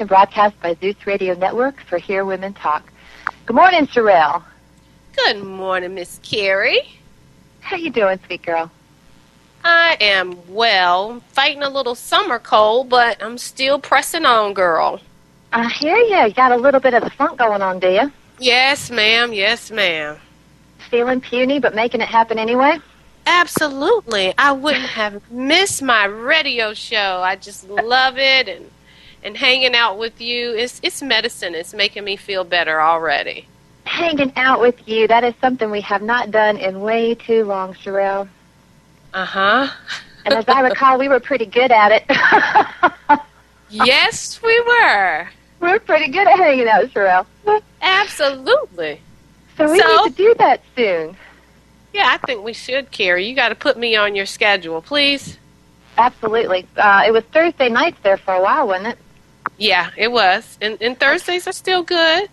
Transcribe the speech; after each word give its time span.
and 0.00 0.08
broadcast 0.08 0.60
by 0.60 0.74
Zeus 0.74 1.06
Radio 1.06 1.34
Network 1.34 1.80
for 1.82 1.98
Hear 1.98 2.24
Women 2.24 2.54
Talk. 2.54 2.92
Good 3.46 3.56
morning, 3.56 3.86
Sherelle. 3.86 4.42
Good 5.16 5.42
morning, 5.42 5.94
Miss 5.94 6.20
Carrie. 6.22 6.98
How 7.60 7.76
you 7.76 7.90
doing, 7.90 8.18
sweet 8.26 8.42
girl? 8.42 8.70
I 9.64 9.96
am 10.00 10.38
well, 10.48 11.20
fighting 11.32 11.62
a 11.62 11.68
little 11.68 11.94
summer 11.94 12.38
cold, 12.38 12.88
but 12.88 13.22
I'm 13.22 13.38
still 13.38 13.78
pressing 13.78 14.24
on, 14.24 14.54
girl. 14.54 15.00
I 15.52 15.68
hear 15.68 15.96
you. 15.96 16.26
You 16.26 16.32
got 16.32 16.52
a 16.52 16.56
little 16.56 16.80
bit 16.80 16.94
of 16.94 17.02
the 17.02 17.10
funk 17.10 17.38
going 17.38 17.62
on, 17.62 17.80
do 17.80 17.88
you? 17.88 18.12
Yes, 18.38 18.90
ma'am. 18.90 19.32
Yes, 19.32 19.70
ma'am. 19.70 20.16
Feeling 20.90 21.20
puny, 21.20 21.58
but 21.58 21.74
making 21.74 22.00
it 22.00 22.08
happen 22.08 22.38
anyway? 22.38 22.78
Absolutely. 23.26 24.32
I 24.38 24.52
wouldn't 24.52 24.86
have 24.86 25.30
missed 25.30 25.82
my 25.82 26.04
radio 26.04 26.72
show. 26.72 27.20
I 27.22 27.36
just 27.36 27.68
love 27.68 28.16
it 28.16 28.48
and 28.48 28.70
and 29.22 29.36
hanging 29.36 29.74
out 29.74 29.98
with 29.98 30.20
you. 30.20 30.52
is 30.52 30.80
it's 30.82 31.02
medicine. 31.02 31.54
It's 31.54 31.74
making 31.74 32.04
me 32.04 32.16
feel 32.16 32.44
better 32.44 32.80
already. 32.80 33.46
Hanging 33.84 34.32
out 34.36 34.60
with 34.60 34.86
you. 34.86 35.08
That 35.08 35.24
is 35.24 35.34
something 35.40 35.70
we 35.70 35.80
have 35.82 36.02
not 36.02 36.30
done 36.30 36.56
in 36.58 36.80
way 36.80 37.14
too 37.14 37.44
long, 37.44 37.74
Sherelle. 37.74 38.28
Uh-huh. 39.14 39.68
And 40.24 40.34
as 40.34 40.44
I 40.48 40.60
recall, 40.60 40.98
we 40.98 41.08
were 41.08 41.20
pretty 41.20 41.46
good 41.46 41.72
at 41.72 41.92
it. 41.92 43.20
yes, 43.70 44.40
we 44.42 44.60
were. 44.60 45.28
We're 45.60 45.78
pretty 45.80 46.08
good 46.12 46.26
at 46.28 46.38
hanging 46.38 46.68
out, 46.68 46.84
Sherelle. 46.86 47.26
Absolutely. 47.80 49.00
So 49.56 49.70
we 49.70 49.80
So- 49.80 50.04
need 50.04 50.16
to 50.16 50.22
do 50.22 50.34
that 50.38 50.60
soon. 50.76 51.16
Yeah, 51.94 52.10
I 52.12 52.18
think 52.26 52.44
we 52.44 52.52
should, 52.52 52.90
Carrie. 52.90 53.26
You 53.26 53.34
got 53.34 53.48
to 53.48 53.54
put 53.54 53.78
me 53.78 53.96
on 53.96 54.14
your 54.14 54.26
schedule, 54.26 54.82
please. 54.82 55.38
Absolutely. 55.96 56.66
Uh, 56.76 57.04
it 57.06 57.12
was 57.12 57.24
Thursday 57.32 57.70
nights 57.70 57.96
there 58.02 58.18
for 58.18 58.34
a 58.34 58.42
while, 58.42 58.68
wasn't 58.68 58.88
it? 58.88 58.98
Yeah, 59.58 59.90
it 59.96 60.10
was. 60.10 60.56
And, 60.62 60.80
and 60.80 60.98
Thursdays 60.98 61.46
are 61.46 61.52
still 61.52 61.82
good. 61.82 62.30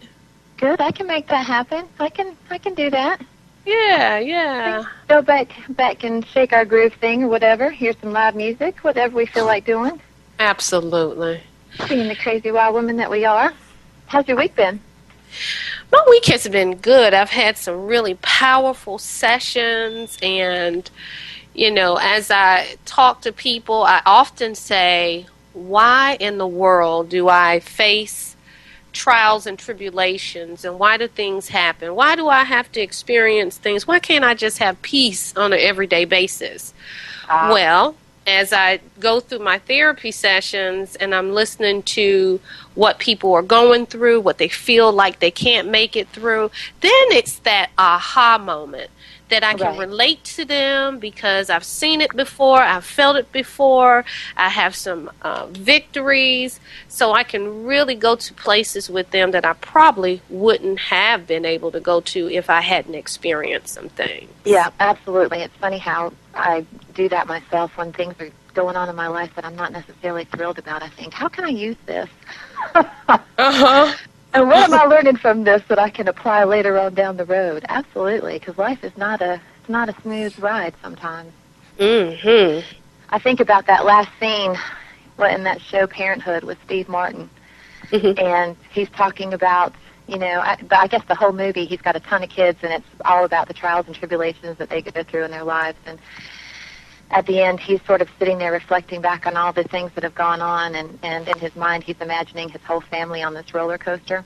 Good. 0.58 0.80
I 0.80 0.92
can 0.92 1.08
make 1.08 1.28
that 1.28 1.46
happen. 1.46 1.86
I 2.00 2.10
can. 2.10 2.38
I 2.50 2.58
can 2.58 2.76
do 2.76 2.90
that. 2.92 3.20
Yeah, 3.66 4.20
yeah. 4.20 4.84
Go 5.08 5.22
back, 5.24 5.50
back 5.70 6.04
and 6.04 6.26
shake 6.28 6.54
our 6.54 6.66
groove 6.66 6.94
thing 6.94 7.24
or 7.24 7.28
whatever. 7.28 7.72
Hear 7.72 7.94
some 8.00 8.14
loud 8.14 8.36
music, 8.36 8.78
whatever 8.84 9.18
we 9.18 9.26
feel 9.26 9.46
like 9.46 9.66
doing. 9.66 10.00
Absolutely. 10.40 11.42
Being 11.90 12.08
the 12.08 12.16
crazy 12.16 12.52
wild 12.52 12.76
woman 12.76 12.98
that 12.98 13.10
we 13.10 13.26
are. 13.26 13.54
How's 14.06 14.28
your 14.28 14.38
week 14.38 14.56
been? 14.56 14.80
My 15.92 16.06
week 16.08 16.26
has 16.28 16.48
been 16.48 16.76
good. 16.76 17.14
I've 17.14 17.32
had 17.32 17.58
some 17.58 17.88
really 17.88 18.14
powerful 18.22 19.00
sessions, 19.00 20.18
and, 20.22 20.90
you 21.54 21.72
know, 21.72 21.98
as 22.00 22.30
I 22.30 22.78
talk 22.86 23.22
to 23.22 23.32
people, 23.32 23.84
I 23.84 24.02
often 24.06 24.56
say, 24.56 25.26
why 25.56 26.18
in 26.20 26.38
the 26.38 26.48
world 26.48 27.10
do 27.10 27.30
I 27.30 27.60
face 27.62 28.36
trials 28.92 29.46
and 29.46 29.58
tribulations, 29.60 30.64
and 30.64 30.80
why 30.80 30.98
do 30.98 31.08
things 31.08 31.50
happen? 31.50 31.96
Why 31.96 32.16
do 32.16 32.28
I 32.28 32.44
have 32.44 32.72
to 32.74 32.82
experience 32.82 33.58
things? 33.58 33.88
Why 33.88 34.00
can't 34.00 34.24
I 34.24 34.34
just 34.34 34.60
have 34.60 34.82
peace 34.82 35.36
on 35.36 35.54
an 35.54 35.60
everyday 35.60 36.06
basis? 36.06 36.74
Uh, 37.30 37.50
Well, 37.52 37.96
as 38.28 38.54
I 38.54 38.80
go 39.00 39.20
through 39.20 39.40
my 39.40 39.60
therapy 39.60 40.12
sessions 40.12 40.96
and 40.96 41.14
I'm 41.14 41.34
listening 41.34 41.84
to 41.84 42.40
what 42.74 42.98
people 43.00 43.34
are 43.34 43.42
going 43.42 43.86
through, 43.86 44.22
what 44.22 44.38
they 44.38 44.48
feel 44.48 44.92
like 44.92 45.20
they 45.20 45.32
can't 45.32 45.68
make 45.70 45.96
it 45.96 46.08
through, 46.10 46.50
then 46.82 46.92
it's 47.12 47.40
that 47.40 47.70
aha 47.78 48.38
moment 48.38 48.90
that 49.30 49.44
I 49.44 49.54
can 49.56 49.76
Right. 49.76 49.80
relate 49.88 50.24
to 50.36 50.46
them 50.46 51.00
because 51.00 51.50
I've 51.50 51.64
seen 51.64 52.02
it 52.02 52.16
before, 52.16 52.62
I've 52.62 52.86
felt 52.86 53.16
it 53.18 53.32
before, 53.32 54.06
I 54.38 54.50
have 54.50 54.76
some 54.76 55.10
uh, 55.24 55.48
victories, 55.48 56.60
so 56.88 57.12
I 57.14 57.24
can 57.24 57.66
really 57.66 57.96
go 57.96 58.16
to 58.16 58.34
places 58.34 58.90
with 58.90 59.10
them 59.12 59.32
that 59.32 59.46
I 59.46 59.54
probably 59.54 60.22
wouldn't 60.30 60.80
have 60.80 61.26
been 61.28 61.46
able 61.46 61.72
to 61.72 61.80
go 61.80 62.02
to 62.02 62.30
if 62.30 62.50
I 62.50 62.62
hadn't 62.62 62.96
experienced 62.96 63.74
some 63.74 63.90
things. 63.90 64.30
yeah, 64.46 64.70
absolutely. 64.80 65.40
It's 65.40 65.56
funny 65.58 65.80
how 65.80 66.14
I 66.36 66.66
do 66.94 67.10
that 67.10 67.28
myself 67.28 67.76
when 67.78 67.92
things 67.94 68.14
are 68.20 68.30
going 68.54 68.76
on 68.76 68.88
in 68.90 68.96
my 68.96 69.08
life 69.08 69.34
that 69.36 69.44
I'm 69.46 69.56
not 69.56 69.72
necessarily 69.72 70.26
thrilled 70.26 70.60
about. 70.60 70.84
I 70.84 70.90
think, 70.90 71.14
how 71.14 71.28
can 71.28 71.46
I 71.46 71.50
use 71.50 71.78
this? 71.86 72.10
Uh 73.38 73.52
huh. 73.52 73.94
And 74.36 74.50
what 74.50 74.70
am 74.70 74.74
I 74.74 74.86
learning 74.94 75.16
from 75.18 75.44
this 75.46 75.62
that 75.70 75.80
I 75.80 75.90
can 75.90 76.08
apply 76.08 76.44
later 76.44 76.78
on 76.78 76.94
down 76.94 77.18
the 77.18 77.26
road? 77.26 77.66
Absolutely, 77.70 78.38
because 78.38 78.58
life 78.58 78.84
is 78.84 78.96
not 78.98 79.22
a 79.22 79.42
it's 79.62 79.70
not 79.70 79.90
a 79.90 80.02
smooth 80.02 80.38
ride 80.40 80.74
sometimes. 80.82 81.32
Mm 81.80 82.62
hmm. 82.62 82.76
I 83.10 83.20
think 83.20 83.40
about 83.40 83.66
that 83.68 83.86
last 83.86 84.10
scene 84.20 84.56
what 85.16 85.34
in 85.34 85.44
that 85.44 85.62
show 85.62 85.88
Parenthood 85.88 86.44
with 86.44 86.58
Steve 86.66 86.90
Martin, 86.90 87.30
Mhm. 87.92 88.20
and 88.22 88.58
he's 88.72 88.90
talking 88.90 89.34
about 89.34 89.74
you 90.08 90.18
know 90.18 90.42
I, 90.42 90.58
but 90.62 90.80
I 90.80 90.88
guess 90.88 91.04
the 91.08 91.16
whole 91.16 91.32
movie 91.32 91.66
he's 91.66 91.82
got 91.82 91.96
a 91.96 92.00
ton 92.02 92.22
of 92.24 92.30
kids 92.30 92.60
and 92.62 92.74
it's 92.74 92.86
all 93.06 93.24
about 93.26 93.48
the 93.48 93.54
trials 93.54 93.86
and 93.88 93.96
tribulations 93.96 94.58
that 94.58 94.70
they 94.70 94.82
go 94.82 95.04
through 95.04 95.24
in 95.24 95.32
their 95.32 95.44
lives 95.44 95.78
and 95.86 95.98
at 97.16 97.26
the 97.26 97.42
end 97.42 97.60
he's 97.60 97.82
sort 97.86 98.02
of 98.02 98.10
sitting 98.20 98.38
there 98.38 98.52
reflecting 98.52 99.02
back 99.02 99.26
on 99.26 99.36
all 99.36 99.52
the 99.54 99.64
things 99.64 99.92
that 99.96 100.04
have 100.04 100.16
gone 100.16 100.42
on 100.42 100.76
and 100.76 101.00
and 101.02 101.28
in 101.28 101.38
his 101.40 101.56
mind 101.56 101.84
he's 101.84 102.00
imagining 102.02 102.50
his 102.50 102.62
whole 102.62 102.82
family 102.82 103.24
on 103.24 103.34
this 103.34 103.54
roller 103.54 103.78
coaster. 103.78 104.24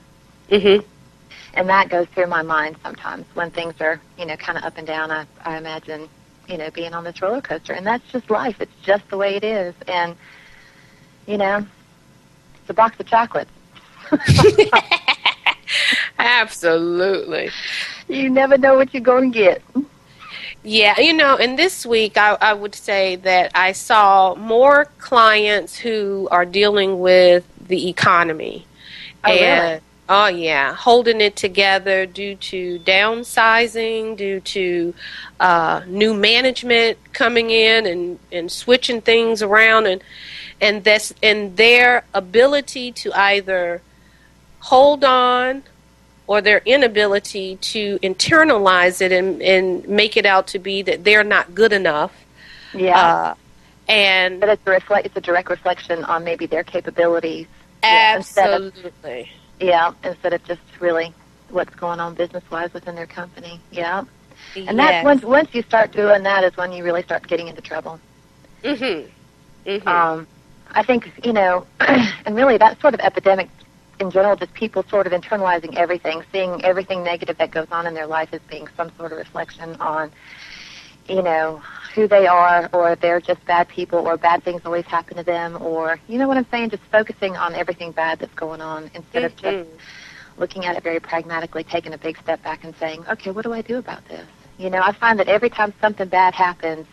Mm-hmm. 0.50 0.84
and 1.54 1.68
that 1.68 1.88
goes 1.88 2.08
through 2.08 2.26
my 2.26 2.42
mind 2.42 2.76
sometimes 2.82 3.24
when 3.34 3.52
things 3.52 3.74
are 3.80 4.00
you 4.18 4.26
know 4.26 4.36
kind 4.36 4.58
of 4.58 4.64
up 4.64 4.76
and 4.78 4.86
down 4.86 5.10
i 5.12 5.24
i 5.44 5.56
imagine 5.56 6.08
you 6.50 6.58
know 6.58 6.70
being 6.70 6.92
on 6.92 7.04
this 7.04 7.22
roller 7.22 7.40
coaster. 7.40 7.72
And 7.72 7.86
that's 7.86 8.06
just 8.10 8.28
life. 8.28 8.60
It's 8.60 8.74
just 8.82 9.08
the 9.08 9.16
way 9.16 9.36
it 9.36 9.44
is. 9.44 9.74
And 9.86 10.16
you 11.26 11.38
know 11.38 11.64
it's 12.60 12.70
a 12.70 12.74
box 12.74 12.98
of 12.98 13.06
chocolates. 13.06 13.50
Absolutely. 16.18 17.50
you 18.08 18.28
never 18.28 18.58
know 18.58 18.74
what 18.74 18.92
you're 18.92 19.02
going 19.02 19.32
to 19.32 19.38
get 19.38 19.62
Yeah, 20.62 21.00
you 21.00 21.14
know, 21.14 21.36
and 21.36 21.58
this 21.58 21.86
week 21.86 22.18
I, 22.18 22.36
I 22.40 22.52
would 22.52 22.74
say 22.74 23.16
that 23.16 23.52
I 23.54 23.72
saw 23.72 24.34
more 24.34 24.86
clients 24.98 25.76
who 25.76 26.28
are 26.30 26.44
dealing 26.44 27.00
with 27.00 27.44
the 27.66 27.88
economy. 27.88 28.66
Oh, 29.24 29.30
really? 29.30 29.42
and 29.42 29.82
oh 30.10 30.26
yeah, 30.26 30.74
holding 30.74 31.22
it 31.22 31.36
together 31.36 32.04
due 32.04 32.34
to 32.36 32.78
downsizing, 32.80 34.18
due 34.18 34.40
to 34.40 34.92
uh, 35.38 35.82
new 35.86 36.12
management 36.12 36.98
coming 37.14 37.48
in 37.48 37.86
and, 37.86 38.18
and 38.30 38.52
switching 38.52 39.00
things 39.00 39.42
around 39.42 39.86
and 39.86 40.02
and 40.60 40.84
that's 40.84 41.14
and 41.22 41.56
their 41.56 42.04
ability 42.12 42.92
to 42.92 43.12
either 43.14 43.80
hold 44.58 45.04
on 45.04 45.62
or 46.30 46.40
their 46.40 46.62
inability 46.64 47.56
to 47.56 47.98
internalize 48.04 49.00
it 49.02 49.10
and, 49.10 49.42
and 49.42 49.86
make 49.88 50.16
it 50.16 50.24
out 50.24 50.46
to 50.46 50.60
be 50.60 50.80
that 50.80 51.02
they're 51.02 51.24
not 51.24 51.56
good 51.56 51.72
enough. 51.72 52.12
yeah 52.72 52.96
Uh, 53.04 53.34
and 53.88 54.38
but 54.38 54.48
it's 54.48 54.62
a 54.64 54.70
reflect 54.70 55.04
it's 55.06 55.16
a 55.16 55.20
direct 55.20 55.50
reflection 55.50 56.04
on 56.04 56.22
maybe 56.22 56.46
their 56.46 56.62
capabilities 56.62 57.48
Yeah, 57.82 58.16
instead 58.18 58.50
of- 58.52 58.66
absolutely. 58.68 59.28
yeah 59.58 59.92
instead 60.04 60.32
of 60.32 60.40
just 60.44 60.60
really 60.78 61.12
what's 61.48 61.74
going 61.74 61.98
on 61.98 62.14
business 62.14 62.44
wise 62.48 62.72
within 62.72 62.94
their 62.94 63.08
company 63.20 63.58
yeah 63.72 64.04
and 64.54 64.78
that's 64.78 65.04
once 65.04 65.22
once 65.24 65.48
you 65.52 65.62
start 65.62 65.90
doing 65.90 66.22
that 66.22 66.44
is 66.44 66.56
when 66.56 66.70
you 66.70 66.84
really 66.84 67.02
start 67.02 67.26
getting 67.26 67.48
into 67.48 67.60
trouble 67.60 67.98
Mhm. 68.62 69.08
Mhm. 69.66 69.86
um, 69.88 70.28
I 70.72 70.84
think 70.84 71.00
you 71.26 71.32
know, 71.32 71.66
and 72.24 72.36
really 72.36 72.56
that 72.58 72.80
sort 72.80 72.94
of 72.94 73.00
epidemic 73.00 73.48
in 74.00 74.10
general, 74.10 74.36
just 74.36 74.52
people 74.54 74.82
sort 74.88 75.06
of 75.06 75.12
internalizing 75.12 75.76
everything, 75.76 76.22
seeing 76.32 76.62
everything 76.64 77.04
negative 77.04 77.36
that 77.38 77.50
goes 77.50 77.68
on 77.70 77.86
in 77.86 77.94
their 77.94 78.06
life 78.06 78.30
as 78.32 78.40
being 78.48 78.66
some 78.76 78.90
sort 78.96 79.12
of 79.12 79.18
reflection 79.18 79.74
on, 79.76 80.10
you 81.08 81.22
know, 81.22 81.62
who 81.94 82.08
they 82.08 82.26
are, 82.26 82.68
or 82.72 82.96
they're 82.96 83.20
just 83.20 83.44
bad 83.44 83.68
people, 83.68 83.98
or 84.06 84.16
bad 84.16 84.42
things 84.42 84.62
always 84.64 84.86
happen 84.86 85.16
to 85.16 85.22
them, 85.22 85.60
or 85.60 85.98
you 86.08 86.18
know 86.18 86.28
what 86.28 86.36
I'm 86.36 86.46
saying, 86.50 86.70
just 86.70 86.82
focusing 86.84 87.36
on 87.36 87.54
everything 87.54 87.92
bad 87.92 88.18
that's 88.18 88.34
going 88.34 88.60
on 88.60 88.90
instead 88.94 89.24
of 89.24 89.36
just 89.36 89.58
Mhm. 89.58 89.66
looking 90.38 90.64
at 90.66 90.76
it 90.76 90.82
very 90.82 91.00
pragmatically, 91.00 91.64
taking 91.64 91.92
a 91.92 91.98
big 91.98 92.16
step 92.18 92.42
back 92.42 92.64
and 92.64 92.74
saying, 92.76 93.04
okay, 93.10 93.30
what 93.30 93.44
do 93.44 93.52
I 93.52 93.60
do 93.62 93.78
about 93.78 94.04
this? 94.08 94.26
You 94.58 94.70
know, 94.70 94.80
I 94.82 94.92
find 94.92 95.18
that 95.18 95.28
every 95.28 95.50
time 95.50 95.72
something 95.80 96.08
bad 96.08 96.34
happens, 96.34 96.86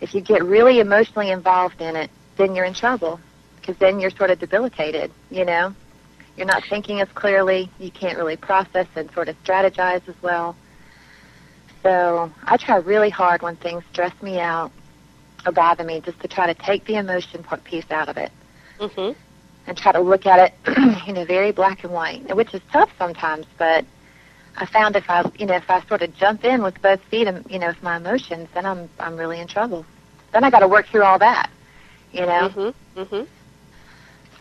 if 0.00 0.14
you 0.14 0.20
get 0.20 0.42
really 0.44 0.80
emotionally 0.80 1.30
involved 1.30 1.80
in 1.80 1.96
it, 1.96 2.10
then 2.36 2.54
you're 2.54 2.64
in 2.64 2.74
trouble 2.74 3.20
because 3.56 3.76
then 3.78 3.98
you're 4.00 4.10
sort 4.10 4.30
of 4.30 4.38
debilitated, 4.38 5.10
you 5.30 5.44
know? 5.44 5.74
You're 6.36 6.46
not 6.46 6.62
thinking 6.68 7.00
as 7.00 7.08
clearly, 7.14 7.70
you 7.78 7.90
can't 7.90 8.18
really 8.18 8.36
process 8.36 8.86
and 8.94 9.10
sort 9.12 9.28
of 9.28 9.42
strategize 9.42 10.06
as 10.08 10.14
well. 10.22 10.56
So 11.82 12.30
I 12.44 12.56
try 12.56 12.76
really 12.76 13.10
hard 13.10 13.42
when 13.42 13.56
things 13.56 13.82
stress 13.92 14.12
me 14.22 14.38
out 14.38 14.70
or 15.46 15.52
bother 15.52 15.84
me 15.84 16.00
just 16.04 16.20
to 16.20 16.28
try 16.28 16.46
to 16.52 16.54
take 16.54 16.84
the 16.86 16.96
emotion 16.96 17.42
part 17.42 17.62
piece 17.64 17.90
out 17.90 18.08
of 18.08 18.16
it 18.16 18.32
Mhm. 18.80 19.14
and 19.66 19.76
try 19.78 19.92
to 19.92 20.00
look 20.00 20.26
at 20.26 20.38
it, 20.66 20.76
you 21.06 21.12
know, 21.12 21.24
very 21.24 21.52
black 21.52 21.84
and 21.84 21.92
white, 21.92 22.34
which 22.36 22.52
is 22.54 22.60
tough 22.72 22.90
sometimes. 22.98 23.46
But 23.58 23.84
I 24.58 24.66
found 24.66 24.96
if 24.96 25.08
I, 25.08 25.30
you 25.38 25.46
know, 25.46 25.54
if 25.54 25.70
I 25.70 25.80
sort 25.86 26.02
of 26.02 26.14
jump 26.16 26.44
in 26.44 26.62
with 26.62 26.80
both 26.82 27.02
feet, 27.04 27.28
and 27.28 27.44
you 27.50 27.58
know, 27.58 27.68
with 27.68 27.82
my 27.82 27.96
emotions, 27.96 28.48
then 28.54 28.66
I'm 28.66 28.90
I'm 28.98 29.16
really 29.16 29.40
in 29.40 29.46
trouble. 29.46 29.86
Then 30.32 30.44
I 30.44 30.50
got 30.50 30.60
to 30.60 30.68
work 30.68 30.86
through 30.88 31.04
all 31.04 31.18
that, 31.18 31.50
you 32.10 32.22
know. 32.26 32.48
Mhm. 32.48 32.74
Mhm. 32.96 33.26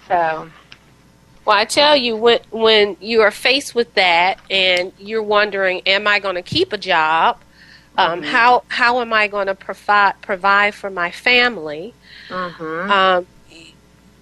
So 0.08 0.50
Well, 1.46 1.56
I 1.56 1.66
tell 1.66 1.96
you, 1.96 2.16
when 2.16 2.40
when 2.52 2.98
you 3.00 3.22
are 3.22 3.32
faced 3.32 3.76
with 3.76 3.94
that, 3.94 4.40
and 4.50 4.92
you're 5.00 5.24
wondering, 5.24 5.82
"Am 5.86 6.08
I 6.08 6.20
going 6.20 6.36
to 6.36 6.42
keep 6.42 6.74
a 6.74 6.78
job? 6.78 7.38
Um, 7.98 8.22
Mhm. 8.22 8.26
How 8.26 8.64
how 8.68 9.00
am 9.02 9.14
I 9.14 9.28
going 9.28 9.48
to 9.48 9.56
provide 9.56 10.20
provide 10.22 10.74
for 10.74 10.90
my 10.90 11.12
family?" 11.12 11.94
Mhm. 12.30 12.90
Um, 12.90 13.28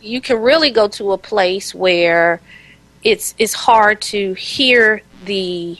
you 0.01 0.19
can 0.19 0.41
really 0.41 0.69
go 0.69 0.89
to 0.89 1.13
a 1.13 1.17
place 1.17 1.73
where 1.73 2.41
it's 3.03 3.33
it's 3.37 3.53
hard 3.53 4.01
to 4.01 4.33
hear 4.33 5.01
the. 5.25 5.77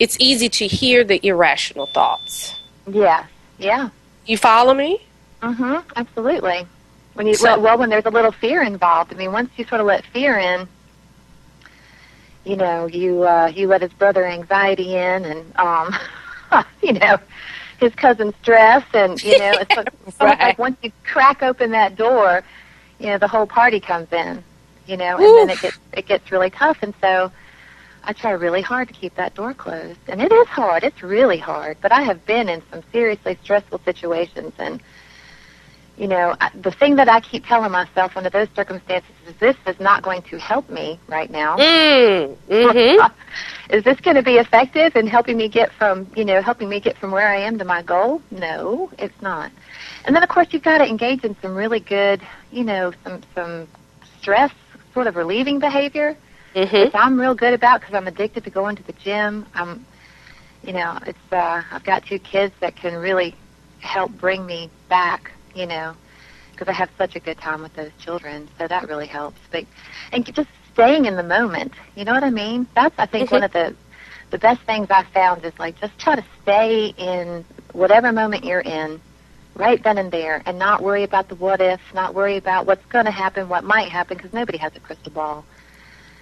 It's 0.00 0.16
easy 0.18 0.48
to 0.48 0.66
hear 0.66 1.04
the 1.04 1.24
irrational 1.24 1.86
thoughts. 1.86 2.56
yeah. 2.90 3.26
Yeah. 3.58 3.90
You 4.26 4.36
follow 4.36 4.74
me? 4.74 5.00
Mhm. 5.40 5.84
Absolutely. 5.94 6.66
When 7.14 7.26
you 7.26 7.34
So- 7.34 7.44
well, 7.44 7.60
well, 7.60 7.78
when 7.78 7.90
there's 7.90 8.06
a 8.06 8.10
little 8.10 8.32
fear 8.32 8.62
involved. 8.62 9.12
I 9.12 9.16
mean, 9.16 9.32
once 9.32 9.50
you 9.56 9.64
sort 9.66 9.80
of 9.80 9.86
let 9.86 10.04
fear 10.06 10.38
in, 10.38 10.66
you 12.44 12.56
know, 12.56 12.86
you 12.86 13.22
uh, 13.22 13.52
you 13.54 13.68
let 13.68 13.82
his 13.82 13.92
brother 13.92 14.24
anxiety 14.26 14.94
in, 14.96 15.24
and 15.24 15.56
um, 15.58 15.94
you 16.82 16.94
know, 16.94 17.18
his 17.78 17.94
cousin 17.94 18.34
stress, 18.42 18.84
and 18.94 19.22
you 19.22 19.38
know, 19.38 19.52
it's, 19.60 19.76
it's 20.06 20.20
Right. 20.20 20.38
like 20.38 20.58
once 20.58 20.76
you 20.82 20.90
crack 21.04 21.42
open 21.42 21.70
that 21.72 21.96
door, 21.96 22.42
you 22.98 23.06
know, 23.06 23.18
the 23.18 23.28
whole 23.28 23.46
party 23.46 23.80
comes 23.80 24.12
in. 24.12 24.42
You 24.84 24.96
know, 24.96 25.16
and 25.16 25.48
then 25.48 25.50
it 25.50 25.60
gets 25.60 25.78
it 25.92 26.06
gets 26.06 26.32
really 26.32 26.50
tough, 26.50 26.78
and 26.82 26.94
so. 27.00 27.30
I 28.04 28.12
try 28.12 28.32
really 28.32 28.62
hard 28.62 28.88
to 28.88 28.94
keep 28.94 29.14
that 29.14 29.32
door 29.34 29.54
closed. 29.54 30.00
And 30.08 30.20
it 30.20 30.32
is 30.32 30.48
hard. 30.48 30.82
It's 30.82 31.04
really 31.04 31.38
hard. 31.38 31.76
But 31.80 31.92
I 31.92 32.02
have 32.02 32.26
been 32.26 32.48
in 32.48 32.60
some 32.72 32.82
seriously 32.90 33.38
stressful 33.44 33.80
situations. 33.84 34.52
And, 34.58 34.82
you 35.96 36.08
know, 36.08 36.34
I- 36.40 36.50
the 36.54 36.70
thing 36.70 36.96
that 36.96 37.08
I 37.08 37.20
keep 37.20 37.46
telling 37.46 37.70
myself 37.70 38.16
under 38.16 38.30
those 38.30 38.48
circumstances 38.56 39.10
is 39.26 39.34
this 39.36 39.56
is 39.66 39.78
not 39.78 40.02
going 40.02 40.22
to 40.22 40.38
help 40.38 40.68
me 40.70 40.98
right 41.08 41.30
now. 41.30 41.56
Mm. 41.56 42.36
Mm-hmm. 42.48 43.12
is 43.74 43.84
this 43.84 44.00
going 44.00 44.16
to 44.16 44.22
be 44.22 44.36
effective 44.36 44.96
in 44.96 45.06
helping 45.06 45.36
me 45.36 45.48
get 45.48 45.72
from, 45.72 46.10
you 46.16 46.24
know, 46.24 46.40
helping 46.42 46.68
me 46.68 46.80
get 46.80 46.96
from 46.96 47.10
where 47.10 47.28
I 47.28 47.36
am 47.36 47.58
to 47.58 47.64
my 47.64 47.82
goal? 47.82 48.22
No, 48.30 48.90
it's 48.98 49.20
not. 49.22 49.50
And 50.04 50.14
then, 50.16 50.22
of 50.22 50.28
course, 50.28 50.48
you've 50.50 50.62
got 50.64 50.78
to 50.78 50.84
engage 50.86 51.24
in 51.24 51.36
some 51.40 51.54
really 51.54 51.80
good, 51.80 52.20
you 52.50 52.64
know, 52.64 52.92
some, 53.04 53.22
some 53.34 53.68
stress 54.20 54.52
sort 54.94 55.06
of 55.06 55.16
relieving 55.16 55.58
behavior 55.58 56.16
Mm-hmm. 56.54 56.76
which 56.76 56.94
I'm 56.94 57.18
real 57.18 57.34
good 57.34 57.54
about 57.54 57.80
because 57.80 57.94
I'm 57.94 58.06
addicted 58.06 58.44
to 58.44 58.50
going 58.50 58.76
to 58.76 58.82
the 58.82 58.92
gym. 58.92 59.46
I'm, 59.54 59.86
you 60.62 60.74
know, 60.74 60.98
it's 61.06 61.18
uh, 61.32 61.62
I've 61.70 61.84
got 61.84 62.04
two 62.04 62.18
kids 62.18 62.52
that 62.60 62.76
can 62.76 62.94
really 62.94 63.34
help 63.80 64.12
bring 64.12 64.44
me 64.44 64.68
back. 64.88 65.31
You 65.54 65.66
know, 65.66 65.94
because 66.52 66.68
I 66.68 66.72
have 66.72 66.90
such 66.96 67.16
a 67.16 67.20
good 67.20 67.38
time 67.38 67.62
with 67.62 67.74
those 67.74 67.90
children, 67.98 68.48
so 68.58 68.66
that 68.68 68.88
really 68.88 69.06
helps. 69.06 69.38
But 69.50 69.64
and 70.12 70.24
just 70.34 70.48
staying 70.72 71.04
in 71.06 71.16
the 71.16 71.22
moment. 71.22 71.72
You 71.94 72.04
know 72.04 72.12
what 72.12 72.24
I 72.24 72.30
mean? 72.30 72.66
That's 72.74 72.94
I 72.98 73.06
think 73.06 73.28
Mhm. 73.28 73.32
one 73.32 73.42
of 73.44 73.52
the 73.52 73.74
the 74.30 74.38
best 74.38 74.60
things 74.62 74.86
I 74.90 75.02
found 75.02 75.44
is 75.44 75.52
like 75.58 75.78
just 75.80 75.98
try 75.98 76.16
to 76.16 76.24
stay 76.42 76.94
in 76.96 77.44
whatever 77.72 78.12
moment 78.12 78.44
you're 78.44 78.60
in. 78.60 79.00
Right 79.54 79.82
then 79.82 79.98
and 79.98 80.10
there, 80.10 80.42
and 80.46 80.58
not 80.58 80.82
worry 80.82 81.02
about 81.02 81.28
the 81.28 81.34
what 81.34 81.60
ifs, 81.60 81.82
not 81.92 82.14
worry 82.14 82.38
about 82.38 82.64
what's 82.66 82.84
going 82.86 83.04
to 83.04 83.10
happen, 83.10 83.50
what 83.50 83.64
might 83.64 83.90
happen, 83.90 84.16
because 84.16 84.32
nobody 84.32 84.56
has 84.56 84.74
a 84.76 84.80
crystal 84.80 85.12
ball 85.12 85.44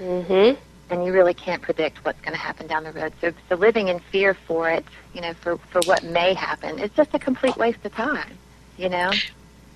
Mm-hmm. 0.00 0.58
and 0.90 1.04
you 1.04 1.12
really 1.12 1.34
can't 1.34 1.62
predict 1.62 2.04
what's 2.04 2.20
going 2.22 2.32
to 2.32 2.38
happen 2.40 2.66
down 2.66 2.82
the 2.84 2.92
road. 2.92 3.12
So, 3.20 3.32
so 3.48 3.54
living 3.54 3.88
in 3.88 4.00
fear 4.00 4.34
for 4.34 4.68
it, 4.70 4.84
you 5.14 5.20
know, 5.20 5.32
for 5.34 5.56
for 5.70 5.80
what 5.82 6.02
may 6.02 6.34
happen, 6.34 6.78
it's 6.80 6.94
just 6.96 7.14
a 7.14 7.18
complete 7.18 7.56
waste 7.56 7.84
of 7.84 7.92
time. 7.92 8.36
You 8.80 8.88
know. 8.88 9.10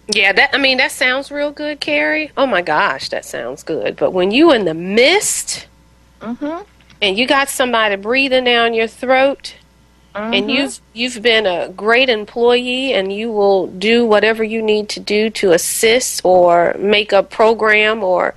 Yeah, 0.08 0.32
that 0.32 0.50
I 0.54 0.58
mean 0.58 0.78
that 0.78 0.92
sounds 0.92 1.30
real 1.30 1.50
good, 1.50 1.78
Carrie. 1.80 2.32
Oh 2.38 2.46
my 2.46 2.62
gosh, 2.62 3.10
that 3.10 3.26
sounds 3.26 3.62
good. 3.62 3.96
But 3.96 4.12
when 4.12 4.30
you 4.30 4.50
in 4.50 4.64
the 4.64 4.72
mist 4.72 5.66
Mhm. 6.20 6.64
and 7.02 7.18
you 7.18 7.26
got 7.26 7.50
somebody 7.50 7.96
breathing 7.96 8.44
down 8.44 8.72
your 8.72 8.86
throat 8.86 9.56
and 10.14 10.46
Mhm. 10.46 10.54
you've 10.54 10.80
you've 10.94 11.20
been 11.22 11.44
a 11.44 11.68
great 11.68 12.08
employee 12.08 12.94
and 12.94 13.12
you 13.12 13.30
will 13.30 13.66
do 13.66 14.06
whatever 14.06 14.42
you 14.42 14.62
need 14.62 14.88
to 14.90 15.00
do 15.00 15.28
to 15.30 15.52
assist 15.52 16.22
or 16.24 16.74
make 16.78 17.12
a 17.12 17.22
program 17.22 18.02
or 18.02 18.34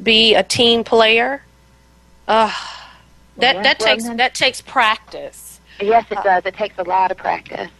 be 0.00 0.34
a 0.34 0.44
team 0.44 0.84
player. 0.84 1.42
Uh, 2.28 2.52
that 3.36 3.56
Yeah, 3.56 3.62
that 3.62 3.78
well, 3.80 3.88
takes 3.88 4.04
then- 4.04 4.16
that 4.18 4.34
takes 4.34 4.60
practice. 4.60 5.58
Yes, 5.80 6.04
it 6.10 6.18
does. 6.22 6.46
It 6.46 6.54
takes 6.54 6.78
a 6.78 6.84
lot 6.84 7.10
of 7.10 7.16
practice. 7.16 7.70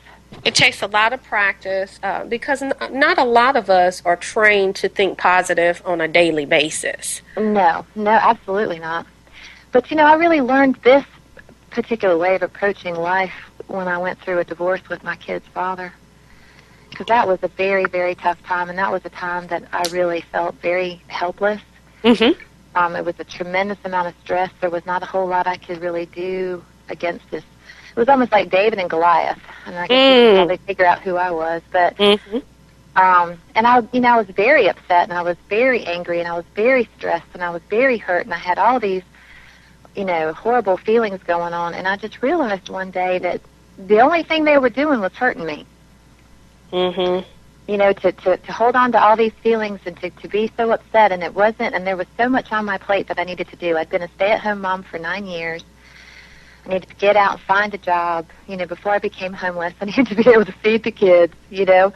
It 0.44 0.54
takes 0.56 0.82
a 0.82 0.86
lot 0.86 1.12
of 1.12 1.22
practice 1.22 2.00
uh, 2.02 2.24
because 2.24 2.62
n- 2.62 2.74
not 2.90 3.18
a 3.18 3.24
lot 3.24 3.54
of 3.54 3.70
us 3.70 4.02
are 4.04 4.16
trained 4.16 4.74
to 4.76 4.88
think 4.88 5.16
positive 5.16 5.80
on 5.84 6.00
a 6.00 6.08
daily 6.08 6.46
basis. 6.46 7.22
No, 7.36 7.86
no, 7.94 8.10
absolutely 8.10 8.80
not. 8.80 9.06
But 9.70 9.90
you 9.90 9.96
know, 9.96 10.04
I 10.04 10.14
really 10.14 10.40
learned 10.40 10.76
this 10.82 11.04
particular 11.70 12.18
way 12.18 12.34
of 12.34 12.42
approaching 12.42 12.94
life 12.94 13.32
when 13.68 13.88
I 13.88 13.98
went 13.98 14.20
through 14.20 14.38
a 14.40 14.44
divorce 14.44 14.86
with 14.88 15.02
my 15.04 15.16
kid's 15.16 15.46
father. 15.48 15.92
Because 16.90 17.06
that 17.06 17.26
was 17.26 17.38
a 17.42 17.48
very, 17.48 17.86
very 17.86 18.14
tough 18.14 18.42
time, 18.42 18.68
and 18.68 18.78
that 18.78 18.92
was 18.92 19.02
a 19.06 19.10
time 19.10 19.46
that 19.46 19.64
I 19.72 19.82
really 19.90 20.20
felt 20.20 20.56
very 20.56 21.00
helpless. 21.06 21.62
Mm-hmm. 22.04 22.38
Um, 22.74 22.96
it 22.96 23.04
was 23.04 23.14
a 23.18 23.24
tremendous 23.24 23.78
amount 23.84 24.08
of 24.08 24.14
stress. 24.22 24.50
There 24.60 24.70
was 24.70 24.84
not 24.84 25.02
a 25.02 25.06
whole 25.06 25.26
lot 25.26 25.46
I 25.46 25.56
could 25.56 25.80
really 25.80 26.06
do 26.06 26.62
against 26.88 27.30
this. 27.30 27.44
It 27.94 27.98
was 28.00 28.08
almost 28.08 28.32
like 28.32 28.50
David 28.50 28.78
and 28.78 28.90
Goliath, 28.90 29.38
and 29.66 29.76
I 29.76 29.86
guess 29.86 29.98
Mm. 30.00 30.28
could 30.28 30.36
probably 30.36 30.56
figure 30.66 30.86
out 30.86 31.02
who 31.02 31.16
I 31.16 31.30
was. 31.30 31.62
But 31.72 31.96
Mm-hmm. 31.98 32.38
um, 32.96 33.38
and 33.54 33.66
I, 33.66 33.80
you 33.92 34.00
know, 34.00 34.14
I 34.14 34.16
was 34.18 34.26
very 34.34 34.68
upset, 34.68 35.08
and 35.08 35.12
I 35.12 35.22
was 35.22 35.36
very 35.48 35.84
angry, 35.86 36.18
and 36.20 36.28
I 36.28 36.34
was 36.34 36.44
very 36.54 36.88
stressed, 36.96 37.28
and 37.34 37.42
I 37.42 37.50
was 37.50 37.62
very 37.70 37.98
hurt, 37.98 38.24
and 38.24 38.34
I 38.34 38.38
had 38.38 38.58
all 38.58 38.80
these, 38.80 39.02
you 39.94 40.04
know, 40.04 40.32
horrible 40.32 40.76
feelings 40.76 41.20
going 41.26 41.54
on. 41.54 41.74
And 41.74 41.86
I 41.86 41.96
just 41.96 42.22
realized 42.22 42.68
one 42.68 42.90
day 42.90 43.18
that 43.20 43.40
the 43.78 44.00
only 44.00 44.22
thing 44.22 44.44
they 44.44 44.58
were 44.58 44.70
doing 44.70 45.00
was 45.00 45.12
hurting 45.12 45.44
me 45.46 45.66
Mm-hmm. 46.72 47.28
you 47.68 47.76
know, 47.76 47.92
to, 47.92 48.12
to, 48.12 48.36
to 48.36 48.52
hold 48.52 48.74
on 48.74 48.92
to 48.92 49.02
all 49.02 49.16
these 49.16 49.32
feelings 49.42 49.80
and 49.86 49.96
to, 50.00 50.10
to 50.10 50.28
be 50.28 50.50
so 50.56 50.72
upset. 50.72 51.12
And 51.12 51.22
it 51.22 51.32
wasn't, 51.34 51.74
and 51.74 51.86
there 51.86 51.96
was 51.96 52.06
so 52.16 52.28
much 52.28 52.50
on 52.52 52.64
my 52.64 52.76
plate 52.78 53.06
that 53.08 53.18
I 53.18 53.24
needed 53.24 53.48
to 53.48 53.56
do. 53.56 53.76
I'd 53.76 53.88
been 53.88 54.02
a 54.02 54.08
stay 54.16 54.32
at 54.32 54.40
home 54.40 54.60
mom 54.60 54.82
for 54.82 54.98
nine 54.98 55.26
years. 55.26 55.62
I 56.64 56.68
needed 56.70 56.88
to 56.88 56.96
get 56.96 57.16
out 57.16 57.32
and 57.32 57.40
find 57.42 57.74
a 57.74 57.78
job. 57.78 58.30
You 58.46 58.56
know, 58.56 58.66
before 58.66 58.92
I 58.92 58.98
became 58.98 59.32
homeless, 59.32 59.74
I 59.80 59.84
needed 59.86 60.06
to 60.08 60.14
be 60.16 60.30
able 60.30 60.44
to 60.44 60.52
feed 60.62 60.84
the 60.84 60.92
kids, 60.92 61.34
you 61.48 61.64
know, 61.64 61.92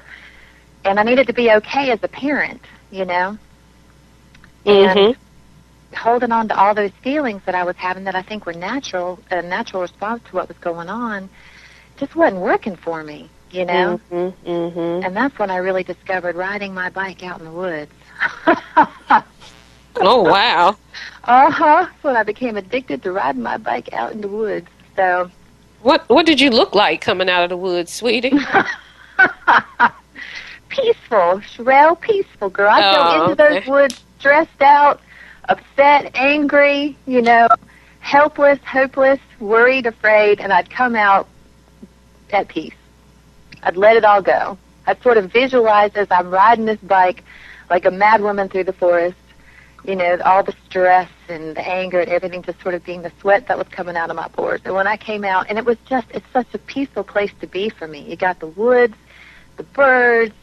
and 0.85 0.99
I 0.99 1.03
needed 1.03 1.27
to 1.29 1.33
be 1.35 1.51
okay 1.53 1.91
as 1.91 2.01
a 2.03 2.09
parent, 2.09 2.67
you 2.91 3.05
know. 3.05 3.39
And 4.67 5.05
Mm-hmm. 5.05 5.13
holding 5.95 6.33
on 6.33 6.49
to 6.49 6.59
all 6.59 6.75
those 6.75 6.93
feelings 7.03 7.43
that 7.47 7.55
I 7.55 7.65
was 7.65 7.77
having 7.77 8.05
that 8.05 8.15
I 8.15 8.23
think 8.23 8.47
were 8.47 8.53
natural, 8.53 9.23
a 9.31 9.43
natural 9.43 9.83
response 9.83 10.23
to 10.25 10.37
what 10.37 10.49
was 10.49 10.59
going 10.59 10.89
on, 10.89 11.31
just 11.99 12.15
wasn't 12.17 12.41
working 12.43 12.77
for 12.77 13.03
me, 13.03 13.33
you 13.51 13.65
know. 13.65 14.01
Mm-hmm. 14.11 14.49
Mm-hmm. 14.49 15.03
And 15.03 15.17
that's 15.17 15.39
when 15.39 15.51
I 15.51 15.57
really 15.57 15.85
discovered 15.85 16.37
riding 16.37 16.75
my 16.75 16.91
bike 16.91 17.23
out 17.23 17.39
in 17.39 17.45
the 17.45 17.53
woods. 17.53 17.93
Oh 20.01 20.23
wow. 20.23 20.77
uh 21.25 21.51
huh. 21.51 21.87
When 22.03 22.17
I 22.17 22.23
became 22.23 22.57
addicted 22.57 23.03
to 23.03 23.13
riding 23.13 23.43
my 23.43 23.57
bike 23.57 23.93
out 23.93 24.13
in 24.13 24.21
the 24.21 24.29
woods. 24.29 24.69
So, 24.97 25.31
What 25.83 26.09
what 26.09 26.27
did 26.27 26.41
you 26.41 26.51
look 26.51 26.75
like 26.75 27.01
coming 27.01 27.29
out 27.29 27.43
of 27.45 27.51
the 27.51 27.57
woods, 27.57 27.93
sweetie? 27.93 28.31
peaceful, 30.69 31.41
Sherelle, 31.41 32.01
peaceful 32.01 32.51
girl. 32.51 32.71
I 32.71 32.83
Oh, 32.95 32.95
go 33.19 33.25
into 33.25 33.35
those 33.37 33.67
woods 33.67 34.03
stressed 34.19 34.61
out, 34.63 35.01
upset, 35.49 36.11
angry, 36.15 36.97
you 37.07 37.23
know, 37.23 37.49
helpless, 38.01 38.59
hopeless, 38.65 39.21
worried, 39.41 39.87
afraid, 39.87 40.41
and 40.41 40.53
I'd 40.53 40.71
come 40.71 40.97
out 40.97 41.29
at 42.31 42.49
peace. 42.49 42.75
I'd 43.63 43.77
let 43.77 43.97
it 43.97 44.05
all 44.05 44.23
go. 44.23 44.59
I'd 44.87 45.03
sort 45.03 45.17
of 45.17 45.33
visualize 45.33 45.93
as 45.95 46.09
I'm 46.11 46.31
riding 46.31 46.65
this 46.65 46.81
bike 46.81 47.25
like 47.71 47.85
a 47.85 47.91
mad 47.91 48.21
woman 48.21 48.49
through 48.49 48.65
the 48.65 48.73
forest, 48.73 49.17
you 49.87 49.95
know, 49.95 50.19
all 50.25 50.43
the 50.43 50.55
stress 50.67 51.09
and 51.29 51.57
the 51.57 51.67
anger 51.67 52.01
and 52.01 52.11
everything 52.11 52.43
just 52.43 52.61
sort 52.61 52.75
of 52.75 52.85
being 52.85 53.03
the 53.03 53.13
sweat 53.21 53.47
that 53.47 53.57
was 53.57 53.69
coming 53.69 53.97
out 53.97 54.11
of 54.11 54.17
my 54.17 54.29
pores. 54.29 54.61
And 54.65 54.75
when 54.75 54.87
I 54.87 54.97
came 54.97 55.25
out, 55.25 55.47
and 55.49 55.59
it 55.59 55.65
was 55.65 55.79
just, 55.89 56.09
it's 56.11 56.27
such 56.33 56.53
a 56.55 56.59
peaceful 56.59 57.05
place 57.05 57.31
to 57.41 57.47
be 57.47 57.69
for 57.69 57.87
me. 57.87 58.01
You 58.01 58.17
got 58.17 58.41
the 58.41 58.49
woods, 58.49 58.97
the 59.57 59.63
birds, 59.63 60.35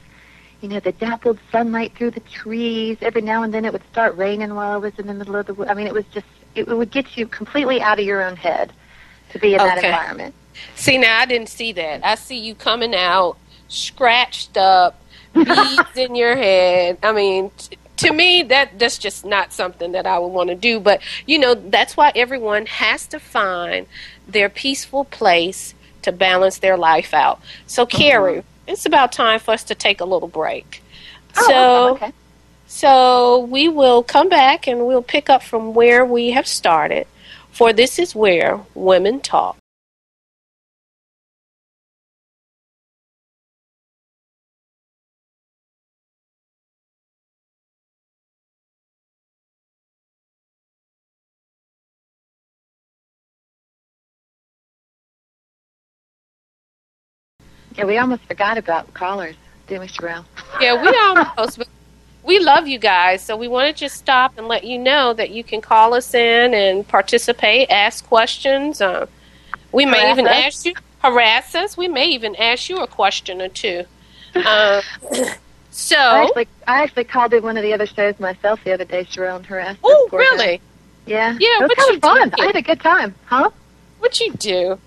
you 0.61 0.69
know, 0.69 0.79
the 0.79 0.93
dappled 0.93 1.39
sunlight 1.51 1.93
through 1.95 2.11
the 2.11 2.21
trees. 2.21 2.97
Every 3.01 3.21
now 3.21 3.43
and 3.43 3.53
then 3.53 3.65
it 3.65 3.73
would 3.73 3.83
start 3.91 4.15
raining 4.15 4.55
while 4.55 4.71
I 4.71 4.77
was 4.77 4.97
in 4.97 5.07
the 5.07 5.13
middle 5.13 5.35
of 5.35 5.45
the 5.45 5.53
wood. 5.53 5.67
I 5.67 5.73
mean, 5.73 5.87
it 5.87 5.93
was 5.93 6.05
just, 6.13 6.27
it 6.55 6.67
would 6.67 6.91
get 6.91 7.17
you 7.17 7.27
completely 7.27 7.81
out 7.81 7.99
of 7.99 8.05
your 8.05 8.23
own 8.23 8.37
head 8.37 8.71
to 9.31 9.39
be 9.39 9.53
in 9.53 9.57
that 9.57 9.77
Okay. 9.79 9.87
environment. 9.89 10.33
See 10.75 10.97
now 10.97 11.19
I 11.19 11.25
didn't 11.25 11.49
see 11.49 11.73
that. 11.73 12.05
I 12.05 12.15
see 12.15 12.37
you 12.37 12.55
coming 12.55 12.95
out 12.95 13.37
scratched 13.67 14.55
up, 14.55 15.01
beads 15.33 15.97
in 15.97 16.15
your 16.15 16.37
head. 16.37 16.99
I 17.03 17.11
mean, 17.11 17.51
t- 17.57 17.75
to 17.97 18.11
me 18.11 18.43
that 18.43 18.79
that's 18.79 18.97
just 18.97 19.25
not 19.25 19.53
something 19.53 19.91
that 19.91 20.05
I 20.05 20.19
would 20.19 20.27
want 20.27 20.49
to 20.49 20.55
do, 20.55 20.79
but 20.79 21.01
you 21.25 21.37
know, 21.37 21.53
that's 21.55 21.95
why 21.95 22.11
everyone 22.15 22.65
has 22.65 23.07
to 23.07 23.19
find 23.19 23.87
their 24.27 24.49
peaceful 24.49 25.05
place 25.05 25.73
to 26.01 26.11
balance 26.11 26.59
their 26.59 26.77
life 26.77 27.13
out. 27.13 27.41
So 27.67 27.83
uh-huh. 27.83 27.97
Carrie, 27.97 28.43
it's 28.67 28.85
about 28.85 29.11
time 29.11 29.39
for 29.39 29.51
us 29.51 29.63
to 29.65 29.75
take 29.75 30.01
a 30.01 30.05
little 30.05 30.27
break. 30.27 30.81
Oh, 31.37 31.47
so 31.47 31.89
okay. 31.95 32.13
So 32.67 33.39
we 33.39 33.69
will 33.69 34.01
come 34.01 34.29
back 34.29 34.67
and 34.67 34.87
we'll 34.87 35.03
pick 35.03 35.29
up 35.29 35.43
from 35.43 35.75
where 35.75 36.03
we 36.03 36.31
have 36.31 36.47
started. 36.47 37.05
For 37.51 37.71
this 37.71 37.99
is 37.99 38.15
where 38.15 38.61
women 38.73 39.19
talk. 39.19 39.57
Yeah, 57.75 57.85
we 57.85 57.97
almost 57.97 58.23
forgot 58.23 58.57
about 58.57 58.93
callers, 58.93 59.35
didn't 59.67 59.81
we, 59.81 59.87
Sherelle? 59.87 60.25
Yeah, 60.61 60.81
we 60.81 60.87
almost. 60.97 61.63
we 62.23 62.39
love 62.39 62.67
you 62.67 62.79
guys, 62.79 63.23
so 63.23 63.35
we 63.35 63.47
want 63.47 63.75
to 63.75 63.79
just 63.79 63.95
stop 63.95 64.37
and 64.37 64.47
let 64.47 64.63
you 64.63 64.77
know 64.77 65.13
that 65.13 65.31
you 65.31 65.43
can 65.43 65.61
call 65.61 65.93
us 65.93 66.13
in 66.13 66.53
and 66.53 66.87
participate, 66.87 67.69
ask 67.69 68.05
questions. 68.05 68.81
Uh, 68.81 69.07
we 69.71 69.85
may 69.85 70.11
even 70.11 70.27
us. 70.27 70.45
ask 70.45 70.65
you, 70.65 70.73
harass 70.99 71.55
us. 71.55 71.75
We 71.75 71.87
may 71.87 72.07
even 72.07 72.35
ask 72.35 72.69
you 72.69 72.77
a 72.79 72.87
question 72.87 73.41
or 73.41 73.49
two. 73.49 73.85
Uh, 74.35 74.81
I 75.11 75.37
so, 75.71 75.97
actually, 75.97 76.47
I 76.67 76.83
actually 76.83 77.03
called 77.05 77.33
in 77.33 77.43
one 77.43 77.57
of 77.57 77.63
the 77.63 77.73
other 77.73 77.87
shows 77.87 78.19
myself 78.19 78.63
the 78.63 78.73
other 78.73 78.85
day, 78.85 79.05
Sherelle, 79.05 79.37
and 79.37 79.45
harassed. 79.45 79.79
oh, 79.83 80.09
really? 80.11 80.61
Yeah. 81.05 81.35
Yeah, 81.39 81.57
It 81.61 81.63
was 81.63 81.71
kind 81.75 81.95
of 81.95 82.01
fun. 82.01 82.33
I 82.39 82.45
had 82.45 82.55
a 82.55 82.61
good 82.61 82.79
time, 82.79 83.15
huh? 83.25 83.49
What'd 83.99 84.19
you 84.19 84.33
do? 84.33 84.79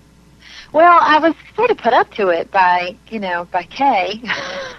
Well, 0.77 0.99
I 1.01 1.17
was 1.17 1.33
sort 1.55 1.71
of 1.71 1.79
put 1.79 1.93
up 1.93 2.11
to 2.11 2.27
it 2.27 2.51
by, 2.51 2.95
you 3.09 3.19
know, 3.19 3.45
by 3.45 3.63
Kay. 3.63 4.21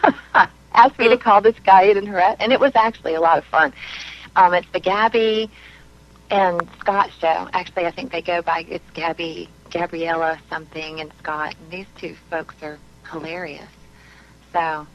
Asked 0.72 0.96
me 0.96 1.08
to 1.08 1.16
call 1.18 1.40
this 1.40 1.56
guy 1.66 1.82
in 1.86 1.96
and 1.96 2.06
harass, 2.06 2.36
and 2.38 2.52
it 2.52 2.60
was 2.60 2.70
actually 2.76 3.14
a 3.14 3.20
lot 3.20 3.36
of 3.36 3.44
fun. 3.46 3.72
Um, 4.36 4.54
it's 4.54 4.68
the 4.72 4.78
Gabby 4.78 5.50
and 6.30 6.62
Scott 6.78 7.10
show. 7.18 7.48
Actually, 7.52 7.86
I 7.86 7.90
think 7.90 8.12
they 8.12 8.22
go 8.22 8.42
by 8.42 8.64
it's 8.68 8.88
Gabby, 8.94 9.48
Gabriella 9.72 10.38
something, 10.48 11.00
and 11.00 11.10
Scott. 11.18 11.56
And 11.60 11.68
these 11.72 11.86
two 11.96 12.14
folks 12.30 12.54
are 12.62 12.78
hilarious. 13.10 13.66
So 14.52 14.86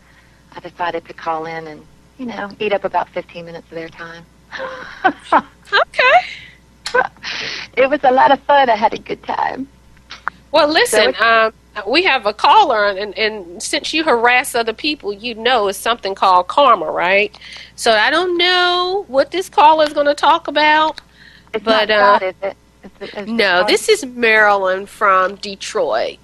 I 0.53 0.59
decided 0.61 1.03
to 1.07 1.13
call 1.13 1.47
in 1.47 1.67
and, 1.67 1.85
you 2.17 2.27
know, 2.27 2.49
eat 2.61 2.71
up 2.71 2.85
about 2.85 3.09
15 3.09 3.43
minutes 3.43 3.67
of 3.69 3.75
their 3.75 3.89
time. 3.89 4.25
Okay. 6.93 7.03
it 7.75 7.89
was 7.89 7.99
a 8.03 8.11
lot 8.11 8.31
of 8.31 8.39
fun. 8.43 8.69
I 8.69 8.75
had 8.75 8.93
a 8.93 8.99
good 8.99 9.21
time. 9.23 9.67
Well, 10.53 10.71
listen, 10.71 11.15
So 11.15 11.25
um, 11.25 11.53
we 11.87 12.03
have 12.03 12.27
a 12.27 12.33
caller, 12.33 12.85
and, 12.85 13.17
and 13.17 13.61
since 13.61 13.91
you 13.91 14.03
harass 14.03 14.53
other 14.53 14.71
people, 14.73 15.11
you 15.11 15.33
know 15.33 15.67
it's 15.67 15.79
something 15.79 16.13
called 16.13 16.47
karma, 16.47 16.91
right? 16.91 17.35
So 17.75 17.91
I 17.91 18.11
don't 18.11 18.37
know 18.37 19.05
what 19.07 19.31
this 19.31 19.49
caller 19.49 19.83
is 19.85 19.93
going 19.93 20.05
to 20.05 20.13
talk 20.13 20.47
about. 20.47 21.01
It's 21.55 21.63
But, 21.63 21.89
not 21.89 21.91
uh, 21.91 22.17
Scott, 22.19 22.23
is 22.23 22.35
it? 22.43 22.57
Is 22.83 22.91
it 23.01 23.17
is 23.17 23.27
No, 23.27 23.57
Scott? 23.61 23.67
this 23.67 23.89
is 23.89 24.05
Marilyn 24.05 24.85
from 24.85 25.35
Detroit. 25.37 26.19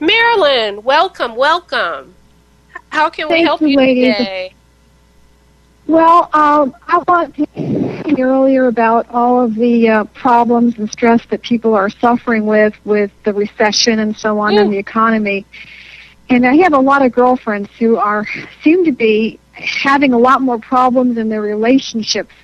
Marilyn, 0.00 0.82
welcome, 0.82 1.36
welcome. 1.36 2.14
How 2.88 3.10
can 3.10 3.28
we 3.28 3.42
help 3.42 3.60
you, 3.60 3.78
you 3.80 4.14
today? 4.14 4.54
Well, 5.86 6.30
um, 6.32 6.74
I 6.88 7.02
want 7.06 7.36
to 7.36 7.46
talk 8.04 8.18
earlier 8.18 8.66
about 8.66 9.08
all 9.10 9.40
of 9.42 9.54
the 9.54 9.88
uh, 9.88 10.04
problems 10.04 10.78
and 10.78 10.90
stress 10.90 11.24
that 11.30 11.42
people 11.42 11.74
are 11.74 11.88
suffering 11.88 12.46
with 12.46 12.74
with 12.84 13.10
the 13.24 13.32
recession 13.32 13.98
and 14.00 14.16
so 14.16 14.38
on 14.38 14.54
Mm. 14.54 14.60
in 14.60 14.70
the 14.70 14.78
economy. 14.78 15.44
And 16.30 16.46
I 16.46 16.56
have 16.56 16.72
a 16.72 16.78
lot 16.78 17.04
of 17.04 17.12
girlfriends 17.12 17.70
who 17.78 17.96
are 17.96 18.26
seem 18.62 18.84
to 18.84 18.92
be 18.92 19.38
having 19.52 20.12
a 20.12 20.18
lot 20.18 20.40
more 20.42 20.58
problems 20.58 21.18
in 21.18 21.28
their 21.28 21.42
relationships. 21.42 22.34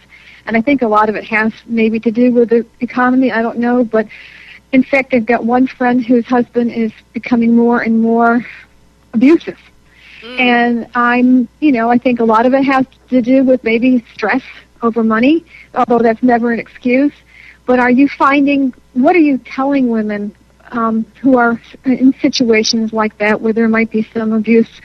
And 0.46 0.56
I 0.56 0.60
think 0.60 0.82
a 0.82 0.88
lot 0.88 1.08
of 1.08 1.16
it 1.16 1.24
has 1.24 1.52
maybe 1.66 2.00
to 2.00 2.10
do 2.10 2.32
with 2.32 2.50
the 2.50 2.66
economy. 2.80 3.32
I 3.32 3.42
don't 3.42 3.58
know, 3.58 3.84
but 3.84 4.06
in 4.72 4.82
fact, 4.82 5.14
I've 5.14 5.26
got 5.26 5.44
one 5.44 5.66
friend 5.66 6.04
whose 6.04 6.26
husband 6.26 6.72
is 6.72 6.92
becoming 7.12 7.54
more 7.56 7.80
and 7.80 8.00
more 8.00 8.44
abusive. 9.12 9.58
Mm. 10.22 10.38
And 10.40 10.86
I'm, 10.94 11.48
you 11.60 11.72
know, 11.72 11.90
I 11.90 11.98
think 11.98 12.20
a 12.20 12.24
lot 12.24 12.46
of 12.46 12.54
it 12.54 12.64
has 12.64 12.86
to 13.08 13.20
do 13.22 13.42
with 13.44 13.64
maybe 13.64 14.04
stress 14.14 14.42
over 14.82 15.02
money, 15.02 15.44
although 15.74 15.98
that's 15.98 16.22
never 16.22 16.52
an 16.52 16.58
excuse. 16.58 17.12
But 17.66 17.78
are 17.78 17.90
you 17.90 18.08
finding, 18.08 18.74
what 18.94 19.14
are 19.14 19.20
you 19.20 19.38
telling 19.38 19.88
women 19.88 20.34
um, 20.72 21.04
who 21.20 21.36
are 21.36 21.60
in 21.84 22.14
situations 22.20 22.92
like 22.92 23.16
that 23.18 23.40
where 23.40 23.52
there 23.52 23.68
might 23.68 23.90
be 23.90 24.02
some 24.14 24.32
abuse 24.32 24.80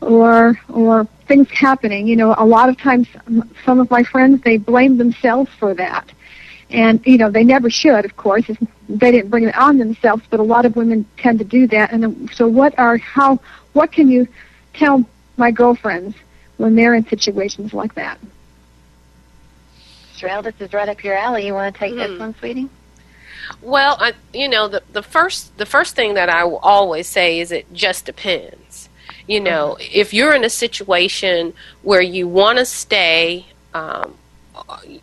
or, 0.00 0.58
or 0.68 1.06
things 1.26 1.48
happening? 1.50 2.06
You 2.06 2.16
know, 2.16 2.34
a 2.38 2.44
lot 2.44 2.68
of 2.68 2.78
times 2.78 3.08
m- 3.26 3.50
some 3.64 3.80
of 3.80 3.90
my 3.90 4.02
friends, 4.02 4.42
they 4.42 4.56
blame 4.56 4.96
themselves 4.96 5.50
for 5.58 5.74
that. 5.74 6.10
And, 6.70 7.04
you 7.04 7.18
know, 7.18 7.30
they 7.30 7.42
never 7.42 7.68
should, 7.68 8.04
of 8.04 8.16
course. 8.16 8.44
They 8.88 9.10
didn't 9.10 9.28
bring 9.28 9.44
it 9.44 9.56
on 9.56 9.76
themselves, 9.78 10.22
but 10.30 10.38
a 10.38 10.44
lot 10.44 10.66
of 10.66 10.76
women 10.76 11.04
tend 11.16 11.40
to 11.40 11.44
do 11.44 11.66
that. 11.68 11.92
And 11.92 12.30
so 12.32 12.46
what 12.46 12.78
are, 12.78 12.96
how, 12.98 13.40
what 13.72 13.90
can 13.90 14.08
you 14.08 14.28
tell 14.72 15.04
my 15.36 15.50
girlfriends 15.50 16.14
when 16.58 16.76
they're 16.76 16.94
in 16.94 17.06
situations 17.06 17.72
like 17.72 17.94
that. 17.94 18.18
Sherelle, 20.20 20.42
this 20.42 20.54
is 20.60 20.72
right 20.72 20.88
up 20.88 21.02
your 21.02 21.14
alley. 21.16 21.46
You 21.46 21.54
want 21.54 21.74
to 21.74 21.78
take 21.78 21.92
Hmm. 21.92 21.98
this 21.98 22.18
one, 22.20 22.34
sweetie? 22.38 22.68
Well, 23.62 23.96
I, 24.00 24.12
you 24.32 24.48
know, 24.48 24.68
the 24.68 24.82
the 24.92 25.02
first 25.02 25.56
the 25.58 25.66
first 25.66 25.96
thing 25.96 26.14
that 26.14 26.28
I 26.28 26.44
will 26.44 26.58
always 26.58 27.06
say 27.08 27.40
is 27.40 27.50
it 27.50 27.72
just 27.72 28.04
depends. 28.04 28.88
You 29.26 29.40
know, 29.40 29.76
if 29.80 30.12
you're 30.12 30.34
in 30.34 30.44
a 30.44 30.50
situation 30.50 31.54
where 31.82 32.00
you 32.02 32.26
want 32.26 32.58
to 32.58 32.64
stay, 32.64 33.46
um, 33.74 34.14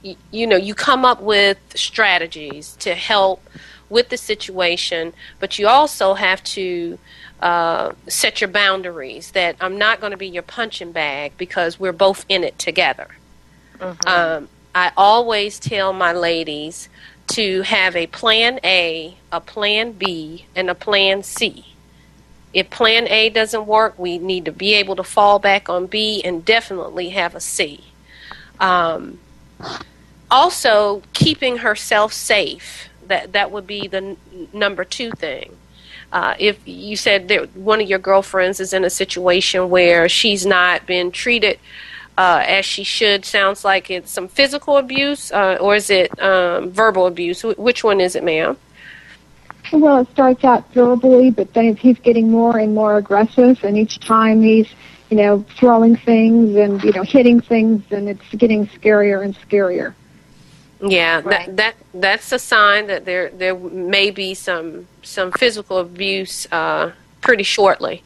you, 0.03 0.15
you 0.31 0.45
know, 0.47 0.57
you 0.57 0.73
come 0.75 1.05
up 1.05 1.21
with 1.21 1.57
strategies 1.75 2.75
to 2.79 2.93
help 2.93 3.41
with 3.89 4.09
the 4.09 4.17
situation, 4.17 5.13
but 5.39 5.57
you 5.57 5.67
also 5.67 6.13
have 6.15 6.43
to 6.43 6.99
uh, 7.41 7.93
set 8.09 8.41
your 8.41 8.49
boundaries. 8.49 9.31
That 9.31 9.55
I'm 9.61 9.77
not 9.77 9.99
going 10.01 10.11
to 10.11 10.17
be 10.17 10.27
your 10.27 10.43
punching 10.43 10.91
bag 10.91 11.33
because 11.37 11.79
we're 11.79 11.93
both 11.93 12.25
in 12.27 12.43
it 12.43 12.57
together. 12.59 13.07
Mhm. 13.79 14.07
Um, 14.09 14.49
I 14.77 14.91
always 14.95 15.57
tell 15.57 15.91
my 15.91 16.13
ladies 16.13 16.87
to 17.29 17.63
have 17.63 17.95
a 17.95 18.05
plan 18.05 18.59
A, 18.63 19.17
a 19.31 19.41
plan 19.41 19.93
B, 19.93 20.45
and 20.55 20.69
a 20.69 20.75
plan 20.75 21.23
C. 21.23 21.73
If 22.53 22.69
plan 22.69 23.07
A 23.07 23.29
doesn't 23.29 23.65
work, 23.65 23.97
we 23.97 24.19
need 24.19 24.45
to 24.45 24.51
be 24.51 24.75
able 24.75 24.95
to 24.97 25.03
fall 25.03 25.39
back 25.39 25.67
on 25.67 25.87
B 25.87 26.21
and 26.23 26.45
definitely 26.45 27.09
have 27.09 27.33
a 27.33 27.39
C. 27.39 27.85
Um, 28.59 29.17
also, 30.29 31.01
keeping 31.11 31.57
herself 31.57 32.13
safe. 32.13 32.87
That 33.07 33.33
that 33.33 33.49
would 33.49 33.65
be 33.65 33.87
the 33.87 33.97
n- 33.97 34.17
number 34.53 34.83
two 34.83 35.09
thing. 35.09 35.57
Uh, 36.13 36.35
if 36.37 36.59
you 36.67 36.95
said 36.95 37.29
that 37.29 37.55
one 37.55 37.81
of 37.81 37.89
your 37.89 37.97
girlfriends 37.97 38.59
is 38.59 38.73
in 38.73 38.85
a 38.85 38.91
situation 38.91 39.71
where 39.71 40.07
she's 40.07 40.45
not 40.45 40.85
been 40.85 41.09
treated 41.11 41.57
uh, 42.17 42.43
as 42.47 42.65
she 42.65 42.83
should, 42.83 43.25
sounds 43.25 43.63
like 43.63 43.89
it's 43.91 44.11
some 44.11 44.27
physical 44.27 44.77
abuse, 44.77 45.31
uh, 45.31 45.57
or 45.61 45.75
is 45.75 45.89
it 45.89 46.17
um, 46.21 46.71
verbal 46.71 47.05
abuse? 47.07 47.41
Wh- 47.43 47.57
which 47.59 47.83
one 47.83 48.01
is 48.01 48.15
it, 48.15 48.23
ma'am? 48.23 48.57
Well, 49.73 49.97
it 49.99 50.09
starts 50.11 50.43
out 50.43 50.71
verbally, 50.73 51.29
but 51.29 51.53
then 51.53 51.75
he's 51.75 51.99
getting 51.99 52.31
more 52.31 52.57
and 52.57 52.73
more 52.73 52.97
aggressive, 52.97 53.63
and 53.63 53.77
each 53.77 53.99
time 53.99 54.41
he's, 54.41 54.67
you 55.09 55.17
know, 55.17 55.43
throwing 55.57 55.95
things 55.97 56.55
and 56.55 56.81
you 56.83 56.91
know 56.93 57.03
hitting 57.03 57.41
things, 57.41 57.83
and 57.91 58.07
it's 58.09 58.29
getting 58.35 58.67
scarier 58.67 59.23
and 59.23 59.35
scarier. 59.37 59.93
Yeah, 60.81 61.21
Right. 61.23 61.45
that, 61.47 61.57
that 61.57 61.75
that's 61.93 62.31
a 62.31 62.39
sign 62.39 62.87
that 62.87 63.05
there 63.05 63.29
there 63.31 63.55
may 63.55 64.09
be 64.11 64.33
some 64.33 64.87
some 65.03 65.31
physical 65.31 65.79
abuse 65.79 66.47
uh, 66.51 66.91
pretty 67.21 67.43
shortly. 67.43 68.03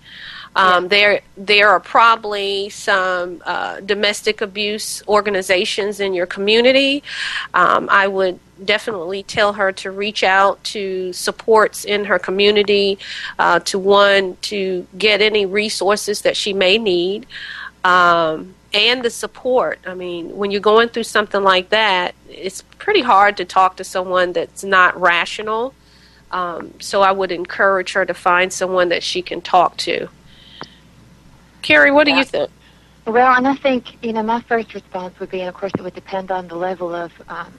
Um, 0.56 0.88
There 0.90 1.22
there 1.38 1.70
are 1.70 1.80
probably 1.80 2.70
some 2.70 3.42
uh, 3.46 3.80
domestic 3.80 4.42
abuse 4.42 5.02
organizations 5.08 6.00
in 6.00 6.14
your 6.14 6.26
community. 6.26 7.04
Um, 7.54 7.88
I 7.90 8.08
would 8.08 8.40
definitely 8.64 9.24
tell 9.24 9.54
her 9.54 9.72
to 9.72 9.90
reach 9.90 10.24
out 10.24 10.64
to 10.64 11.14
supports 11.14 11.86
in 11.86 12.06
her 12.06 12.20
community 12.20 13.00
uh, 13.40 13.60
to 13.60 13.80
one 13.80 14.38
to 14.42 14.86
get 14.98 15.22
any 15.22 15.46
resources 15.46 16.22
that 16.22 16.38
she 16.38 16.54
may 16.54 16.78
need. 16.78 17.26
Um, 17.84 18.54
and 18.74 19.04
the 19.04 19.10
support. 19.10 19.80
I 19.86 19.94
mean, 19.96 20.38
when 20.38 20.52
you're 20.52 20.62
going 20.62 20.90
through 20.90 21.04
something 21.04 21.44
like 21.44 21.70
that, 21.70 22.16
it's 22.30 22.62
pretty 22.78 23.02
hard 23.02 23.36
to 23.38 23.46
talk 23.46 23.78
to 23.78 23.84
someone 23.84 24.32
that's 24.32 24.64
not 24.64 25.00
rational. 25.00 25.74
Um, 26.32 26.74
so 26.80 27.02
I 27.02 27.12
would 27.12 27.32
encourage 27.32 27.92
her 27.94 28.06
to 28.06 28.14
find 28.14 28.54
someone 28.54 28.90
that 28.90 29.04
she 29.04 29.22
can 29.22 29.42
talk 29.42 29.76
to. 29.78 30.08
Carrie, 31.62 31.92
what 31.92 32.06
do 32.06 32.14
you 32.14 32.24
think? 32.24 32.50
Well, 33.06 33.36
and 33.36 33.48
I 33.48 33.56
think, 33.56 34.04
you 34.04 34.14
know, 34.14 34.24
my 34.24 34.42
first 34.42 34.74
response 34.74 35.20
would 35.20 35.32
be, 35.32 35.40
and 35.42 35.50
of 35.50 35.56
course 35.56 35.72
it 35.76 35.82
would 35.82 35.96
depend 35.96 36.32
on 36.32 36.48
the 36.48 36.56
level 36.56 36.94
of 36.94 37.12
um, 37.28 37.52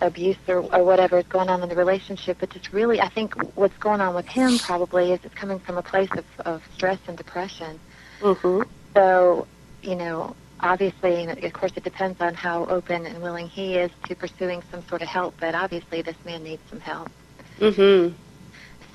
abuse 0.00 0.36
or, 0.46 0.58
or 0.74 0.84
whatever 0.84 1.18
is 1.18 1.26
going 1.26 1.48
on 1.48 1.62
in 1.62 1.68
the 1.68 1.74
relationship, 1.74 2.38
but 2.38 2.50
just 2.50 2.72
really, 2.72 3.00
I 3.00 3.08
think 3.08 3.34
what's 3.56 3.76
going 3.78 4.00
on 4.00 4.14
with 4.14 4.26
him 4.26 4.58
probably 4.58 5.12
is 5.12 5.20
it's 5.24 5.34
coming 5.34 5.58
from 5.58 5.78
a 5.78 5.82
place 5.82 6.10
of, 6.12 6.24
of 6.40 6.62
stress 6.74 6.98
and 7.08 7.16
depression. 7.16 7.80
Mm-hmm. 8.20 8.62
So, 8.94 9.46
you 9.82 9.96
know, 9.96 10.36
obviously, 10.60 11.24
and 11.24 11.44
of 11.44 11.52
course, 11.52 11.72
it 11.76 11.84
depends 11.84 12.20
on 12.20 12.34
how 12.34 12.66
open 12.66 13.06
and 13.06 13.22
willing 13.22 13.48
he 13.48 13.76
is 13.76 13.90
to 14.06 14.14
pursuing 14.14 14.62
some 14.70 14.86
sort 14.88 15.02
of 15.02 15.08
help. 15.08 15.34
But 15.40 15.54
obviously, 15.54 16.02
this 16.02 16.16
man 16.24 16.42
needs 16.42 16.62
some 16.70 16.80
help. 16.80 17.10
Mhm. 17.58 18.14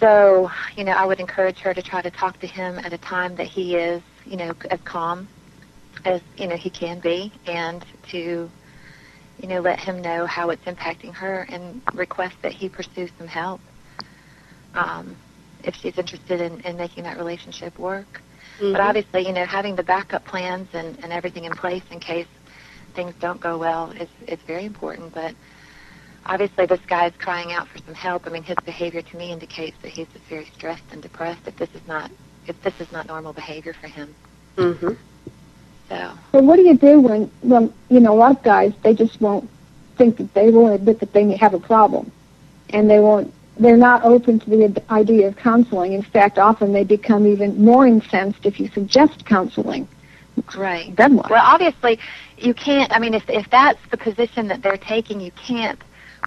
So, 0.01 0.49
you 0.75 0.83
know, 0.83 0.93
I 0.93 1.05
would 1.05 1.19
encourage 1.19 1.59
her 1.59 1.73
to 1.73 1.81
try 1.81 2.01
to 2.01 2.11
talk 2.11 2.39
to 2.39 2.47
him 2.47 2.79
at 2.79 2.91
a 2.91 2.97
time 2.97 3.35
that 3.35 3.47
he 3.47 3.75
is, 3.75 4.01
you 4.25 4.35
know, 4.35 4.51
as 4.69 4.79
calm 4.83 5.29
as 6.05 6.21
you 6.37 6.47
know 6.47 6.57
he 6.57 6.69
can 6.71 6.99
be, 6.99 7.31
and 7.45 7.85
to, 8.11 8.49
you 9.37 9.47
know, 9.47 9.61
let 9.61 9.79
him 9.79 10.01
know 10.01 10.25
how 10.25 10.49
it's 10.49 10.63
impacting 10.65 11.13
her, 11.13 11.45
and 11.49 11.81
request 11.93 12.35
that 12.41 12.51
he 12.51 12.67
pursue 12.67 13.07
some 13.19 13.27
help. 13.27 13.61
Um, 14.73 15.15
if 15.63 15.75
she's 15.75 15.97
interested 15.97 16.41
in, 16.41 16.59
in 16.61 16.75
making 16.77 17.03
that 17.03 17.17
relationship 17.17 17.77
work. 17.77 18.23
Mhm. 18.59 18.71
But 18.71 18.81
obviously, 18.81 19.27
you 19.27 19.33
know, 19.33 19.45
having 19.45 19.75
the 19.75 19.83
backup 19.83 20.25
plans 20.25 20.67
and, 20.73 20.97
and 21.03 21.13
everything 21.13 21.45
in 21.45 21.51
place 21.53 21.83
in 21.91 21.99
case 21.99 22.27
things 22.95 23.13
don't 23.19 23.39
go 23.39 23.57
well 23.59 23.91
is, 23.91 24.09
is 24.27 24.39
very 24.47 24.65
important. 24.65 25.13
But 25.13 25.35
obviously, 26.25 26.65
this 26.65 26.79
guy 26.87 27.07
is 27.07 27.13
crying 27.17 27.51
out 27.51 27.67
for 27.67 27.79
some 27.79 27.93
help. 27.93 28.27
I 28.27 28.29
mean, 28.29 28.43
his 28.43 28.57
behavior 28.65 29.01
to 29.01 29.17
me 29.17 29.31
indicates 29.31 29.77
that 29.81 29.89
he's 29.89 30.07
just 30.07 30.25
very 30.25 30.45
stressed 30.53 30.83
and 30.91 31.01
depressed. 31.01 31.41
If 31.47 31.57
this 31.57 31.69
is 31.73 31.85
not 31.87 32.11
if 32.47 32.61
this 32.63 32.79
is 32.81 32.91
not 32.91 33.07
normal 33.07 33.33
behavior 33.33 33.73
for 33.73 33.87
him, 33.87 34.13
Mm-hmm. 34.57 34.93
so 35.87 36.11
So 36.31 36.39
what 36.41 36.55
do 36.57 36.63
you 36.63 36.75
do 36.77 36.99
when, 36.99 37.31
when 37.41 37.73
you 37.89 37.99
know, 38.01 38.13
a 38.13 38.19
lot 38.19 38.31
of 38.37 38.43
guys 38.43 38.73
they 38.83 38.93
just 38.93 39.21
won't 39.21 39.49
think 39.97 40.17
that 40.17 40.33
they 40.33 40.49
won't 40.51 40.73
admit 40.73 40.99
that 40.99 41.13
they 41.13 41.35
have 41.37 41.53
a 41.53 41.59
problem, 41.59 42.11
and 42.71 42.89
they 42.89 42.99
won't. 42.99 43.33
They're 43.57 43.77
not 43.77 44.03
open 44.03 44.39
to 44.39 44.49
the 44.49 44.83
idea 44.89 45.27
of 45.27 45.35
counseling. 45.35 45.93
In 45.93 46.01
fact, 46.01 46.39
often 46.39 46.73
they 46.73 46.83
become 46.83 47.27
even 47.27 47.63
more 47.63 47.85
incensed 47.85 48.45
if 48.45 48.59
you 48.59 48.67
suggest 48.69 49.25
counseling. 49.25 49.87
right. 50.57 50.95
Then 50.95 51.15
what? 51.17 51.29
Well, 51.29 51.43
obviously, 51.45 51.99
you 52.37 52.53
can't. 52.53 52.91
I 52.91 52.99
mean, 52.99 53.13
if 53.13 53.29
if 53.29 53.49
that's 53.49 53.79
the 53.91 53.97
position 53.97 54.47
that 54.47 54.61
they're 54.61 54.77
taking, 54.77 55.19
you 55.21 55.31
can't 55.31 55.79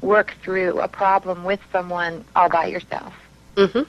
work 0.02 0.34
through 0.42 0.80
a 0.80 0.88
problem 0.88 1.44
with 1.44 1.60
someone 1.72 2.24
all 2.34 2.48
by 2.48 2.66
yourself. 2.66 3.14
Mhm. 3.56 3.86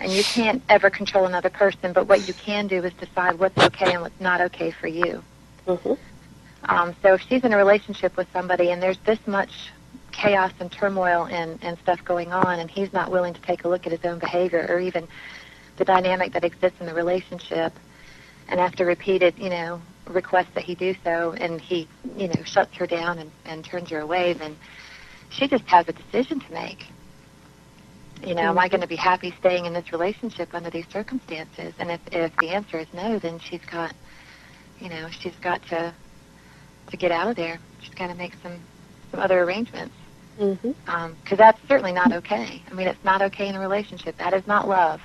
and 0.00 0.12
you 0.12 0.22
can't 0.22 0.62
ever 0.68 0.90
control 0.90 1.26
another 1.26 1.50
person. 1.50 1.92
But 1.92 2.06
what 2.06 2.28
you 2.28 2.34
can 2.34 2.68
do 2.68 2.84
is 2.84 2.92
decide 2.94 3.36
what's 3.38 3.58
okay 3.58 3.94
and 3.94 4.02
what's 4.02 4.20
not 4.20 4.40
okay 4.42 4.70
for 4.70 4.86
you. 4.86 5.24
Mhm. 5.66 5.98
Um, 6.68 6.94
so 7.02 7.14
if 7.14 7.22
she's 7.22 7.42
in 7.42 7.52
a 7.52 7.56
relationship 7.56 8.16
with 8.16 8.28
somebody 8.32 8.70
and 8.70 8.80
there's 8.80 8.98
this 8.98 9.18
much 9.26 9.72
chaos 10.12 10.52
and 10.60 10.70
turmoil 10.70 11.26
and, 11.30 11.58
and 11.62 11.76
stuff 11.78 12.04
going 12.04 12.32
on, 12.32 12.60
and 12.60 12.70
he's 12.70 12.92
not 12.92 13.10
willing 13.10 13.34
to 13.34 13.40
take 13.40 13.64
a 13.64 13.68
look 13.68 13.86
at 13.86 13.92
his 13.92 14.04
own 14.04 14.18
behavior 14.18 14.66
or 14.68 14.78
even 14.78 15.08
the 15.78 15.84
dynamic 15.84 16.32
that 16.32 16.44
exists 16.44 16.80
in 16.80 16.86
the 16.86 16.94
relationship, 16.94 17.72
and 18.48 18.60
after 18.60 18.84
repeated, 18.84 19.34
you 19.38 19.48
know, 19.50 19.80
requests 20.06 20.52
that 20.54 20.64
he 20.64 20.74
do 20.74 20.94
so, 21.04 21.34
and 21.38 21.60
he, 21.60 21.86
you 22.16 22.28
know, 22.28 22.42
shuts 22.44 22.76
her 22.76 22.86
down 22.86 23.18
and, 23.18 23.30
and 23.46 23.64
turns 23.64 23.90
her 23.90 24.00
away, 24.00 24.32
then 24.32 24.56
she 25.30 25.48
just 25.48 25.64
has 25.64 25.88
a 25.88 25.92
decision 25.92 26.40
to 26.40 26.52
make. 26.52 26.86
You 28.26 28.34
know, 28.34 28.42
am 28.42 28.58
I 28.58 28.64
mm-hmm. 28.64 28.72
going 28.72 28.80
to 28.80 28.88
be 28.88 28.96
happy 28.96 29.32
staying 29.38 29.66
in 29.66 29.72
this 29.72 29.92
relationship 29.92 30.52
under 30.52 30.70
these 30.70 30.86
circumstances? 30.88 31.72
And 31.78 31.90
if 31.90 32.00
if 32.10 32.36
the 32.36 32.48
answer 32.48 32.78
is 32.78 32.86
no, 32.92 33.18
then 33.18 33.38
she's 33.38 33.64
got, 33.64 33.94
you 34.80 34.88
know, 34.88 35.08
she's 35.10 35.36
got 35.36 35.62
to 35.68 35.94
to 36.90 36.96
get 36.96 37.12
out 37.12 37.28
of 37.28 37.36
there. 37.36 37.58
She's 37.80 37.94
got 37.94 38.08
to 38.08 38.14
make 38.14 38.32
some 38.42 38.58
some 39.10 39.20
other 39.20 39.42
arrangements 39.42 39.94
mm-hmm. 40.38 40.72
um, 40.88 41.16
because 41.22 41.38
that's 41.38 41.60
certainly 41.68 41.92
not 41.92 42.12
okay. 42.12 42.62
I 42.70 42.74
mean, 42.74 42.88
it's 42.88 43.04
not 43.04 43.22
okay 43.22 43.48
in 43.48 43.54
a 43.54 43.60
relationship. 43.60 44.16
That 44.18 44.34
is 44.34 44.46
not 44.46 44.68
love. 44.68 45.00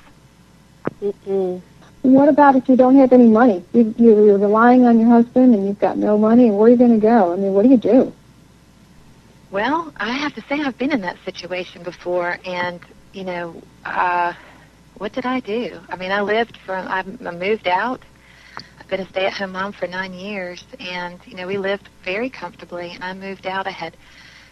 Mm-mm. 1.02 1.62
What 2.02 2.28
about 2.28 2.56
if 2.56 2.68
you 2.68 2.76
don't 2.76 2.98
have 2.98 3.14
any 3.14 3.28
money? 3.28 3.64
You, 3.72 3.94
you're 3.98 4.38
relying 4.38 4.86
on 4.86 5.00
your 5.00 5.08
husband 5.08 5.56
and 5.56 5.66
you've 5.66 5.80
got 5.80 5.98
no 5.98 6.18
money, 6.18 6.52
where 6.52 6.68
are 6.68 6.70
you 6.70 6.76
going 6.76 7.00
to 7.00 7.02
go? 7.02 7.32
I 7.32 7.38
mean, 7.38 7.54
what 7.54 7.64
do 7.64 7.70
you 7.70 7.78
do? 7.78 8.14
Well, 9.54 9.94
I 9.98 10.14
have 10.14 10.34
to 10.34 10.42
say 10.50 10.62
I've 10.62 10.80
been 10.80 10.92
in 10.92 11.02
that 11.02 11.18
situation 11.26 11.84
before, 11.84 12.40
and 12.44 12.80
you 13.14 13.24
know, 13.24 13.62
uh, 13.86 14.34
what 14.98 15.14
did 15.14 15.28
I 15.28 15.42
do? 15.42 15.80
I 15.90 15.96
mean, 15.96 16.12
I 16.12 16.22
lived 16.22 16.58
from 16.66 16.88
I 16.88 17.04
moved 17.04 17.68
out. 17.68 18.02
I've 18.80 18.88
been 18.88 19.02
a 19.02 19.08
stay-at-home 19.10 19.52
mom 19.52 19.72
for 19.72 19.86
nine 19.86 20.12
years, 20.12 20.66
and 20.80 21.20
you 21.28 21.36
know, 21.36 21.46
we 21.46 21.60
lived 21.60 21.88
very 22.04 22.32
comfortably. 22.32 22.94
And 22.96 23.04
I 23.04 23.14
moved 23.14 23.46
out. 23.46 23.68
I 23.68 23.70
had 23.70 23.96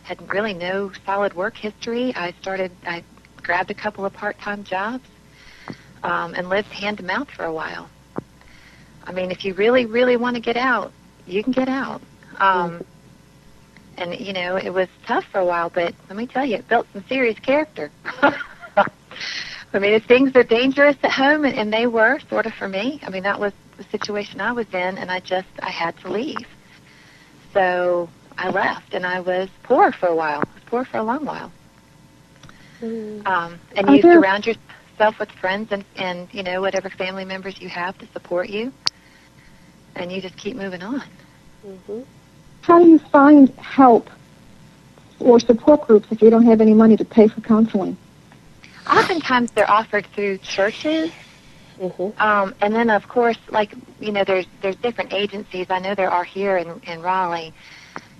had 0.03 0.31
really 0.31 0.53
no 0.53 0.91
solid 1.03 1.33
work 1.33 1.57
history. 1.57 2.13
I 2.15 2.35
started. 2.39 2.71
I 2.85 3.03
grabbed 3.41 3.71
a 3.71 3.73
couple 3.73 4.05
of 4.05 4.13
part-time 4.13 4.63
jobs 4.63 5.09
um, 6.03 6.35
and 6.35 6.47
lived 6.47 6.67
hand 6.67 6.97
to 6.99 7.03
mouth 7.03 7.31
for 7.31 7.45
a 7.45 7.51
while. 7.51 7.89
I 9.05 9.13
mean, 9.13 9.31
if 9.31 9.45
you 9.45 9.55
really, 9.55 9.87
really 9.87 10.15
want 10.15 10.35
to 10.35 10.41
get 10.43 10.57
out, 10.57 10.93
you 11.25 11.43
can 11.43 11.53
get 11.53 11.69
out. 11.69 12.03
Um, 12.37 12.85
and 13.97 14.19
you 14.19 14.34
know 14.34 14.56
it 14.56 14.69
was 14.71 14.88
tough 15.06 15.25
for 15.32 15.39
a 15.39 15.45
while 15.45 15.69
but 15.69 15.93
let 16.10 16.17
me 16.17 16.25
tell 16.27 16.45
you 16.45 16.56
it 16.58 16.67
built 16.67 16.88
some 16.93 17.04
serious 17.08 17.38
character. 17.39 17.91
I 19.73 19.80
mean 19.80 19.93
if 19.93 20.06
things 20.06 20.36
are 20.36 20.43
dangerous 20.43 20.97
at 21.04 21.12
home 21.12 21.45
and, 21.45 21.56
and 21.56 21.71
they 21.71 21.88
were 21.88 22.19
sort 22.30 22.45
of 22.45 22.54
for 22.54 22.67
me. 22.67 22.99
I 23.04 23.10
mean 23.10 23.23
that 23.23 23.39
was 23.39 23.54
the 23.77 23.84
situation 23.86 24.39
i 24.41 24.51
was 24.51 24.67
in 24.73 24.97
and 24.97 25.10
i 25.12 25.19
just 25.19 25.47
i 25.62 25.69
had 25.69 25.97
to 25.99 26.10
leave. 26.10 26.47
So 27.54 28.10
i 28.38 28.49
left 28.49 28.93
and 28.93 29.06
i 29.06 29.19
was 29.19 29.49
poor 29.63 29.91
for 29.91 30.08
a 30.08 30.15
while 30.15 30.39
I 30.41 30.54
was 30.54 30.63
poor 30.65 30.86
for 30.86 30.97
a 30.97 31.04
long 31.04 31.25
while. 31.25 31.51
Mm. 32.82 33.25
um, 33.27 33.60
and 33.75 33.89
you 33.89 34.01
there- 34.01 34.15
surround 34.15 34.45
yourself 34.47 35.19
with 35.19 35.30
friends 35.32 35.71
and 35.71 35.84
and 35.97 36.27
you 36.34 36.43
know 36.43 36.62
whatever 36.62 36.89
family 36.89 37.25
members 37.25 37.62
you 37.62 37.69
have 37.69 37.97
to 37.99 38.08
support 38.08 38.49
you 38.49 38.71
and 39.95 40.12
you 40.12 40.21
just 40.21 40.38
keep 40.38 40.56
moving 40.56 40.82
on. 40.82 41.04
Mhm. 41.65 42.06
How 42.62 42.80
do 42.80 42.88
you 42.88 43.00
find 43.00 43.50
help 43.58 44.10
or 45.19 45.39
support 45.39 45.88
groups 45.88 46.08
if 46.12 46.21
you 46.21 46.30
don't 46.30 46.45
have 46.45 46.62
any 46.62 46.74
money 46.74 46.97
to 46.97 47.06
pay 47.06 47.28
for 47.28 47.41
counseling? 47.41 47.97
oftentimes 48.89 49.52
they're 49.52 49.69
offered 49.69 50.06
through 50.08 50.38
churches 50.39 51.12
Mhm. 51.82 52.19
Um, 52.21 52.54
and 52.62 52.76
then, 52.76 52.91
of 52.91 53.08
course, 53.08 53.39
like 53.50 53.74
you 54.00 54.12
know, 54.12 54.24
there's 54.24 54.45
there's 54.62 54.76
different 54.76 55.13
agencies. 55.13 55.65
I 55.71 55.80
know 55.80 55.95
there 55.95 56.12
are 56.12 56.24
here 56.24 56.58
in, 56.58 56.80
in 56.84 57.02
Raleigh 57.02 57.54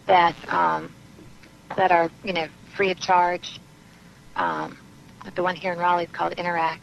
that 0.08 0.36
um, 0.52 0.92
that 1.78 1.92
are 1.92 2.10
you 2.24 2.34
know 2.34 2.48
free 2.76 2.90
of 2.90 3.00
charge. 3.00 3.60
Um, 4.36 4.78
like 5.24 5.36
the 5.36 5.44
one 5.44 5.56
here 5.56 5.74
in 5.74 5.78
Raleigh 5.78 6.06
is 6.06 6.10
called 6.10 6.34
Interact, 6.34 6.82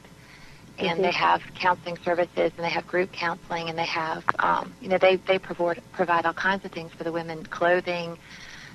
and 0.78 1.00
Mhm. 1.00 1.02
they 1.02 1.10
have 1.12 1.42
counseling 1.54 1.96
services 2.04 2.52
and 2.56 2.64
they 2.64 2.70
have 2.70 2.86
group 2.86 3.12
counseling 3.12 3.68
and 3.68 3.78
they 3.78 3.86
have 3.86 4.24
um, 4.38 4.74
you 4.80 4.88
know 4.88 4.98
they 4.98 5.16
they 5.16 5.38
provide 5.38 5.82
provide 5.92 6.24
all 6.26 6.32
kinds 6.34 6.64
of 6.64 6.70
things 6.72 6.92
for 6.92 7.04
the 7.04 7.12
women, 7.12 7.44
clothing. 7.46 8.18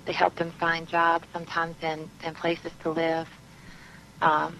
They 0.05 0.13
help 0.13 0.35
them 0.35 0.51
find 0.51 0.87
jobs, 0.87 1.27
sometimes 1.31 1.75
in 1.81 2.09
in 2.23 2.33
places 2.33 2.71
to 2.81 2.89
live. 2.91 3.27
Um, 4.21 4.57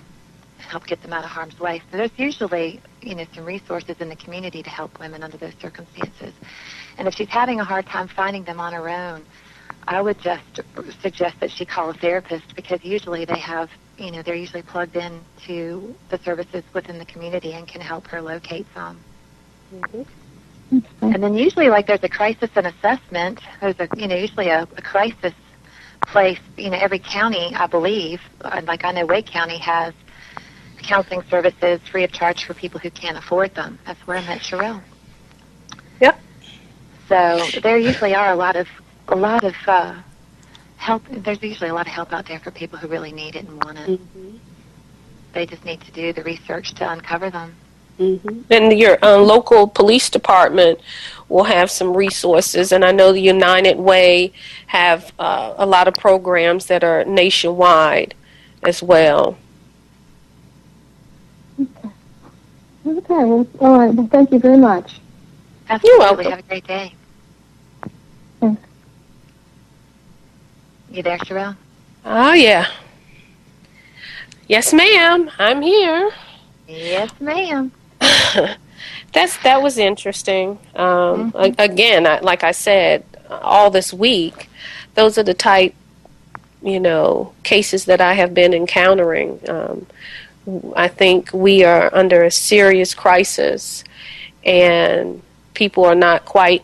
help 0.58 0.86
get 0.88 1.02
them 1.02 1.14
out 1.14 1.24
of 1.24 1.30
harm's 1.30 1.60
way. 1.60 1.82
So 1.92 1.98
there's 1.98 2.18
usually, 2.18 2.80
you 3.02 3.16
know, 3.16 3.26
some 3.34 3.46
resources 3.46 3.98
in 4.00 4.10
the 4.10 4.16
community 4.16 4.64
to 4.64 4.70
help 4.70 4.98
women 5.00 5.22
under 5.24 5.38
those 5.38 5.54
circumstances. 5.62 6.34
And 6.98 7.08
if 7.08 7.16
she's 7.16 7.30
having 7.30 7.60
a 7.60 7.64
hard 7.64 7.86
time 7.86 8.08
finding 8.08 8.44
them 8.44 8.60
on 8.60 8.74
her 8.74 8.88
own, 8.90 9.26
I 9.88 10.02
would 10.02 10.20
just 10.22 10.62
suggest 11.02 11.40
that 11.42 11.52
she 11.52 11.66
call 11.66 11.90
a 11.90 11.94
therapist 11.94 12.56
because 12.56 12.84
usually 12.84 13.26
they 13.26 13.40
have, 13.40 13.70
you 14.04 14.12
know, 14.12 14.22
they're 14.22 14.36
usually 14.36 14.62
plugged 14.62 14.98
in 14.98 15.22
to 15.46 15.96
the 16.10 16.20
services 16.20 16.64
within 16.74 17.00
the 17.00 17.06
community 17.06 17.54
and 17.54 17.68
can 17.68 17.82
help 17.82 18.06
her 18.08 18.22
locate 18.22 18.68
some. 18.74 19.00
Mhm. 19.74 20.06
And 21.02 21.24
then 21.24 21.36
usually, 21.36 21.70
like, 21.70 21.88
there's 21.88 22.04
a 22.04 22.10
crisis 22.10 22.50
and 22.56 22.68
assessment. 22.68 23.40
There's 23.62 23.80
a, 23.80 23.88
you 23.96 24.08
know, 24.08 24.16
usually 24.16 24.50
a, 24.50 24.64
a 24.64 24.82
crisis 24.82 25.34
place. 26.08 26.40
You 26.58 26.70
know, 26.70 26.78
every 26.78 27.00
county, 27.00 27.54
I 27.56 27.68
believe, 27.68 28.22
like 28.44 28.84
I 28.84 28.92
know 28.92 29.06
Wake 29.06 29.28
County 29.28 29.58
has 29.58 29.94
counseling 30.82 31.24
services 31.30 31.80
free 31.90 32.04
of 32.04 32.12
charge 32.12 32.44
for 32.44 32.54
people 32.54 32.80
who 32.80 32.92
can't 32.92 33.18
afford 33.18 33.56
them. 33.56 33.80
That's 33.86 34.00
where 34.06 34.18
I 34.18 34.22
met 34.26 34.42
Sherelle. 34.42 34.82
Yep. 36.02 36.20
So 37.08 37.48
there 37.62 37.78
usually 37.78 38.16
are 38.16 38.32
a 38.32 38.36
lot 38.36 38.56
of 38.56 38.68
a 39.08 39.16
lot 39.16 39.44
of 39.44 39.56
uh, 39.68 39.96
help. 40.84 41.04
There's 41.10 41.42
usually 41.42 41.70
a 41.70 41.74
lot 41.74 41.88
of 41.88 41.94
help 41.94 42.14
out 42.14 42.26
there 42.28 42.40
for 42.40 42.52
people 42.52 42.78
who 42.78 42.88
really 42.88 43.12
need 43.12 43.36
it 43.36 43.48
and 43.48 43.64
want 43.64 43.80
it. 43.80 43.90
Mhm. 43.90 44.38
They 45.34 45.46
just 45.46 45.66
need 45.66 45.82
to 45.82 45.92
do 45.92 46.14
the 46.14 46.24
research 46.24 46.74
to 46.76 46.92
uncover 46.92 47.30
them. 47.30 47.56
Mhm. 48.00 48.44
And 48.50 48.78
your 48.78 48.98
uh, 49.04 49.18
local 49.18 49.68
police 49.68 50.10
department 50.10 50.80
will 51.30 51.46
have 51.46 51.72
some 51.72 51.96
resources, 51.96 52.72
and 52.72 52.84
I 52.84 52.92
know 52.92 53.12
the 53.12 53.22
United 53.22 53.78
Way 53.78 54.34
have 54.68 55.12
uh, 55.20 55.54
a 55.58 55.66
lot 55.66 55.88
of 55.88 55.94
programs 55.96 56.66
that 56.68 56.84
are 56.84 57.06
nationwide 57.06 58.14
as 58.64 58.84
well. 58.84 59.38
Okay, 62.86 63.24
well, 63.24 63.48
all 63.62 63.80
right. 63.80 63.94
Well, 63.94 64.10
thank 64.12 64.32
you 64.32 64.40
very 64.40 64.58
much. 64.58 65.00
Absolutely. 65.70 66.00
welcome. 66.00 66.26
Have 66.26 66.40
a 66.40 66.44
great 66.44 66.68
day. 66.68 66.94
You 70.94 71.02
there, 71.04 71.18
Sherelle? 71.18 71.58
Oh 72.06 72.34
yeah. 72.34 72.68
Yes, 74.48 74.72
ma'am. 74.74 75.32
I'm 75.40 75.62
here. 75.62 76.12
Yes, 76.68 77.10
ma'am. 77.20 77.72
That's 79.14 79.38
that 79.44 79.62
was 79.62 79.78
interesting. 79.78 80.60
Um, 80.76 81.32
Mm-hmm. 81.34 81.60
again, 81.60 82.06
I, 82.08 82.20
like 82.20 82.44
I 82.44 82.52
said, 82.52 83.04
all 83.30 83.72
this 83.72 83.92
week, 83.94 84.50
those 84.96 85.18
are 85.18 85.24
the 85.24 85.34
type, 85.34 85.74
you 86.62 86.80
know, 86.80 87.34
cases 87.44 87.86
that 87.86 88.00
I 88.02 88.14
have 88.14 88.34
been 88.34 88.54
encountering. 88.54 89.40
Um, 89.50 89.88
I 90.76 90.88
think 90.90 91.32
we 91.34 91.64
are 91.64 91.90
under 91.96 92.24
a 92.24 92.30
serious 92.32 92.94
crisis, 92.94 93.84
and 94.44 95.22
people 95.56 95.86
are 95.86 95.96
not 95.96 96.26
quite 96.26 96.64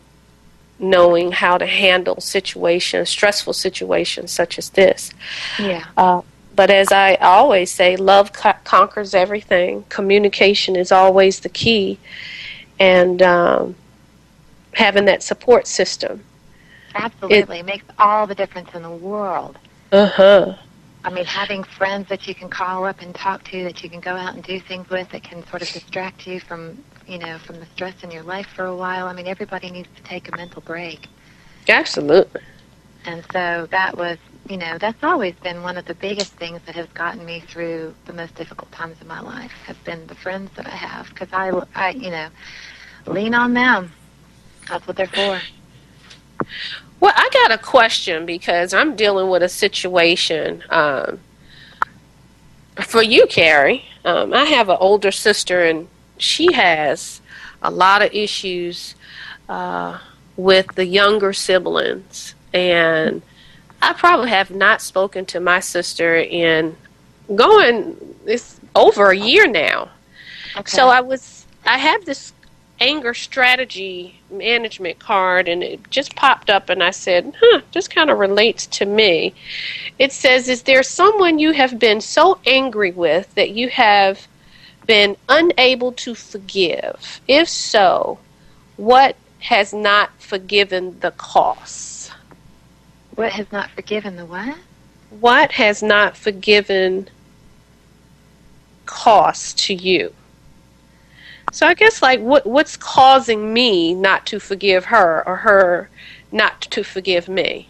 knowing 0.79 1.31
how 1.31 1.57
to 1.57 1.65
handle 1.65 2.19
situations, 2.21 3.09
stressful 3.09 3.53
situations 3.53 4.31
such 4.31 4.57
as 4.57 4.69
this. 4.71 5.11
Yeah. 5.59 5.85
Uh, 5.97 6.21
but 6.55 6.69
as 6.69 6.91
I 6.91 7.15
always 7.15 7.71
say, 7.71 7.95
love 7.95 8.33
co- 8.33 8.53
conquers 8.63 9.13
everything. 9.13 9.83
Communication 9.89 10.75
is 10.75 10.91
always 10.91 11.39
the 11.41 11.49
key, 11.49 11.99
and 12.79 13.21
um, 13.21 13.75
having 14.73 15.05
that 15.05 15.23
support 15.23 15.67
system. 15.67 16.23
Absolutely. 16.95 17.59
It 17.59 17.65
makes 17.65 17.85
all 17.97 18.27
the 18.27 18.35
difference 18.35 18.73
in 18.73 18.81
the 18.81 18.89
world. 18.89 19.57
Uh 19.91 20.07
huh. 20.07 20.55
I 21.03 21.09
mean, 21.11 21.25
having 21.25 21.63
friends 21.63 22.09
that 22.09 22.27
you 22.27 22.35
can 22.35 22.49
call 22.49 22.83
up 22.83 23.01
and 23.01 23.15
talk 23.15 23.43
to, 23.45 23.63
that 23.63 23.81
you 23.83 23.89
can 23.89 24.01
go 24.01 24.11
out 24.11 24.35
and 24.35 24.43
do 24.43 24.59
things 24.59 24.89
with, 24.89 25.09
that 25.11 25.23
can 25.23 25.47
sort 25.47 25.61
of 25.61 25.69
distract 25.69 26.27
you 26.27 26.41
from, 26.41 26.83
you 27.09 27.17
know, 27.17 27.37
from 27.39 27.59
the 27.59 27.65
stress 27.73 27.95
in 28.03 28.11
your 28.11 28.23
life 28.23 28.47
for 28.55 28.65
a 28.65 28.75
while. 28.75 29.07
I 29.07 29.13
mean, 29.13 29.27
everybody 29.27 29.71
needs 29.71 29.89
to 29.95 30.03
take 30.03 30.31
a 30.31 30.37
mental 30.37 30.61
break. 30.61 31.07
Absolutely. 31.67 32.41
And 33.05 33.23
so 33.33 33.67
that 33.71 33.97
was, 33.97 34.17
you 34.47 34.57
know, 34.57 34.77
that's 34.77 35.03
always 35.03 35.33
been 35.35 35.63
one 35.63 35.77
of 35.77 35.85
the 35.85 35.95
biggest 35.95 36.33
things 36.33 36.61
that 36.65 36.75
has 36.75 36.87
gotten 36.89 37.25
me 37.25 37.39
through 37.39 37.95
the 38.05 38.13
most 38.13 38.35
difficult 38.35 38.71
times 38.71 38.99
of 39.01 39.07
my 39.07 39.19
life. 39.19 39.51
Have 39.65 39.83
been 39.83 40.05
the 40.07 40.15
friends 40.15 40.51
that 40.55 40.67
I 40.67 40.75
have, 40.75 41.09
because 41.09 41.29
I, 41.33 41.51
I, 41.75 41.89
you 41.91 42.11
know, 42.11 42.27
lean 43.07 43.33
on 43.33 43.53
them. 43.53 43.91
That's 44.67 44.85
what 44.87 44.95
they're 44.95 45.07
for. 45.07 45.39
Well, 46.99 47.13
I 47.15 47.29
got 47.33 47.51
a 47.51 47.57
question 47.57 48.25
because 48.25 48.73
I'm 48.73 48.95
dealing 48.95 49.29
with 49.29 49.41
a 49.41 49.49
situation. 49.49 50.63
Um, 50.69 51.19
for 52.81 53.01
you, 53.01 53.25
Carrie, 53.27 53.85
um, 54.05 54.33
I 54.33 54.45
have 54.45 54.69
an 54.69 54.77
older 54.79 55.11
sister, 55.11 55.63
and 55.65 55.87
she 56.21 56.53
has 56.53 57.21
a 57.61 57.71
lot 57.71 58.01
of 58.01 58.13
issues 58.13 58.95
uh, 59.47 59.99
with 60.37 60.67
the 60.75 60.85
younger 60.85 61.33
siblings. 61.33 62.35
And 62.53 63.21
I 63.81 63.93
probably 63.93 64.29
have 64.29 64.51
not 64.51 64.81
spoken 64.81 65.25
to 65.27 65.39
my 65.39 65.59
sister 65.59 66.15
in 66.15 66.75
going 67.35 67.97
it's 68.25 68.59
over 68.75 69.11
a 69.11 69.17
year 69.17 69.47
now. 69.47 69.89
Okay. 70.57 70.69
So 70.69 70.89
I 70.89 71.01
was 71.01 71.45
I 71.65 71.77
have 71.77 72.05
this 72.05 72.33
anger 72.79 73.13
strategy 73.13 74.19
management 74.31 74.99
card 74.99 75.49
and 75.49 75.61
it 75.61 75.89
just 75.89 76.15
popped 76.15 76.49
up 76.49 76.69
and 76.69 76.81
I 76.81 76.91
said, 76.91 77.33
"Huh, 77.39 77.61
this 77.73 77.87
kind 77.87 78.09
of 78.09 78.17
relates 78.17 78.65
to 78.67 78.85
me." 78.85 79.33
It 79.97 80.11
says, 80.11 80.47
"Is 80.49 80.63
there 80.63 80.83
someone 80.83 81.39
you 81.39 81.51
have 81.51 81.77
been 81.77 82.01
so 82.01 82.39
angry 82.45 82.91
with 82.91 83.33
that 83.35 83.51
you 83.51 83.69
have 83.69 84.27
been 84.89 85.15
unable 85.29 85.91
to 85.91 86.15
forgive? 86.15 87.21
If 87.27 87.47
so, 87.47 88.17
what 88.75 89.15
has 89.37 89.71
not 89.71 90.09
forgiven 90.19 90.99
the 90.99 91.11
cost? 91.11 92.11
what 93.13 93.33
has 93.33 93.51
not 93.51 93.69
forgiven 93.71 94.15
the 94.15 94.25
what? 94.25 94.55
What 95.09 95.51
has 95.51 95.83
not 95.83 96.15
forgiven 96.17 97.09
cost 98.85 99.59
to 99.65 99.73
you?" 99.73 100.15
So 101.51 101.67
I 101.67 101.73
guess 101.75 102.01
like 102.01 102.21
what 102.21 102.47
what's 102.47 102.77
causing 102.77 103.53
me 103.53 103.93
not 103.93 104.25
to 104.27 104.39
forgive 104.39 104.85
her 104.85 105.23
or 105.27 105.35
her 105.47 105.89
not 106.31 106.61
to 106.61 106.83
forgive 106.83 107.27
me? 107.27 107.67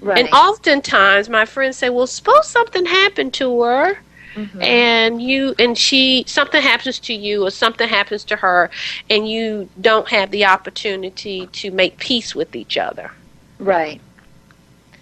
Right. 0.00 0.18
And 0.18 0.28
oftentimes 0.34 1.28
my 1.28 1.46
friends 1.46 1.78
say, 1.78 1.88
"Well, 1.88 2.06
suppose 2.06 2.46
something 2.48 2.86
happened 2.86 3.32
to 3.34 3.62
her 3.62 3.98
Mhm. 4.36 4.62
and 4.62 5.20
you 5.22 5.54
and 5.58 5.76
she 5.76 6.24
something 6.28 6.62
happens 6.62 6.98
to 7.00 7.12
you 7.14 7.44
or 7.46 7.50
something 7.50 7.88
happens 7.88 8.22
to 8.24 8.36
her 8.36 8.70
and 9.08 9.28
you 9.28 9.68
don't 9.80 10.08
have 10.10 10.30
the 10.30 10.44
opportunity 10.44 11.48
to 11.52 11.70
make 11.70 11.98
peace 11.98 12.34
with 12.34 12.54
each 12.54 12.76
other." 12.78 13.10
right. 13.58 14.00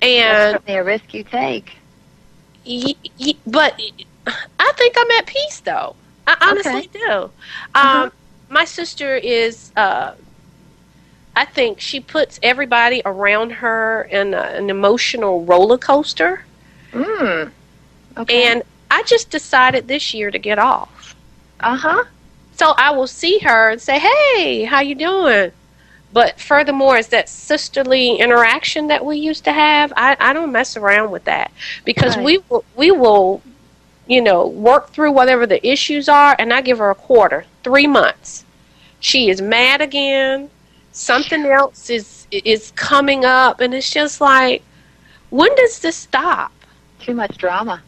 That's 0.01 0.13
And 0.13 0.53
certainly 0.55 0.79
a 0.81 0.85
risk 0.85 1.13
you 1.15 1.25
take. 1.25 1.73
y- 2.65 2.95
y- 3.19 3.35
but 3.47 3.81
I 4.61 4.73
think 4.77 4.95
I'm 4.97 5.11
at 5.19 5.27
peace 5.27 5.61
though. 5.61 5.97
I 6.27 6.37
honestly 6.41 6.89
do. 6.93 7.11
Um, 7.11 7.31
Uh-huh. 7.75 8.11
My 8.51 8.65
sister 8.65 9.17
is. 9.17 9.73
Uh, 9.77 10.13
I 11.37 11.45
think 11.45 11.81
she 11.81 12.01
puts 12.01 12.41
everybody 12.43 13.01
around 13.05 13.51
her 13.53 14.03
in 14.11 14.35
a, 14.35 14.41
an 14.41 14.71
emotional 14.71 15.45
roller 15.45 15.79
coaster, 15.79 16.45
Mm. 16.93 17.51
Okay. 18.17 18.45
and 18.45 18.63
I 18.91 19.03
just 19.05 19.31
decided 19.31 19.89
this 19.89 20.15
year 20.15 20.31
to 20.31 20.39
get 20.39 20.59
off. 20.59 21.15
uh 21.61 21.77
huh. 21.77 22.05
So 22.53 22.75
I 22.77 22.91
will 22.91 23.07
see 23.07 23.39
her 23.41 23.71
and 23.71 23.81
say, 23.81 23.99
"Hey, 23.99 24.65
how 24.65 24.81
you 24.81 24.95
doing?" 24.95 25.53
But 26.13 26.41
furthermore, 26.41 26.97
is 26.99 27.09
that 27.09 27.29
sisterly 27.29 28.17
interaction 28.17 28.89
that 28.89 29.05
we 29.05 29.17
used 29.19 29.45
to 29.45 29.53
have. 29.53 29.93
I, 29.97 30.17
I 30.21 30.33
don't 30.33 30.53
mess 30.53 30.77
around 30.77 31.11
with 31.11 31.25
that 31.25 31.53
because 31.85 32.17
Right. 32.17 32.25
we 32.25 32.39
will 32.49 32.65
we 32.75 32.91
will, 32.91 33.43
you 34.07 34.21
know, 34.23 34.47
work 34.47 34.91
through 34.91 35.13
whatever 35.13 35.47
the 35.47 35.65
issues 35.67 36.09
are, 36.09 36.35
and 36.39 36.53
I 36.53 36.61
give 36.63 36.79
her 36.79 36.91
a 36.91 36.95
quarter, 36.95 37.45
three 37.65 37.87
months. 37.87 38.45
She 39.01 39.29
is 39.31 39.41
mad 39.43 39.81
again. 39.81 40.51
Something 40.93 41.45
else 41.47 41.91
is 41.91 42.27
is 42.31 42.73
coming 42.77 43.25
up, 43.25 43.61
and 43.61 43.75
it's 43.75 43.91
just 43.91 44.21
like, 44.21 44.63
when 45.31 45.55
does 45.57 45.79
this 45.81 45.97
stop? 45.97 46.53
Too 47.01 47.15
much 47.15 47.37
drama. 47.39 47.83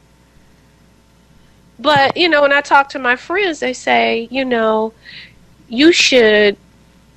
But, 1.80 2.16
you 2.16 2.28
know, 2.28 2.42
when 2.42 2.52
I 2.52 2.60
talk 2.60 2.88
to 2.90 2.98
my 2.98 3.16
friends, 3.16 3.60
they 3.60 3.72
say, 3.72 4.28
you 4.30 4.44
know, 4.44 4.92
you 5.68 5.92
should 5.92 6.56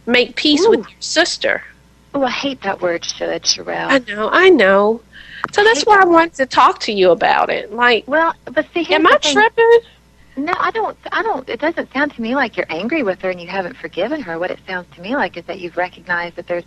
make 0.06 0.36
peace 0.36 0.66
with 0.68 0.80
your 0.80 1.02
sister. 1.02 1.64
Oh, 2.14 2.24
I 2.24 2.30
hate 2.30 2.62
that 2.62 2.82
word, 2.82 3.04
should, 3.04 3.44
Sherelle. 3.44 3.88
I 3.90 4.00
know, 4.00 4.30
I 4.32 4.50
know. 4.50 5.02
So 5.52 5.64
that's 5.64 5.84
why 5.84 6.02
I 6.02 6.06
wanted 6.06 6.36
to 6.36 6.46
talk 6.46 6.80
to 6.82 6.92
you 6.94 7.12
about 7.12 7.50
it. 7.50 7.74
Like, 7.74 8.08
well, 8.08 8.34
but 8.46 8.66
see, 8.74 8.84
here's 8.84 9.00
am 9.00 9.08
I 9.08 9.18
thing. 9.18 9.34
tripping? 9.34 9.80
No, 10.36 10.54
I 10.58 10.72
don't. 10.72 10.98
I 11.12 11.22
don't. 11.22 11.48
It 11.48 11.60
doesn't 11.60 11.92
sound 11.94 12.14
to 12.16 12.22
me 12.22 12.34
like 12.36 12.58
you're 12.58 12.66
angry 12.70 13.04
with 13.04 13.22
her 13.22 13.30
and 13.30 13.40
you 13.40 13.48
haven't 13.48 13.78
forgiven 13.78 14.22
her. 14.22 14.40
What 14.40 14.52
it 14.52 14.60
sounds 14.66 14.88
to 14.96 15.02
me 15.02 15.16
like 15.16 15.38
is 15.38 15.46
that 15.46 15.60
you've 15.60 15.78
recognized 15.78 16.38
that 16.38 16.48
there's, 16.48 16.64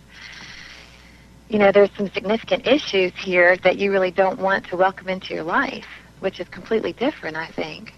you 1.49 1.59
know, 1.59 1.71
there's 1.71 1.89
some 1.97 2.09
significant 2.11 2.67
issues 2.67 3.11
here 3.15 3.57
that 3.57 3.77
you 3.77 3.91
really 3.91 4.11
don't 4.11 4.39
want 4.39 4.67
to 4.67 4.77
welcome 4.77 5.09
into 5.09 5.33
your 5.33 5.43
life, 5.43 5.87
which 6.19 6.39
is 6.39 6.47
completely 6.49 6.93
different. 6.93 7.37
I 7.37 7.47
think. 7.47 7.93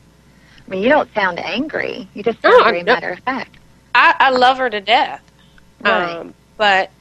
I 0.68 0.72
mean, 0.72 0.84
you 0.84 0.90
don't 0.90 1.12
sound 1.16 1.40
angry. 1.40 2.08
You 2.14 2.24
just 2.24 2.42
sound 2.42 2.58
No, 2.60 2.64
very 2.64 2.84
don't. 2.84 2.96
matter 2.96 3.10
of 3.10 3.20
fact. 3.20 3.58
I, 3.96 4.16
I 4.20 4.30
love 4.30 4.58
her 4.60 4.70
to 4.70 4.80
death. 4.80 5.24
Right. 5.82 6.16
Um, 6.18 6.34
but 6.58 6.92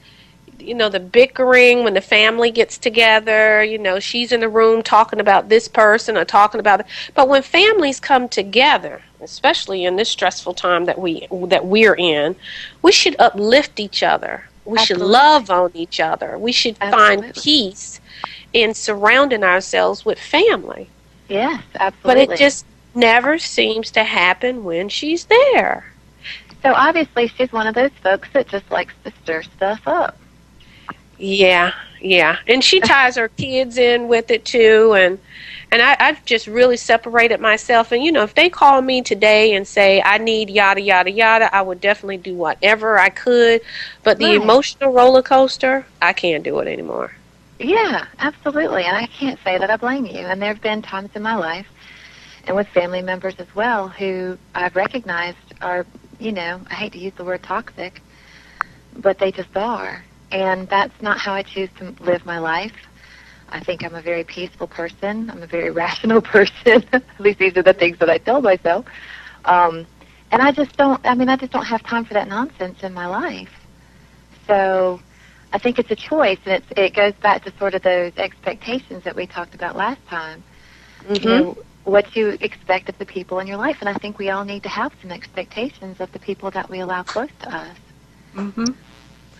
you 0.59 0.73
know 0.73 0.89
the 0.89 0.99
bickering 0.99 1.83
when 1.83 1.93
the 1.93 2.01
family 2.01 2.51
gets 2.51 2.77
together 2.77 3.63
you 3.63 3.77
know 3.77 3.99
she's 3.99 4.31
in 4.33 4.41
the 4.41 4.49
room 4.49 4.83
talking 4.83 5.19
about 5.19 5.47
this 5.47 5.67
person 5.69 6.17
or 6.17 6.25
talking 6.25 6.59
about 6.59 6.81
it. 6.81 6.85
but 7.15 7.29
when 7.29 7.41
families 7.41 7.99
come 7.99 8.27
together 8.27 9.01
especially 9.21 9.85
in 9.85 9.95
this 9.95 10.09
stressful 10.09 10.53
time 10.53 10.85
that 10.85 10.99
we 10.99 11.25
that 11.47 11.65
we're 11.65 11.95
in 11.95 12.35
we 12.81 12.91
should 12.91 13.15
uplift 13.19 13.79
each 13.79 14.03
other 14.03 14.43
we 14.65 14.77
should 14.79 14.99
love 14.99 15.49
on 15.49 15.71
each 15.73 15.99
other 15.99 16.37
we 16.37 16.51
should 16.51 16.77
find 16.77 17.33
peace 17.35 18.01
in 18.51 18.73
surrounding 18.73 19.43
ourselves 19.43 20.03
with 20.05 20.19
family 20.19 20.89
Yes, 21.29 21.63
absolutely. 21.75 22.05
but 22.05 22.17
it 22.17 22.33
just 22.33 22.65
never 22.95 23.37
seems 23.39 23.91
to 23.91 24.03
happen 24.03 24.63
when 24.63 24.89
she's 24.89 25.25
there 25.27 25.93
so 26.63 26.73
obviously 26.73 27.27
she's 27.27 27.51
one 27.51 27.67
of 27.67 27.75
those 27.75 27.91
folks 28.03 28.29
that 28.33 28.47
just 28.47 28.69
likes 28.71 28.93
to 29.03 29.11
stir 29.23 29.43
stuff 29.43 29.81
up. 29.87 30.17
Yeah, 31.17 31.73
yeah, 32.01 32.37
and 32.47 32.63
she 32.63 32.81
ties 32.81 33.15
her 33.17 33.29
kids 33.29 33.77
in 33.77 34.07
with 34.07 34.31
it 34.31 34.45
too, 34.45 34.93
and 34.95 35.19
and 35.71 35.81
I, 35.81 35.95
I've 35.99 36.25
just 36.25 36.47
really 36.47 36.77
separated 36.77 37.39
myself. 37.39 37.91
And 37.91 38.03
you 38.03 38.11
know, 38.11 38.23
if 38.23 38.35
they 38.35 38.49
call 38.49 38.81
me 38.81 39.01
today 39.01 39.53
and 39.53 39.67
say 39.67 40.01
I 40.03 40.17
need 40.17 40.49
yada 40.49 40.81
yada 40.81 41.11
yada, 41.11 41.53
I 41.55 41.61
would 41.61 41.81
definitely 41.81 42.17
do 42.17 42.35
whatever 42.35 42.97
I 42.99 43.09
could. 43.09 43.61
But 44.03 44.19
the 44.19 44.35
Right. 44.35 44.35
emotional 44.35 44.91
roller 44.91 45.23
coaster, 45.23 45.87
I 46.01 46.13
can't 46.13 46.43
do 46.43 46.59
it 46.59 46.67
anymore. 46.67 47.18
Yeah, 47.59 48.05
absolutely. 48.19 48.83
And 48.85 48.95
I 48.95 49.05
can't 49.07 49.39
say 49.43 49.57
that 49.57 49.69
I 49.69 49.77
blame 49.77 50.05
you. 50.05 50.19
And 50.25 50.41
there 50.41 50.53
have 50.53 50.61
been 50.61 50.81
times 50.81 51.09
in 51.15 51.21
my 51.21 51.35
life, 51.35 51.67
and 52.47 52.55
with 52.55 52.67
family 52.69 53.01
members 53.01 53.35
as 53.37 53.47
well, 53.55 53.89
who 53.89 54.37
I've 54.55 54.75
recognized 54.75 55.37
are, 55.61 55.85
you 56.19 56.31
know, 56.31 56.61
I 56.69 56.73
hate 56.75 56.93
to 56.93 56.99
use 56.99 57.13
the 57.17 57.25
word 57.25 57.43
toxic, 57.43 58.01
but 58.95 59.19
they 59.19 59.31
just 59.31 59.55
are. 59.55 60.03
And 60.31 60.67
that's 60.69 60.93
not 61.01 61.19
how 61.19 61.33
I 61.33 61.43
choose 61.43 61.69
to 61.79 61.93
live 61.99 62.25
my 62.25 62.39
life. 62.39 62.73
I 63.49 63.59
think 63.59 63.83
I'm 63.83 63.95
a 63.95 64.01
very 64.01 64.23
peaceful 64.23 64.67
person. 64.67 65.29
I'm 65.29 65.43
a 65.43 65.47
very 65.47 65.71
rational 65.83 66.21
person. 66.21 66.85
At 66.93 67.03
least 67.19 67.39
these 67.39 67.57
are 67.57 67.63
the 67.63 67.73
things 67.73 67.97
that 67.99 68.09
I 68.09 68.19
tell 68.19 68.41
myself. 68.41 68.85
Um, 69.45 69.87
and 70.31 70.41
I 70.41 70.51
just 70.51 70.77
don't. 70.77 71.03
I 71.05 71.15
mean, 71.15 71.29
I 71.29 71.35
just 71.35 71.51
don't 71.51 71.65
have 71.65 71.83
time 71.83 72.05
for 72.05 72.13
that 72.13 72.27
nonsense 72.27 72.83
in 72.83 72.93
my 72.93 73.07
life. 73.07 73.49
So, 74.47 75.01
I 75.51 75.57
think 75.57 75.79
it's 75.79 75.91
a 75.91 75.95
choice, 75.95 76.37
and 76.45 76.55
it's, 76.55 76.67
it 76.77 76.93
goes 76.93 77.13
back 77.13 77.43
to 77.45 77.51
sort 77.57 77.73
of 77.73 77.81
those 77.81 78.13
expectations 78.17 79.03
that 79.03 79.15
we 79.15 79.25
talked 79.25 79.55
about 79.55 79.75
last 79.75 80.05
time. 80.07 80.43
Mm-hmm. 81.07 81.13
You 81.15 81.29
know, 81.29 81.57
what 81.85 82.15
you 82.15 82.37
expect 82.41 82.89
of 82.89 82.97
the 82.99 83.05
people 83.05 83.39
in 83.39 83.47
your 83.47 83.57
life, 83.57 83.77
and 83.79 83.89
I 83.89 83.93
think 83.93 84.19
we 84.19 84.29
all 84.29 84.45
need 84.45 84.63
to 84.63 84.69
have 84.69 84.93
some 85.01 85.11
expectations 85.11 85.99
of 85.99 86.11
the 86.11 86.19
people 86.19 86.51
that 86.51 86.69
we 86.69 86.79
allow 86.79 87.03
close 87.03 87.29
to 87.41 87.55
us. 87.55 87.77
Mm-hmm. 88.35 88.65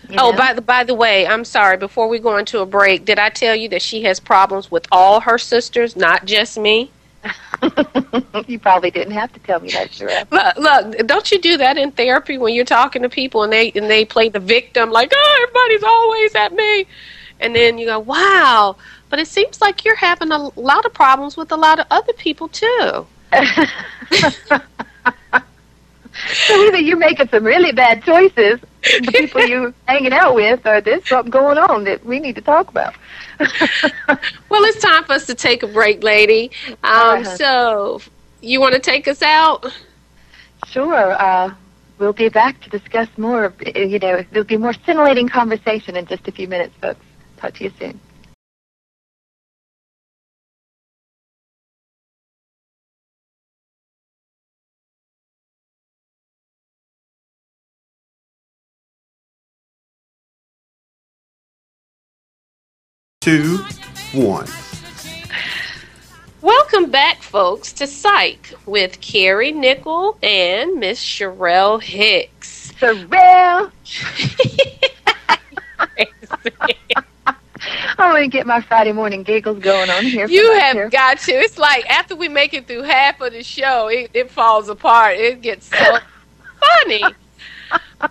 you 0.08 0.16
Oh, 0.18 0.36
by 0.36 0.52
the 0.52 0.62
by 0.62 0.82
the 0.82 0.94
way, 0.94 1.26
I'm 1.26 1.44
sorry. 1.44 1.76
Before 1.76 2.08
we 2.08 2.18
go 2.18 2.38
into 2.38 2.60
a 2.60 2.66
break, 2.66 3.04
did 3.04 3.18
I 3.18 3.28
tell 3.28 3.54
you 3.54 3.68
that 3.68 3.82
she 3.82 4.02
has 4.02 4.18
problems 4.18 4.70
with 4.70 4.86
all 4.90 5.20
her 5.20 5.38
sisters, 5.38 5.94
not 5.94 6.24
just 6.24 6.58
me? 6.58 6.90
you 8.46 8.58
probably 8.58 8.90
didn't 8.90 9.12
have 9.12 9.32
to 9.32 9.40
tell 9.40 9.60
me 9.60 9.70
that, 9.70 9.90
Sherelle. 9.90 10.30
Look, 10.56 10.56
look, 10.56 11.06
don't 11.06 11.30
you 11.30 11.40
do 11.40 11.56
that 11.58 11.76
in 11.76 11.92
therapy 11.92 12.38
when 12.38 12.54
you're 12.54 12.64
talking 12.64 13.02
to 13.02 13.08
people 13.08 13.42
and 13.42 13.52
they 13.52 13.70
and 13.72 13.90
they 13.90 14.04
play 14.04 14.28
the 14.28 14.40
victim, 14.40 14.90
like, 14.90 15.12
oh, 15.14 15.46
everybody's 15.48 15.82
always 15.82 16.34
at 16.34 16.52
me, 16.54 16.86
and 17.40 17.54
then 17.54 17.76
you 17.78 17.86
go, 17.86 17.98
wow, 17.98 18.76
but 19.10 19.18
it 19.18 19.28
seems 19.28 19.60
like 19.60 19.84
you're 19.84 19.96
having 19.96 20.32
a 20.32 20.48
lot 20.58 20.84
of 20.86 20.94
problems 20.94 21.36
with 21.36 21.52
a 21.52 21.56
lot 21.56 21.78
of 21.78 21.86
other 21.90 22.12
people 22.14 22.48
too. 22.48 23.06
So 26.46 26.66
either 26.66 26.78
you're 26.78 26.96
making 26.96 27.28
some 27.28 27.44
really 27.44 27.72
bad 27.72 28.02
choices, 28.02 28.60
the 28.82 29.12
people 29.12 29.42
you're 29.42 29.74
hanging 29.86 30.12
out 30.12 30.34
with, 30.34 30.66
or 30.66 30.80
there's 30.80 31.06
something 31.06 31.30
going 31.30 31.58
on 31.58 31.84
that 31.84 32.04
we 32.04 32.18
need 32.18 32.34
to 32.36 32.40
talk 32.40 32.68
about. 32.68 32.94
Well, 34.50 34.64
it's 34.64 34.82
time 34.82 35.04
for 35.04 35.12
us 35.12 35.26
to 35.26 35.34
take 35.34 35.62
a 35.62 35.68
break, 35.68 36.02
lady. 36.02 36.50
Um, 36.82 37.24
hon. 37.24 37.36
so, 37.36 38.00
you 38.40 38.60
want 38.60 38.74
to 38.74 38.80
take 38.80 39.06
us 39.06 39.22
out? 39.22 39.72
Sure. 40.66 41.12
Uh, 41.12 41.54
we'll 41.98 42.12
be 42.12 42.28
back 42.28 42.60
to 42.62 42.70
discuss 42.70 43.08
more. 43.16 43.54
You 43.64 43.98
know, 44.00 44.24
there'll 44.32 44.44
be 44.44 44.56
more 44.56 44.72
scintillating 44.72 45.28
conversation 45.28 45.96
in 45.96 46.06
just 46.06 46.26
a 46.26 46.32
few 46.32 46.48
minutes, 46.48 46.74
folks. 46.80 47.00
Talk 47.36 47.54
to 47.54 47.64
you 47.64 47.72
soon. 47.78 48.00
Two, 63.30 63.58
one. 64.12 64.48
Welcome 66.42 66.90
back, 66.90 67.22
folks, 67.22 67.72
to 67.74 67.84
Psyched 67.84 68.56
with 68.66 69.00
Carrie 69.00 69.52
Nickel 69.52 70.18
and 70.20 70.80
Miss 70.80 71.00
Sherelle 71.00 71.80
Hicks. 71.80 72.72
Sherelle, 72.72 73.70
I'm 78.00 78.10
going 78.10 78.28
to 78.28 78.36
get 78.36 78.48
my 78.48 78.60
Friday 78.62 78.90
morning 78.90 79.22
giggles 79.22 79.60
going 79.60 79.90
on 79.90 80.02
here. 80.02 80.26
you 80.26 80.50
have 80.58 80.74
chair. 80.74 80.88
got 80.90 81.18
to. 81.20 81.30
It's 81.30 81.56
like 81.56 81.88
after 81.88 82.16
we 82.16 82.26
make 82.26 82.52
it 82.52 82.66
through 82.66 82.82
half 82.82 83.20
of 83.20 83.32
the 83.32 83.44
show, 83.44 83.86
it, 83.86 84.10
it 84.12 84.32
falls 84.32 84.68
apart. 84.68 85.18
It 85.18 85.40
gets 85.40 85.66
so 85.66 85.98
funny. 86.60 87.04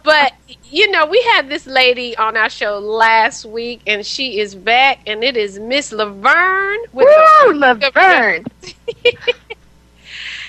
But 0.04 0.34
you 0.65 0.89
know, 0.91 1.06
we 1.08 1.21
had 1.34 1.49
this 1.49 1.65
lady 1.65 2.15
on 2.17 2.38
our 2.38 2.49
show 2.49 2.78
last 2.80 3.45
week, 3.45 3.82
and 3.88 4.06
she 4.06 4.39
is 4.39 4.54
back, 4.54 4.99
and 5.08 5.23
it 5.23 5.36
is 5.36 5.58
Miss 5.60 5.91
Laverne. 5.91 6.80
With 6.93 7.08
Woo, 7.08 7.54
the- 7.54 7.60
Laverne. 7.60 8.45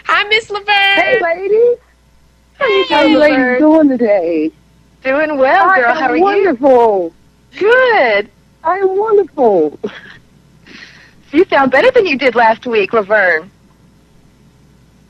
Hi, 0.04 0.28
Miss 0.28 0.50
Laverne. 0.50 0.66
Hey, 0.68 1.20
ladies. 1.22 1.78
How 2.58 2.66
you 2.66 2.84
How 2.90 3.00
doing, 3.02 3.12
you 3.12 3.18
ladies 3.18 3.58
doing 3.60 3.88
today? 3.88 4.50
Doing 5.02 5.38
well, 5.38 5.70
I 5.70 5.80
girl. 5.80 5.90
am 5.90 5.96
How 5.96 6.08
are 6.10 6.16
you? 6.16 6.22
wonderful. 6.22 7.14
Good. 7.58 8.30
I 8.62 8.76
am 8.76 8.98
wonderful. 8.98 9.78
You 11.32 11.44
sound 11.46 11.70
better 11.70 11.90
than 11.92 12.04
you 12.06 12.18
did 12.18 12.34
last 12.34 12.66
week, 12.66 12.92
Laverne. 12.92 13.50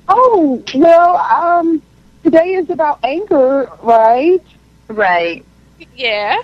Oh, 0.08 0.62
well, 0.74 1.16
um, 1.16 1.82
today 2.22 2.54
is 2.54 2.70
about 2.70 2.98
anger, 3.02 3.70
right? 3.82 4.42
Right. 4.88 5.44
Yeah. 5.94 6.36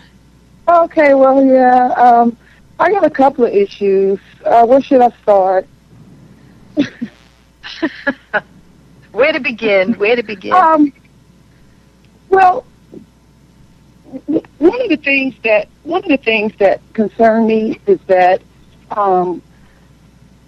Okay, 0.69 1.15
well, 1.15 1.45
yeah, 1.45 1.93
um, 1.97 2.37
I 2.79 2.91
got 2.91 3.05
a 3.05 3.11
couple 3.11 3.45
of 3.45 3.53
issues. 3.53 4.19
Uh, 4.45 4.67
where 4.67 4.81
should 4.81 5.01
I 5.01 5.11
start? 5.23 5.67
Where 9.13 9.33
to 9.33 9.41
begin? 9.41 9.95
Where 9.95 10.15
to 10.15 10.23
begin? 10.23 10.53
Um, 10.53 10.93
well, 12.29 12.67
one 14.59 14.83
of 14.83 14.89
the 14.91 14.99
things 15.03 15.35
that 15.43 15.69
one 15.85 16.03
of 16.03 16.09
the 16.09 16.19
things 16.19 16.53
that 16.59 16.81
concern 16.93 17.47
me 17.47 17.81
is 17.87 17.99
that 18.09 18.43
um, 18.91 19.41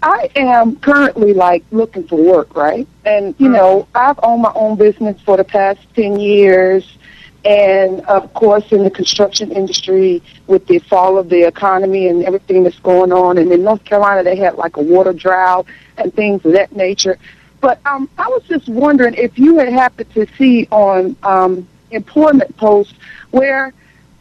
I 0.01 0.29
am 0.35 0.77
currently 0.77 1.33
like 1.33 1.63
looking 1.71 2.07
for 2.07 2.15
work, 2.15 2.55
right? 2.55 2.87
And 3.05 3.35
you 3.37 3.49
know, 3.49 3.87
I've 3.95 4.19
owned 4.23 4.41
my 4.43 4.51
own 4.55 4.77
business 4.77 5.21
for 5.21 5.35
the 5.37 5.43
past 5.43 5.79
ten 5.93 6.19
years, 6.19 6.97
and 7.43 8.01
of 8.01 8.33
course, 8.33 8.71
in 8.71 8.83
the 8.83 8.91
construction 8.91 9.51
industry, 9.51 10.21
with 10.47 10.65
the 10.67 10.79
fall 10.79 11.17
of 11.17 11.29
the 11.29 11.43
economy 11.43 12.07
and 12.07 12.23
everything 12.23 12.63
that's 12.63 12.79
going 12.79 13.11
on, 13.11 13.37
and 13.37 13.51
in 13.51 13.63
North 13.63 13.83
Carolina, 13.83 14.23
they 14.23 14.37
had 14.37 14.55
like 14.55 14.77
a 14.77 14.81
water 14.81 15.13
drought 15.13 15.65
and 15.97 16.13
things 16.13 16.45
of 16.45 16.53
that 16.53 16.73
nature. 16.75 17.17
But 17.61 17.85
um, 17.85 18.09
I 18.17 18.27
was 18.29 18.43
just 18.43 18.69
wondering 18.69 19.15
if 19.15 19.37
you 19.37 19.57
had 19.57 19.67
happened 19.69 20.13
to 20.13 20.25
see 20.37 20.65
on 20.71 21.17
um, 21.23 21.67
employment 21.91 22.55
posts 22.55 22.93
where 23.31 23.73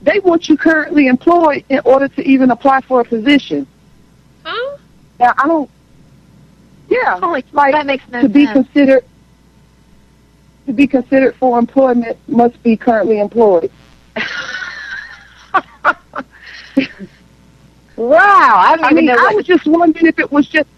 they 0.02 0.18
want 0.20 0.48
you 0.48 0.56
currently 0.56 1.06
employed 1.06 1.64
in 1.68 1.80
order 1.84 2.08
to 2.08 2.22
even 2.22 2.50
apply 2.50 2.80
for 2.80 3.00
a 3.00 3.04
position. 3.04 3.66
Now 5.18 5.34
I 5.38 5.46
don't. 5.46 5.70
Yeah, 6.88 7.20
Holy, 7.20 7.44
like 7.52 7.72
that 7.72 7.86
makes 7.86 8.08
no 8.08 8.22
to 8.22 8.28
be 8.28 8.46
considered 8.46 9.04
to 10.66 10.72
be 10.72 10.86
considered 10.86 11.34
for 11.36 11.58
employment 11.58 12.16
must 12.28 12.62
be 12.62 12.76
currently 12.76 13.20
employed. 13.20 13.70
wow, 17.96 18.16
I 18.16 18.76
I 18.80 18.92
mean, 18.92 19.10
I 19.10 19.32
was 19.34 19.46
just 19.46 19.66
wondering 19.66 20.06
if 20.06 20.18
it 20.18 20.30
was 20.30 20.46
just. 20.46 20.68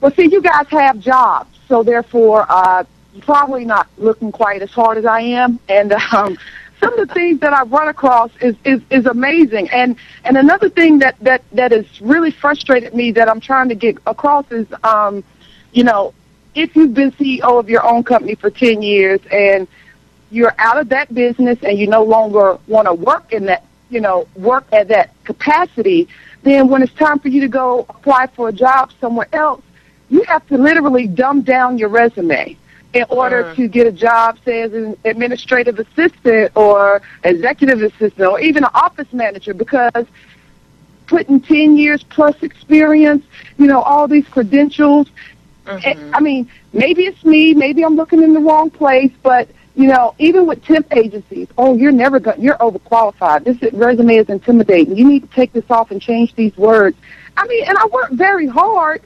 Well, 0.00 0.12
see, 0.12 0.28
you 0.30 0.42
guys 0.42 0.66
have 0.68 0.98
jobs, 1.00 1.58
so 1.68 1.82
therefore, 1.82 2.44
uh, 2.50 2.84
you're 3.14 3.24
probably 3.24 3.64
not 3.64 3.88
looking 3.96 4.30
quite 4.30 4.60
as 4.60 4.70
hard 4.70 4.98
as 4.98 5.06
I 5.06 5.20
am, 5.20 5.58
and 5.68 5.92
um, 5.92 6.36
some 6.84 6.98
of 6.98 7.08
the 7.08 7.14
things 7.14 7.40
that 7.40 7.52
I've 7.52 7.72
run 7.72 7.88
across 7.88 8.30
is, 8.40 8.56
is 8.64 8.82
is 8.90 9.06
amazing. 9.06 9.70
And 9.70 9.96
and 10.24 10.36
another 10.36 10.68
thing 10.68 10.98
that 10.98 11.18
that 11.20 11.42
that 11.52 11.72
has 11.72 11.86
really 12.00 12.30
frustrated 12.30 12.94
me 12.94 13.10
that 13.12 13.28
I'm 13.28 13.40
trying 13.40 13.70
to 13.70 13.74
get 13.74 13.96
across 14.06 14.50
is, 14.50 14.66
um, 14.84 15.24
you 15.72 15.84
know, 15.84 16.12
if 16.54 16.76
you've 16.76 16.94
been 16.94 17.10
CEO 17.12 17.58
of 17.58 17.70
your 17.70 17.84
own 17.86 18.04
company 18.04 18.34
for 18.34 18.50
ten 18.50 18.82
years 18.82 19.20
and 19.32 19.66
you're 20.30 20.54
out 20.58 20.78
of 20.78 20.90
that 20.90 21.12
business 21.14 21.58
and 21.62 21.78
you 21.78 21.86
no 21.86 22.02
longer 22.02 22.58
want 22.66 22.86
to 22.86 22.94
work 22.94 23.32
in 23.32 23.46
that, 23.46 23.64
you 23.88 24.00
know, 24.00 24.28
work 24.34 24.66
at 24.72 24.88
that 24.88 25.10
capacity, 25.24 26.08
then 26.42 26.68
when 26.68 26.82
it's 26.82 26.92
time 26.94 27.18
for 27.18 27.28
you 27.28 27.40
to 27.40 27.48
go 27.48 27.86
apply 27.88 28.26
for 28.26 28.48
a 28.48 28.52
job 28.52 28.92
somewhere 29.00 29.28
else, 29.32 29.62
you 30.10 30.22
have 30.24 30.46
to 30.48 30.58
literally 30.58 31.06
dumb 31.06 31.40
down 31.40 31.78
your 31.78 31.88
resume 31.88 32.58
in 32.94 33.04
order 33.08 33.44
Mm. 33.44 33.56
to 33.56 33.68
get 33.68 33.86
a 33.86 33.92
job, 33.92 34.38
say 34.44 34.62
as 34.62 34.72
an 34.72 34.96
administrative 35.04 35.78
assistant 35.78 36.52
or 36.56 37.02
executive 37.24 37.82
assistant 37.82 38.28
or 38.28 38.40
even 38.40 38.64
an 38.64 38.70
office 38.74 39.12
manager 39.12 39.52
because 39.52 40.06
putting 41.06 41.40
10 41.40 41.76
years 41.76 42.02
plus 42.04 42.42
experience, 42.42 43.24
you 43.58 43.66
know, 43.66 43.82
all 43.82 44.08
these 44.08 44.26
credentials. 44.28 45.08
Eh, 45.66 45.94
I 46.12 46.20
mean, 46.20 46.48
maybe 46.72 47.04
it's 47.06 47.24
me, 47.24 47.52
maybe 47.54 47.84
I'm 47.84 47.96
looking 47.96 48.22
in 48.22 48.32
the 48.32 48.40
wrong 48.40 48.70
place, 48.70 49.12
but 49.22 49.48
you 49.76 49.88
know, 49.88 50.14
even 50.18 50.46
with 50.46 50.64
temp 50.64 50.86
agencies, 50.96 51.48
oh, 51.58 51.74
you're 51.76 51.90
never 51.90 52.20
going, 52.20 52.40
you're 52.40 52.56
overqualified. 52.58 53.42
This 53.44 53.60
resume 53.72 54.16
is 54.16 54.28
intimidating. 54.28 54.96
You 54.96 55.04
need 55.04 55.28
to 55.28 55.34
take 55.34 55.52
this 55.52 55.68
off 55.68 55.90
and 55.90 56.00
change 56.00 56.32
these 56.36 56.56
words. 56.56 56.96
I 57.36 57.44
mean, 57.48 57.64
and 57.66 57.76
I 57.76 57.86
work 57.86 58.10
very 58.12 58.46
hard. 58.46 59.02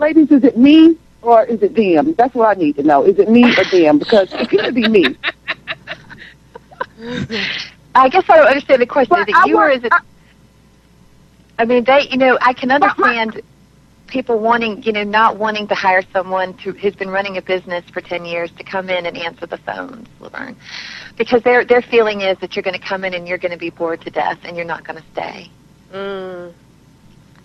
Ladies, 0.00 0.32
is 0.32 0.42
it 0.42 0.58
me 0.58 0.96
or 1.22 1.44
is 1.44 1.62
it 1.62 1.74
them? 1.74 2.14
That's 2.14 2.34
what 2.34 2.56
I 2.56 2.60
need 2.60 2.76
to 2.76 2.82
know. 2.82 3.04
Is 3.04 3.18
it 3.18 3.28
me 3.28 3.44
or 3.56 3.64
them? 3.64 3.98
Because 3.98 4.32
it 4.32 4.48
could 4.48 4.74
be 4.74 4.88
me. 4.88 5.16
I 7.94 8.08
guess 8.08 8.24
I 8.28 8.36
don't 8.36 8.46
understand 8.46 8.82
the 8.82 8.86
question. 8.86 9.10
But 9.16 9.28
is 9.28 9.34
it 9.34 9.36
I 9.36 9.46
you 9.46 9.56
or 9.58 9.70
is 9.70 9.84
it? 9.84 9.92
I- 9.92 10.00
I 11.58 11.64
mean, 11.66 11.84
they. 11.84 12.08
You 12.10 12.16
know, 12.16 12.38
I 12.40 12.54
can 12.54 12.68
But 12.70 12.96
my- 12.98 13.18
understand 13.18 13.42
people 14.06 14.38
wanting, 14.38 14.82
you 14.82 14.92
know, 14.92 15.04
not 15.04 15.36
wanting 15.36 15.68
to 15.68 15.74
hire 15.74 16.02
someone 16.12 16.54
to, 16.54 16.72
who's 16.72 16.96
been 16.96 17.10
running 17.10 17.36
a 17.36 17.42
business 17.42 17.84
for 17.92 18.00
ten 18.00 18.24
years 18.24 18.50
to 18.52 18.64
come 18.64 18.88
in 18.88 19.04
and 19.06 19.16
answer 19.16 19.44
the 19.46 19.58
phones, 19.58 20.08
Laverne, 20.20 20.56
because 21.18 21.42
their 21.42 21.64
their 21.64 21.82
feeling 21.82 22.22
is 22.22 22.38
that 22.38 22.56
you're 22.56 22.62
going 22.62 22.78
to 22.78 22.84
come 22.84 23.04
in 23.04 23.12
and 23.14 23.28
you're 23.28 23.38
going 23.38 23.52
to 23.52 23.58
be 23.58 23.70
bored 23.70 24.00
to 24.02 24.10
death 24.10 24.38
and 24.44 24.56
you're 24.56 24.64
not 24.66 24.84
going 24.84 24.96
to 24.98 25.04
stay. 25.12 25.50
Mm. 25.92 26.52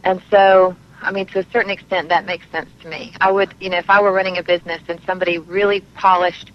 And 0.06 0.22
so 0.32 0.76
I 1.06 1.12
mean, 1.12 1.28
to 1.28 1.40
a 1.40 1.46
certain 1.52 1.72
extent, 1.72 2.10
that 2.10 2.26
makes 2.26 2.50
sense 2.52 2.70
to 2.82 2.90
me. 2.90 3.14
I 3.22 3.32
would, 3.32 3.54
you 3.60 3.70
know, 3.70 3.78
if 3.78 3.90
I 3.90 4.02
were 4.02 4.12
running 4.12 4.38
a 4.38 4.44
business 4.44 4.82
and 4.88 5.00
somebody 5.06 5.38
really 5.38 5.82
polished, 5.94 6.52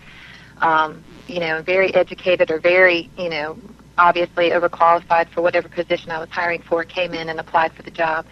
um, 0.58 1.04
you 1.28 1.40
know, 1.40 1.62
very 1.62 1.94
educated 1.94 2.50
or 2.50 2.58
very, 2.58 3.08
you 3.16 3.28
know, 3.28 3.56
obviously 3.96 4.50
overqualified 4.50 5.28
for 5.28 5.42
whatever 5.42 5.68
position 5.68 6.10
I 6.10 6.18
was 6.18 6.28
hiring 6.30 6.62
for 6.62 6.82
came 6.84 7.14
in 7.14 7.28
and 7.28 7.38
applied 7.38 7.72
for 7.74 7.82
the 7.82 7.90
job, 7.90 8.26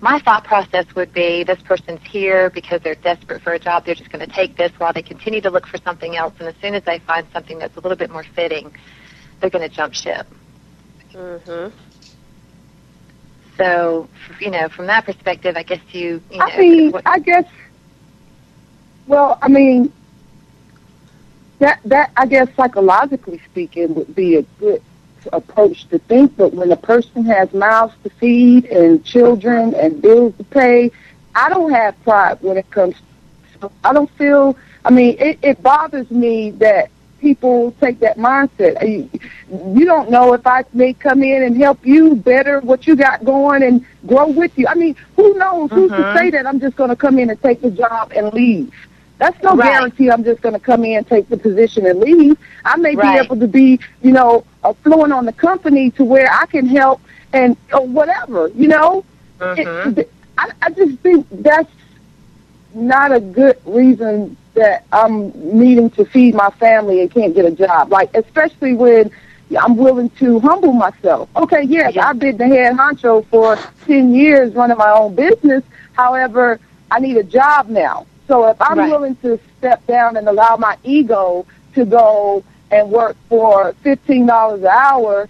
my 0.00 0.20
thought 0.20 0.44
process 0.44 0.86
would 0.94 1.12
be 1.12 1.42
this 1.44 1.60
person's 1.62 2.00
here 2.04 2.50
because 2.50 2.80
they're 2.82 2.94
desperate 2.94 3.42
for 3.42 3.52
a 3.52 3.58
job. 3.58 3.84
They're 3.84 3.96
just 3.96 4.10
going 4.10 4.24
to 4.26 4.32
take 4.32 4.56
this 4.56 4.72
while 4.78 4.92
they 4.92 5.02
continue 5.02 5.40
to 5.40 5.50
look 5.50 5.66
for 5.66 5.78
something 5.78 6.16
else. 6.16 6.34
And 6.38 6.48
as 6.48 6.54
soon 6.62 6.74
as 6.74 6.84
they 6.84 7.00
find 7.00 7.26
something 7.32 7.58
that's 7.58 7.76
a 7.76 7.80
little 7.80 7.96
bit 7.96 8.10
more 8.10 8.24
fitting, 8.34 8.72
they're 9.40 9.50
going 9.50 9.68
to 9.68 9.74
jump 9.74 9.94
ship. 9.94 10.26
Mhm. 11.12 11.72
So, 13.58 14.08
you 14.40 14.50
know, 14.50 14.68
from 14.68 14.86
that 14.86 15.04
perspective, 15.04 15.56
I 15.56 15.62
guess 15.64 15.80
you, 15.92 16.22
you 16.30 16.38
know, 16.38 16.44
I 16.46 16.60
mean, 16.60 16.92
what- 16.92 17.02
I 17.06 17.18
guess. 17.18 17.44
Well, 19.06 19.38
I 19.42 19.48
mean, 19.48 19.92
that 21.58 21.80
that 21.84 22.10
I 22.16 22.26
guess 22.26 22.48
psychologically 22.56 23.40
speaking 23.50 23.94
would 23.94 24.14
be 24.14 24.36
a 24.36 24.42
good 24.60 24.82
approach 25.32 25.88
to 25.88 25.98
think. 25.98 26.36
But 26.36 26.54
when 26.54 26.70
a 26.72 26.76
person 26.76 27.24
has 27.26 27.52
mouths 27.52 27.94
to 28.04 28.10
feed 28.10 28.66
and 28.66 29.04
children 29.04 29.74
and 29.74 30.00
bills 30.00 30.36
to 30.36 30.44
pay, 30.44 30.90
I 31.34 31.48
don't 31.48 31.72
have 31.72 32.00
pride 32.04 32.38
when 32.40 32.56
it 32.56 32.70
comes. 32.70 32.94
To, 33.60 33.70
I 33.82 33.92
don't 33.92 34.10
feel. 34.12 34.56
I 34.84 34.90
mean, 34.90 35.16
it, 35.18 35.38
it 35.42 35.62
bothers 35.62 36.10
me 36.10 36.50
that 36.52 36.90
people 37.20 37.72
take 37.80 38.00
that 38.00 38.16
mindset. 38.16 38.80
You 39.76 39.84
don't 39.84 40.10
know 40.10 40.32
if 40.34 40.46
I 40.46 40.64
may 40.72 40.92
come 40.92 41.22
in 41.22 41.42
and 41.42 41.56
help 41.56 41.84
you 41.84 42.16
better 42.16 42.60
what 42.60 42.86
you 42.86 42.96
got 42.96 43.24
going 43.24 43.62
and 43.62 43.84
grow 44.06 44.28
with 44.28 44.56
you. 44.58 44.66
I 44.68 44.74
mean, 44.74 44.94
who 45.16 45.34
knows? 45.34 45.70
Who's 45.72 45.92
to 45.94 46.04
Mhm. 46.04 46.12
say 46.12 46.30
that 46.30 46.46
I'm 46.46 46.60
just 46.60 46.76
going 46.76 46.90
to 46.90 46.96
come 46.96 47.18
in 47.18 47.30
and 47.30 47.40
take 47.42 47.60
the 47.60 47.70
job 47.70 48.12
and 48.14 48.32
leave? 48.32 48.72
That's 49.18 49.42
no 49.42 49.56
Right. 49.56 49.64
guarantee 49.72 50.10
I'm 50.10 50.22
just 50.24 50.40
going 50.42 50.54
to 50.54 50.60
come 50.60 50.84
in, 50.84 51.04
take 51.04 51.28
the 51.28 51.36
position, 51.36 51.86
and 51.86 51.98
leave. 52.00 52.38
I 52.64 52.76
may 52.76 52.94
Right. 52.94 53.02
be 53.12 53.18
able 53.18 53.36
to 53.36 53.48
be, 53.48 53.80
you 54.02 54.12
know, 54.12 54.44
a 54.62 54.74
fluent 54.74 55.12
on 55.12 55.24
the 55.26 55.32
company 55.32 55.90
to 55.92 56.04
where 56.04 56.30
I 56.32 56.46
can 56.46 56.66
help 56.66 57.00
and 57.32 57.56
or 57.72 57.86
whatever, 57.86 58.48
you 58.54 58.68
know. 58.68 59.04
Mhm. 59.40 59.98
It, 59.98 60.10
I, 60.38 60.50
I 60.62 60.70
just 60.70 60.98
think 61.00 61.26
that's 61.30 61.70
not 62.74 63.12
a 63.12 63.20
good 63.20 63.58
reason 63.64 64.36
that 64.58 64.84
I'm 64.92 65.30
needing 65.58 65.90
to 65.90 66.04
feed 66.04 66.34
my 66.34 66.50
family 66.50 67.00
and 67.00 67.10
can't 67.10 67.34
get 67.34 67.44
a 67.44 67.50
job. 67.50 67.90
Like, 67.90 68.10
especially 68.14 68.74
when 68.74 69.10
I'm 69.58 69.76
willing 69.76 70.10
to 70.18 70.40
humble 70.40 70.72
myself. 70.72 71.28
Okay, 71.36 71.62
yes, 71.62 71.94
Yeah. 71.94 72.08
I've 72.08 72.18
been 72.18 72.36
the 72.36 72.46
head 72.46 72.76
honcho 72.76 73.24
for 73.26 73.56
10 73.86 74.14
years 74.14 74.54
running 74.54 74.76
my 74.76 74.90
own 74.90 75.14
business. 75.14 75.64
However, 75.92 76.60
I 76.90 77.00
need 77.00 77.16
a 77.16 77.22
job 77.22 77.68
now. 77.68 78.06
So 78.26 78.46
if 78.48 78.60
I'm 78.60 78.78
Right. 78.78 78.90
willing 78.90 79.16
to 79.16 79.38
step 79.58 79.86
down 79.86 80.16
and 80.16 80.28
allow 80.28 80.56
my 80.56 80.76
ego 80.84 81.46
to 81.74 81.84
go 81.84 82.42
and 82.70 82.90
work 82.90 83.16
for 83.28 83.74
$15 83.84 84.60
an 84.60 84.66
hour, 84.66 85.28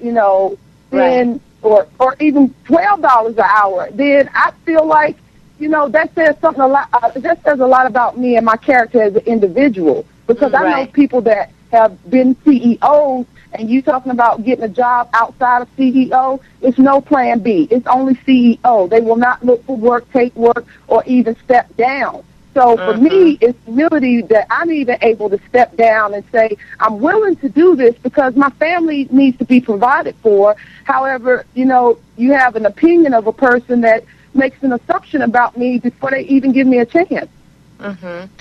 you 0.00 0.12
know, 0.12 0.56
then 0.90 1.40
or 1.62 1.86
or 1.98 2.16
even 2.20 2.54
twelve 2.64 3.02
dollars 3.02 3.36
an 3.36 3.44
hour, 3.46 3.88
then 3.92 4.30
I 4.34 4.52
feel 4.64 4.86
like 4.86 5.16
you 5.60 5.68
know 5.68 5.88
that 5.88 6.14
says 6.14 6.36
something 6.40 6.62
a 6.62 6.66
lot. 6.66 6.88
Uh, 6.92 7.10
that 7.10 7.42
says 7.44 7.60
a 7.60 7.66
lot 7.66 7.86
about 7.86 8.18
me 8.18 8.36
and 8.36 8.46
my 8.46 8.56
character 8.56 9.02
as 9.02 9.14
an 9.14 9.22
individual 9.26 10.06
because 10.26 10.54
I 10.54 10.70
know 10.70 10.86
people 10.86 11.20
that 11.22 11.50
have 11.70 12.10
been 12.10 12.34
CEOs, 12.44 13.26
and 13.52 13.70
you 13.70 13.82
talking 13.82 14.10
about 14.10 14.44
getting 14.44 14.64
a 14.64 14.68
job 14.68 15.08
outside 15.12 15.62
of 15.62 15.76
CEO. 15.76 16.40
It's 16.62 16.78
no 16.78 17.00
plan 17.00 17.40
B. 17.40 17.68
It's 17.70 17.86
only 17.86 18.14
CEO. 18.14 18.88
They 18.88 19.00
will 19.00 19.16
not 19.16 19.44
look 19.44 19.64
for 19.66 19.76
work, 19.76 20.10
take 20.12 20.34
work, 20.34 20.64
or 20.88 21.04
even 21.04 21.36
step 21.44 21.76
down. 21.76 22.24
So 22.54 22.76
for 22.76 22.96
me, 22.96 23.38
it's 23.40 23.58
humility 23.64 24.22
that 24.22 24.48
I'm 24.50 24.72
even 24.72 24.98
able 25.02 25.30
to 25.30 25.38
step 25.48 25.76
down 25.76 26.14
and 26.14 26.24
say, 26.32 26.56
I'm 26.80 26.98
willing 26.98 27.36
to 27.36 27.48
do 27.48 27.76
this 27.76 27.94
because 27.98 28.34
my 28.34 28.50
family 28.50 29.06
needs 29.10 29.38
to 29.38 29.44
be 29.44 29.60
provided 29.60 30.16
for. 30.16 30.56
However, 30.82 31.46
you 31.54 31.64
know, 31.64 31.98
you 32.16 32.32
have 32.32 32.56
an 32.56 32.66
opinion 32.66 33.14
of 33.14 33.28
a 33.28 33.32
person 33.32 33.82
that 33.82 34.04
makes 34.34 34.62
an 34.62 34.72
assumption 34.72 35.22
about 35.22 35.56
me 35.56 35.78
before 35.78 36.10
they 36.10 36.22
even 36.22 36.52
give 36.52 36.66
me 36.66 36.78
a 36.78 36.86
chance. 36.86 37.30
Mm-hmm. 37.78 38.32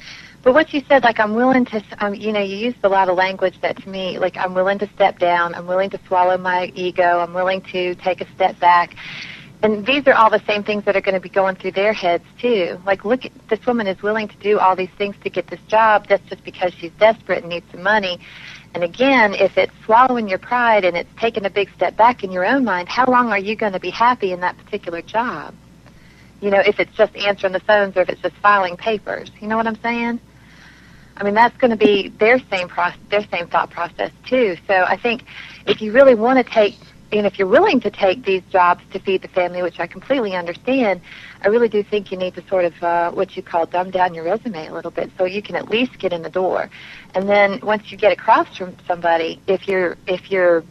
But 0.42 0.54
what 0.54 0.74
you 0.74 0.82
said, 0.88 1.04
like 1.04 1.20
I'm 1.20 1.36
willing 1.36 1.66
to, 1.66 1.84
um, 2.00 2.16
you 2.16 2.32
know, 2.32 2.40
you 2.40 2.56
used 2.56 2.78
a 2.84 2.90
lot 2.90 3.10
of 3.10 3.18
language 3.18 3.60
that 3.62 3.78
to 3.84 3.90
me, 3.90 4.18
like 4.20 4.38
I'm 4.38 4.54
willing 4.54 4.80
to 4.80 4.90
step 4.96 5.20
down, 5.20 5.54
I'm 5.54 5.68
willing 5.68 5.90
to 5.90 6.00
swallow 6.08 6.38
my 6.38 6.72
ego, 6.76 7.20
I'm 7.20 7.34
willing 7.34 7.62
to 7.74 7.96
take 7.96 8.22
a 8.22 8.36
step 8.36 8.58
back. 8.60 8.96
And 9.62 9.86
these 9.86 10.08
are 10.08 10.14
all 10.14 10.30
the 10.30 10.42
same 10.48 10.64
things 10.64 10.86
that 10.86 10.96
are 10.96 11.02
going 11.02 11.16
to 11.16 11.20
be 11.20 11.28
going 11.28 11.58
through 11.58 11.74
their 11.74 11.92
heads 11.92 12.24
too. 12.40 12.80
Like, 12.86 13.04
look, 13.04 13.26
at, 13.26 13.34
this 13.50 13.66
woman 13.66 13.88
is 13.88 14.02
willing 14.02 14.30
to 14.30 14.38
do 14.38 14.58
all 14.58 14.74
these 14.78 14.92
things 14.98 15.18
to 15.26 15.30
get 15.30 15.48
this 15.48 15.60
job. 15.68 16.08
That's 16.08 16.26
just 16.30 16.46
because 16.46 16.74
she's 16.74 16.94
desperate 16.98 17.40
and 17.40 17.50
needs 17.50 17.66
some 17.72 17.84
money. 17.84 18.20
And 18.74 18.84
again, 18.84 19.34
if 19.34 19.58
it's 19.58 19.74
swallowing 19.84 20.30
your 20.30 20.40
pride 20.40 20.86
and 20.86 20.96
it's 20.96 21.10
taking 21.18 21.46
a 21.46 21.50
big 21.50 21.70
step 21.76 21.98
back 21.98 22.24
in 22.24 22.32
your 22.32 22.46
own 22.46 22.64
mind, 22.64 22.88
how 22.88 23.06
long 23.08 23.32
are 23.32 23.40
you 23.40 23.58
going 23.58 23.74
to 23.74 23.80
be 23.80 23.90
happy 23.90 24.32
in 24.32 24.40
that 24.40 24.58
particular 24.58 25.02
job? 25.02 25.54
You 26.42 26.50
know, 26.50 26.60
if 26.60 26.80
it's 26.80 26.96
just 26.96 27.16
answering 27.16 27.54
the 27.54 27.60
phones 27.60 27.98
or 27.98 28.02
if 28.02 28.10
it's 28.10 28.22
just 28.22 28.36
filing 28.36 28.78
papers. 28.78 29.30
You 29.40 29.48
know 29.48 29.58
what 29.58 29.68
I'm 29.68 29.80
saying? 29.82 30.20
I 31.18 31.24
mean, 31.24 31.34
that's 31.34 31.58
going 31.58 31.72
to 31.72 31.78
be 31.78 32.10
their 32.10 32.40
same 32.50 32.70
process, 32.70 33.00
their 33.10 33.26
same 33.28 33.48
thought 33.48 33.70
process 33.70 34.12
too. 34.26 34.56
So 34.68 34.74
I 34.74 34.96
think 34.96 35.26
if 35.66 35.82
you 35.82 35.92
really 35.92 36.16
want 36.16 36.38
to 36.38 36.50
take, 36.50 36.76
and 37.12 37.26
if 37.26 37.38
you're 37.38 37.48
willing 37.48 37.82
to 37.82 37.90
take 37.90 38.24
these 38.24 38.44
jobs 38.52 38.84
to 38.92 39.00
feed 39.00 39.22
the 39.22 39.28
family, 39.28 39.62
which 39.62 39.80
I 39.82 39.88
completely 39.88 40.34
understand, 40.36 41.02
I 41.42 41.50
really 41.50 41.68
do 41.68 41.84
think 41.84 42.12
you 42.12 42.18
need 42.18 42.36
to 42.36 42.48
sort 42.48 42.64
of 42.66 42.84
uh, 42.84 43.12
what 43.12 43.36
you 43.36 43.44
call 43.44 43.66
dumb 43.66 43.92
down 43.92 44.14
your 44.14 44.24
resume 44.24 44.68
a 44.68 44.74
little 44.74 44.92
bit, 44.92 45.12
so 45.18 45.26
you 45.26 45.42
can 45.42 45.58
at 45.58 45.70
least 45.70 46.00
get 46.00 46.14
in 46.14 46.22
the 46.22 46.30
door. 46.30 46.70
And 47.16 47.28
then 47.28 47.60
once 47.62 47.92
you 47.92 47.98
get 47.98 48.14
across 48.14 48.56
from 48.56 48.78
somebody, 48.88 49.42
if 49.48 49.68
you're 49.68 49.98
if 50.08 50.32
you're 50.32 50.64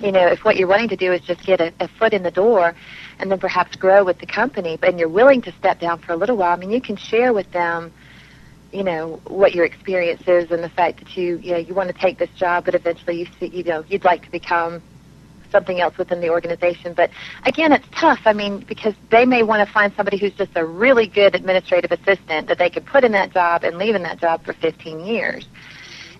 you 0.00 0.12
know, 0.12 0.26
if 0.26 0.44
what 0.44 0.56
you're 0.56 0.68
wanting 0.68 0.88
to 0.88 0.96
do 0.96 1.12
is 1.12 1.20
just 1.22 1.44
get 1.44 1.60
a, 1.60 1.72
a 1.80 1.88
foot 1.88 2.12
in 2.12 2.22
the 2.22 2.30
door 2.30 2.74
and 3.18 3.30
then 3.30 3.38
perhaps 3.38 3.76
grow 3.76 4.04
with 4.04 4.18
the 4.18 4.26
company, 4.26 4.76
but, 4.76 4.90
and 4.90 4.98
you're 4.98 5.08
willing 5.08 5.40
to 5.42 5.52
step 5.52 5.80
down 5.80 5.98
for 5.98 6.12
a 6.12 6.16
little 6.16 6.36
while, 6.36 6.52
I 6.52 6.56
mean, 6.56 6.70
you 6.70 6.80
can 6.80 6.96
share 6.96 7.32
with 7.32 7.50
them, 7.52 7.92
you 8.72 8.82
know, 8.82 9.20
what 9.26 9.54
your 9.54 9.64
experience 9.64 10.22
is 10.26 10.50
and 10.50 10.62
the 10.62 10.68
fact 10.68 10.98
that 10.98 11.16
you, 11.16 11.38
you 11.38 11.52
know, 11.52 11.58
you 11.58 11.74
want 11.74 11.94
to 11.94 11.98
take 11.98 12.18
this 12.18 12.30
job, 12.30 12.64
but 12.64 12.74
eventually 12.74 13.20
you 13.20 13.26
see, 13.38 13.46
you 13.46 13.64
know, 13.64 13.84
you'd 13.88 14.04
like 14.04 14.24
to 14.24 14.30
become 14.30 14.82
something 15.54 15.80
else 15.80 15.96
within 15.96 16.20
the 16.20 16.28
organization. 16.28 16.92
But 16.94 17.10
again, 17.46 17.72
it's 17.72 17.86
tough. 17.92 18.22
I 18.24 18.32
mean, 18.32 18.58
because 18.58 18.94
they 19.10 19.24
may 19.24 19.44
want 19.44 19.66
to 19.66 19.72
find 19.72 19.92
somebody 19.94 20.18
who's 20.18 20.34
just 20.34 20.50
a 20.56 20.64
really 20.64 21.06
good 21.06 21.36
administrative 21.36 21.92
assistant 21.92 22.48
that 22.48 22.58
they 22.58 22.68
could 22.68 22.84
put 22.84 23.04
in 23.04 23.12
that 23.12 23.32
job 23.32 23.62
and 23.62 23.78
leave 23.78 23.94
in 23.94 24.02
that 24.02 24.18
job 24.18 24.44
for 24.44 24.52
15 24.54 25.00
years. 25.06 25.46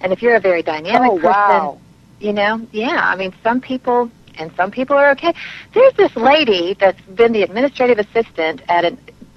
And 0.01 0.13
if 0.13 0.23
you're 0.23 0.37
a 0.37 0.41
very 0.41 0.63
dynamic 0.63 1.11
oh 1.11 1.17
person, 1.17 1.31
wow! 1.31 1.81
You 2.25 2.33
know, 2.33 2.67
yeah. 2.73 3.01
I 3.05 3.17
mean, 3.17 3.35
some 3.43 3.61
people 3.61 4.11
and 4.39 4.51
some 4.57 4.71
people 4.71 4.97
are 4.97 5.11
okay. 5.11 5.35
There's 5.75 5.93
this 5.95 6.17
lady 6.17 6.75
that's 6.75 7.01
been 7.03 7.33
the 7.33 7.43
administrative 7.43 7.99
assistant 7.99 8.63
at 8.69 8.85
a 8.85 8.97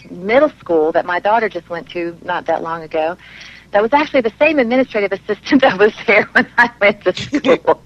middle 0.10 0.50
school 0.52 0.94
that 0.94 1.06
my 1.06 1.20
daughter 1.20 1.50
just 1.50 1.70
went 1.70 1.90
to 1.90 2.18
not 2.24 2.46
that 2.46 2.64
long 2.64 2.84
ago. 2.84 3.18
That 3.72 3.82
was 3.82 3.92
actually 3.92 4.22
the 4.22 4.32
same 4.40 4.58
administrative 4.58 5.12
assistant 5.20 5.62
that 5.64 5.78
was 5.78 5.94
there 6.08 6.24
when 6.32 6.48
I 6.58 6.72
went 6.80 7.04
to 7.04 7.14
school. 7.14 7.84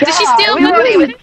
Does 0.00 0.18
she 0.18 0.26
still 0.26 0.56
we 0.56 0.62
look 0.62 0.72
won't 0.72 0.88
even, 0.88 1.14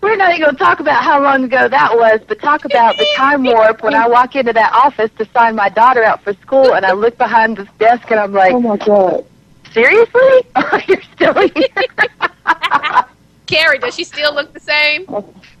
we're 0.00 0.16
not 0.16 0.30
even 0.30 0.42
going 0.42 0.56
to 0.56 0.58
talk 0.58 0.80
about 0.80 1.04
how 1.04 1.22
long 1.22 1.44
ago 1.44 1.68
that 1.68 1.96
was, 1.96 2.20
but 2.26 2.40
talk 2.40 2.64
about 2.64 2.96
the 2.98 3.06
time 3.14 3.44
warp 3.44 3.82
when 3.84 3.94
I 3.94 4.08
walk 4.08 4.34
into 4.34 4.52
that 4.52 4.72
office 4.72 5.10
to 5.18 5.24
sign 5.32 5.54
my 5.54 5.68
daughter 5.68 6.02
out 6.02 6.22
for 6.22 6.32
school, 6.34 6.74
and 6.74 6.84
I 6.84 6.92
look 6.92 7.16
behind 7.16 7.56
this 7.56 7.68
desk, 7.78 8.10
and 8.10 8.18
I'm 8.18 8.32
like, 8.32 8.52
Oh 8.52 8.60
my 8.60 8.76
God! 8.76 9.24
Seriously? 9.74 10.42
Oh, 10.56 10.80
you're 10.88 11.02
still 11.14 11.34
here? 11.34 11.84
Carrie, 13.46 13.78
does 13.78 13.94
she 13.94 14.04
still 14.04 14.34
look 14.34 14.52
the 14.54 14.60
same? 14.60 15.06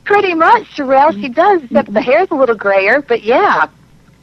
Pretty 0.04 0.34
much, 0.34 0.64
Sherelle. 0.76 1.18
She 1.20 1.28
does, 1.28 1.62
except 1.64 1.92
the 1.92 2.02
hair's 2.02 2.28
a 2.30 2.34
little 2.34 2.56
grayer. 2.56 3.02
But 3.02 3.22
yeah, 3.24 3.68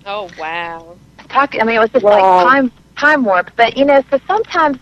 Oh 0.05 0.29
wow. 0.37 0.97
talk. 1.29 1.55
I 1.59 1.63
mean, 1.65 1.75
it 1.75 1.79
was 1.79 1.89
just 1.91 2.03
Wow. 2.05 2.11
like 2.11 2.43
time 2.43 2.71
time 2.97 3.23
warp. 3.25 3.51
But 3.57 3.77
you 3.77 3.85
know, 3.85 4.03
so 4.09 4.19
sometimes 4.27 4.77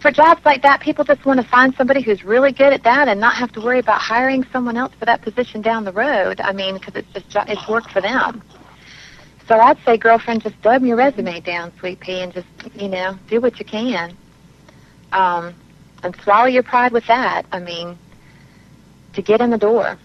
for 0.00 0.10
jobs 0.10 0.44
like 0.44 0.62
that, 0.62 0.80
people 0.80 1.04
just 1.04 1.24
want 1.26 1.40
to 1.40 1.46
find 1.46 1.74
somebody 1.76 2.02
who's 2.02 2.24
really 2.24 2.52
good 2.52 2.72
at 2.72 2.82
that 2.84 3.08
and 3.08 3.20
not 3.20 3.34
have 3.36 3.52
to 3.52 3.60
worry 3.60 3.78
about 3.78 4.00
hiring 4.00 4.44
someone 4.52 4.76
else 4.76 4.92
for 4.98 5.06
that 5.06 5.22
position 5.22 5.62
down 5.62 5.84
the 5.84 5.92
road. 5.92 6.40
I 6.40 6.52
mean, 6.52 6.74
because 6.74 6.94
it's 6.96 7.26
just 7.28 7.48
it's 7.48 7.68
work 7.68 7.88
for 7.90 8.00
them. 8.00 8.42
So 9.48 9.58
I'd 9.58 9.78
say, 9.84 9.96
girlfriend, 9.96 10.42
just 10.42 10.60
dumb 10.62 10.84
your 10.86 10.96
resume 10.96 11.40
down, 11.40 11.72
sweet 11.78 12.00
pea, 12.00 12.20
and 12.20 12.32
just 12.32 12.48
you 12.74 12.88
know 12.88 13.18
do 13.28 13.40
what 13.40 13.58
you 13.58 13.64
can. 13.64 14.16
Um, 15.12 15.54
and 16.02 16.14
swallow 16.22 16.46
your 16.46 16.62
pride 16.62 16.92
with 16.92 17.06
that. 17.06 17.44
I 17.52 17.58
mean, 17.58 17.98
to 19.14 19.22
get 19.22 19.40
in 19.40 19.50
the 19.50 19.58
door. 19.58 19.98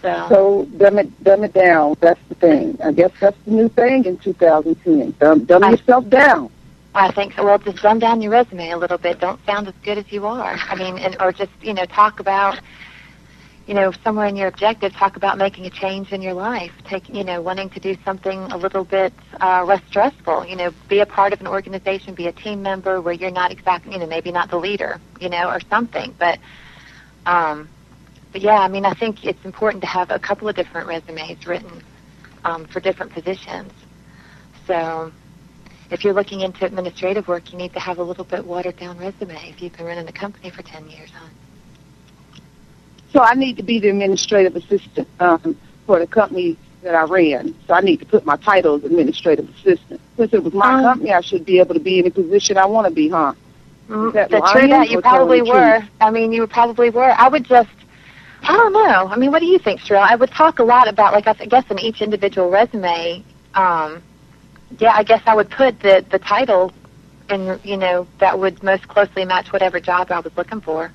So, 0.00 0.26
So 0.28 0.68
dumb 0.78 0.98
it, 0.98 1.24
dumb 1.24 1.44
it 1.44 1.52
down. 1.52 1.96
That's 2.00 2.20
the 2.28 2.34
thing. 2.34 2.78
I 2.84 2.92
guess 2.92 3.12
that's 3.20 3.36
the 3.44 3.52
new 3.52 3.68
thing 3.68 4.04
in 4.04 4.18
2010. 4.18 5.14
Dumb, 5.20 5.44
dumb 5.44 5.64
I- 5.64 5.70
yourself 5.70 6.08
down. 6.08 6.50
I 6.94 7.10
think 7.10 7.34
so. 7.34 7.44
Well, 7.44 7.58
just 7.58 7.82
dumb 7.82 8.00
down 8.00 8.20
your 8.20 8.32
resume 8.32 8.70
a 8.70 8.76
little 8.76 8.98
bit. 8.98 9.18
Don't 9.18 9.42
sound 9.46 9.66
as 9.66 9.74
good 9.82 9.96
as 9.96 10.12
you 10.12 10.26
are. 10.26 10.58
I 10.68 10.74
mean, 10.74 10.98
and 10.98 11.16
or 11.20 11.32
just 11.32 11.50
you 11.62 11.72
know 11.72 11.86
talk 11.86 12.20
about, 12.20 12.60
you 13.72 13.78
know, 13.80 13.90
somewhere 14.04 14.26
in 14.26 14.36
your 14.36 14.48
objective, 14.48 14.92
talk 14.92 15.16
about 15.16 15.38
making 15.38 15.64
a 15.64 15.70
change 15.70 16.12
in 16.12 16.20
your 16.20 16.34
life. 16.34 16.72
Take, 16.84 17.08
you 17.08 17.24
know, 17.24 17.40
wanting 17.40 17.70
to 17.70 17.80
do 17.80 17.96
something 18.04 18.38
a 18.52 18.56
little 18.58 18.84
bit 18.84 19.14
uh, 19.40 19.64
less 19.64 19.82
stressful. 19.86 20.44
You 20.44 20.56
know, 20.56 20.74
be 20.90 20.98
a 20.98 21.06
part 21.06 21.32
of 21.32 21.40
an 21.40 21.46
organization, 21.46 22.12
be 22.12 22.26
a 22.26 22.32
team 22.32 22.60
member 22.60 23.00
where 23.00 23.14
you're 23.14 23.30
not 23.30 23.50
exactly, 23.50 23.94
you 23.94 23.98
know, 23.98 24.06
maybe 24.06 24.30
not 24.30 24.50
the 24.50 24.58
leader, 24.58 25.00
you 25.20 25.30
know, 25.30 25.48
or 25.48 25.58
something. 25.70 26.14
But, 26.18 26.38
um, 27.24 27.66
but 28.30 28.42
yeah, 28.42 28.58
I 28.58 28.68
mean, 28.68 28.84
I 28.84 28.92
think 28.92 29.24
it's 29.24 29.42
important 29.42 29.80
to 29.84 29.88
have 29.88 30.10
a 30.10 30.18
couple 30.18 30.50
of 30.50 30.54
different 30.54 30.86
resumes 30.86 31.46
written 31.46 31.82
um, 32.44 32.66
for 32.66 32.80
different 32.80 33.12
positions. 33.12 33.72
So, 34.66 35.10
if 35.90 36.04
you're 36.04 36.12
looking 36.12 36.42
into 36.42 36.66
administrative 36.66 37.26
work, 37.26 37.50
you 37.52 37.58
need 37.58 37.72
to 37.72 37.80
have 37.80 37.98
a 37.98 38.02
little 38.02 38.24
bit 38.24 38.44
watered 38.44 38.76
down 38.76 38.98
resume. 38.98 39.48
If 39.48 39.62
you've 39.62 39.74
been 39.74 39.86
running 39.86 40.04
the 40.04 40.12
company 40.12 40.50
for 40.50 40.60
ten 40.60 40.90
years, 40.90 41.10
huh? 41.14 41.30
So 43.12 43.20
I 43.20 43.34
need 43.34 43.56
to 43.58 43.62
be 43.62 43.78
the 43.78 43.88
administrative 43.88 44.56
assistant 44.56 45.08
um, 45.20 45.56
for 45.86 45.98
the 45.98 46.06
company 46.06 46.56
that 46.82 46.94
I 46.94 47.04
ran. 47.04 47.54
So 47.66 47.74
I 47.74 47.80
need 47.80 47.98
to 48.00 48.06
put 48.06 48.24
my 48.24 48.36
title 48.36 48.76
as 48.76 48.84
administrative 48.84 49.48
assistant. 49.50 50.00
Since 50.16 50.32
it 50.32 50.42
was 50.42 50.52
my 50.54 50.74
Um, 50.74 50.82
company, 50.82 51.12
I 51.12 51.20
should 51.20 51.44
be 51.44 51.58
able 51.60 51.74
to 51.74 51.80
be 51.80 51.98
in 51.98 52.04
the 52.06 52.10
position 52.10 52.56
I 52.56 52.66
want 52.66 52.86
to 52.88 52.92
be, 52.94 53.08
huh? 53.08 53.34
That 53.88 54.30
the 54.30 54.38
lying 54.38 54.58
true 54.58 54.68
that 54.68 54.90
you 54.90 55.00
probably 55.02 55.38
truth? 55.40 55.50
were. 55.50 55.82
I 56.00 56.10
mean, 56.10 56.32
you 56.32 56.46
probably 56.46 56.88
were. 56.90 57.12
I 57.16 57.28
would 57.28 57.44
just, 57.44 57.68
I 58.42 58.56
don't 58.56 58.72
know. 58.72 59.06
I 59.08 59.16
mean, 59.16 59.30
what 59.30 59.40
do 59.40 59.46
you 59.46 59.58
think, 59.58 59.80
Cheryl? 59.80 60.00
I 60.00 60.16
would 60.16 60.30
talk 60.30 60.58
a 60.58 60.64
lot 60.64 60.88
about, 60.88 61.12
like, 61.12 61.26
I 61.28 61.34
guess 61.46 61.64
in 61.70 61.78
each 61.78 62.00
individual 62.00 62.50
resume, 62.50 63.22
um, 63.54 64.02
yeah, 64.78 64.92
I 64.94 65.02
guess 65.02 65.22
I 65.26 65.34
would 65.36 65.50
put 65.50 65.78
the 65.80 66.02
the 66.10 66.18
title, 66.18 66.72
and 67.28 67.60
you 67.62 67.76
know, 67.76 68.06
that 68.18 68.38
would 68.38 68.62
most 68.62 68.88
closely 68.88 69.24
match 69.26 69.52
whatever 69.52 69.78
job 69.78 70.10
I 70.10 70.20
was 70.20 70.34
looking 70.36 70.62
for, 70.62 70.90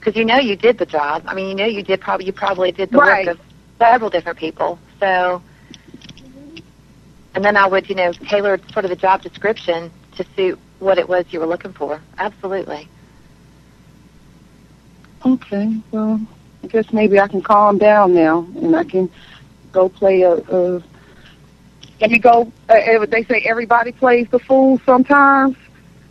because 0.00 0.16
you 0.16 0.24
know 0.24 0.38
you 0.38 0.56
did 0.56 0.78
the 0.78 0.86
job. 0.86 1.22
I 1.26 1.34
mean, 1.34 1.48
you 1.48 1.54
know 1.54 1.66
you 1.66 1.82
did 1.82 2.00
probably 2.00 2.26
you 2.26 2.32
probably 2.32 2.72
did 2.72 2.90
the 2.90 2.98
Right. 2.98 3.26
work 3.26 3.36
of 3.36 3.46
several 3.78 4.10
different 4.10 4.38
people. 4.38 4.78
So, 4.98 5.42
and 7.34 7.44
then 7.44 7.56
I 7.56 7.66
would, 7.66 7.88
you 7.88 7.94
know, 7.94 8.12
tailor 8.12 8.58
sort 8.72 8.84
of 8.84 8.90
the 8.90 8.96
job 8.96 9.22
description 9.22 9.90
to 10.16 10.24
suit 10.36 10.58
what 10.80 10.98
it 10.98 11.08
was 11.08 11.26
you 11.30 11.40
were 11.40 11.46
looking 11.46 11.72
for. 11.72 12.00
Absolutely. 12.18 12.88
Okay, 15.24 15.76
well, 15.92 16.18
I 16.64 16.66
guess 16.68 16.92
maybe 16.92 17.20
I 17.20 17.28
can 17.28 17.42
calm 17.42 17.76
down 17.78 18.14
now 18.14 18.46
and 18.56 18.74
I 18.74 18.84
can 18.84 19.10
go 19.72 19.88
play 19.88 20.22
a. 20.22 20.32
a 20.34 20.82
let 22.00 22.10
me 22.10 22.18
go. 22.18 22.50
Uh, 22.70 22.72
uh, 22.72 23.06
they 23.06 23.24
say 23.24 23.42
everybody 23.44 23.92
plays 23.92 24.26
the 24.30 24.38
fool 24.38 24.80
sometimes, 24.86 25.56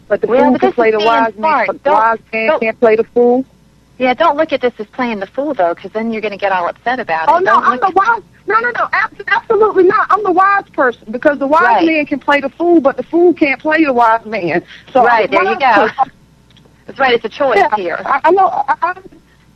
but 0.08 0.22
the 0.22 0.28
Well, 0.28 0.44
fool 0.44 0.52
but 0.54 0.62
can 0.62 0.74
play 0.74 0.92
the 0.92 1.00
wise 1.00 1.34
man. 1.34 1.34
smart. 1.38 1.68
But 1.68 1.84
the 1.84 1.92
wise 1.92 2.20
man 2.32 2.48
don't- 2.50 2.60
can't 2.62 2.80
play 2.80 2.96
the 2.96 3.04
fool. 3.04 3.46
Yeah, 4.00 4.14
don't 4.14 4.38
look 4.38 4.54
at 4.54 4.62
this 4.62 4.74
as 4.80 4.88
playing 4.88 5.20
the 5.20 5.28
fool 5.28 5.54
though, 5.54 5.76
because 5.76 5.92
then 5.92 6.12
you're 6.12 6.22
going 6.22 6.32
to 6.32 6.38
get 6.38 6.52
all 6.54 6.68
upset 6.70 7.00
about 7.00 7.28
it. 7.28 7.32
Oh 7.36 7.40
no, 7.40 7.54
Don't 7.60 7.64
I'm 7.66 7.80
the 7.80 7.92
wise. 7.94 8.24
No, 8.48 8.58
no, 8.60 8.72
no, 8.72 8.88
abs- 8.94 9.22
absolutely 9.28 9.84
not. 9.84 10.08
I'm 10.10 10.24
the 10.24 10.32
wise 10.32 10.68
person 10.70 11.12
because 11.12 11.38
the 11.38 11.46
wise 11.46 11.62
Right. 11.64 11.86
man 11.86 12.06
can 12.06 12.20
play 12.20 12.40
the 12.42 12.50
fool, 12.50 12.80
but 12.82 12.96
the 12.98 13.04
fool 13.04 13.34
can't 13.34 13.62
play 13.62 13.84
the 13.84 13.94
wise 13.94 14.26
man. 14.26 14.64
So 14.94 15.04
Right, 15.04 15.30
the 15.30 15.36
there 15.38 15.44
you 15.44 15.60
go. 15.60 15.88
person. 15.90 16.12
That's 16.88 16.98
right. 16.98 17.14
It's 17.14 17.26
a 17.26 17.30
choice 17.30 17.58
Yeah, 17.58 17.76
here. 17.76 17.98
I, 18.06 18.22
I 18.24 18.32
know. 18.32 18.48
I, 18.48 18.76
I, 18.82 19.02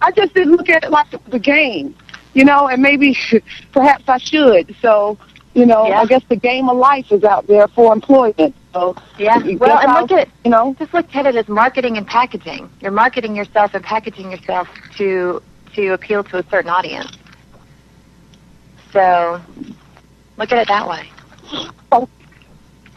I 0.02 0.12
just 0.12 0.34
didn't 0.36 0.56
look 0.58 0.70
at 0.70 0.84
it 0.84 0.91
like 0.91 1.08
the 1.30 1.39
game, 1.39 1.96
you 2.34 2.44
know, 2.44 2.68
and 2.68 2.82
maybe 2.82 3.18
perhaps 3.72 4.04
I 4.10 4.18
should. 4.18 4.76
So, 4.82 5.18
you 5.54 5.66
know, 5.66 5.88
Yeah. 5.88 6.01
I 6.01 6.06
guess 6.06 6.24
the 6.30 6.36
game 6.36 6.70
of 6.70 6.78
life 6.78 7.12
is 7.12 7.24
out 7.24 7.47
there 7.47 7.68
for 7.70 7.93
employment. 7.93 8.56
So, 8.74 8.95
Yeah. 9.18 9.38
Well, 9.58 9.78
and 9.80 9.93
look 9.93 10.12
at 10.12 10.28
it, 10.28 10.30
you 10.43 10.51
know, 10.51 10.76
just 10.80 10.93
look 10.93 11.16
at 11.16 11.26
it 11.28 11.36
as 11.36 11.47
marketing 11.47 11.97
and 11.97 12.08
packaging. 12.08 12.70
You're 12.82 12.91
marketing 12.91 13.36
yourself 13.36 13.74
and 13.74 13.84
packaging 13.84 14.32
yourself 14.32 14.68
to 14.97 15.41
to 15.76 15.93
appeal 15.93 16.24
to 16.24 16.38
a 16.38 16.43
certain 16.49 16.70
audience. 16.70 17.12
So, 18.91 19.41
look 20.38 20.51
at 20.51 20.60
it 20.60 20.68
that 20.68 20.88
way. 20.88 21.10
Oh, 21.91 22.08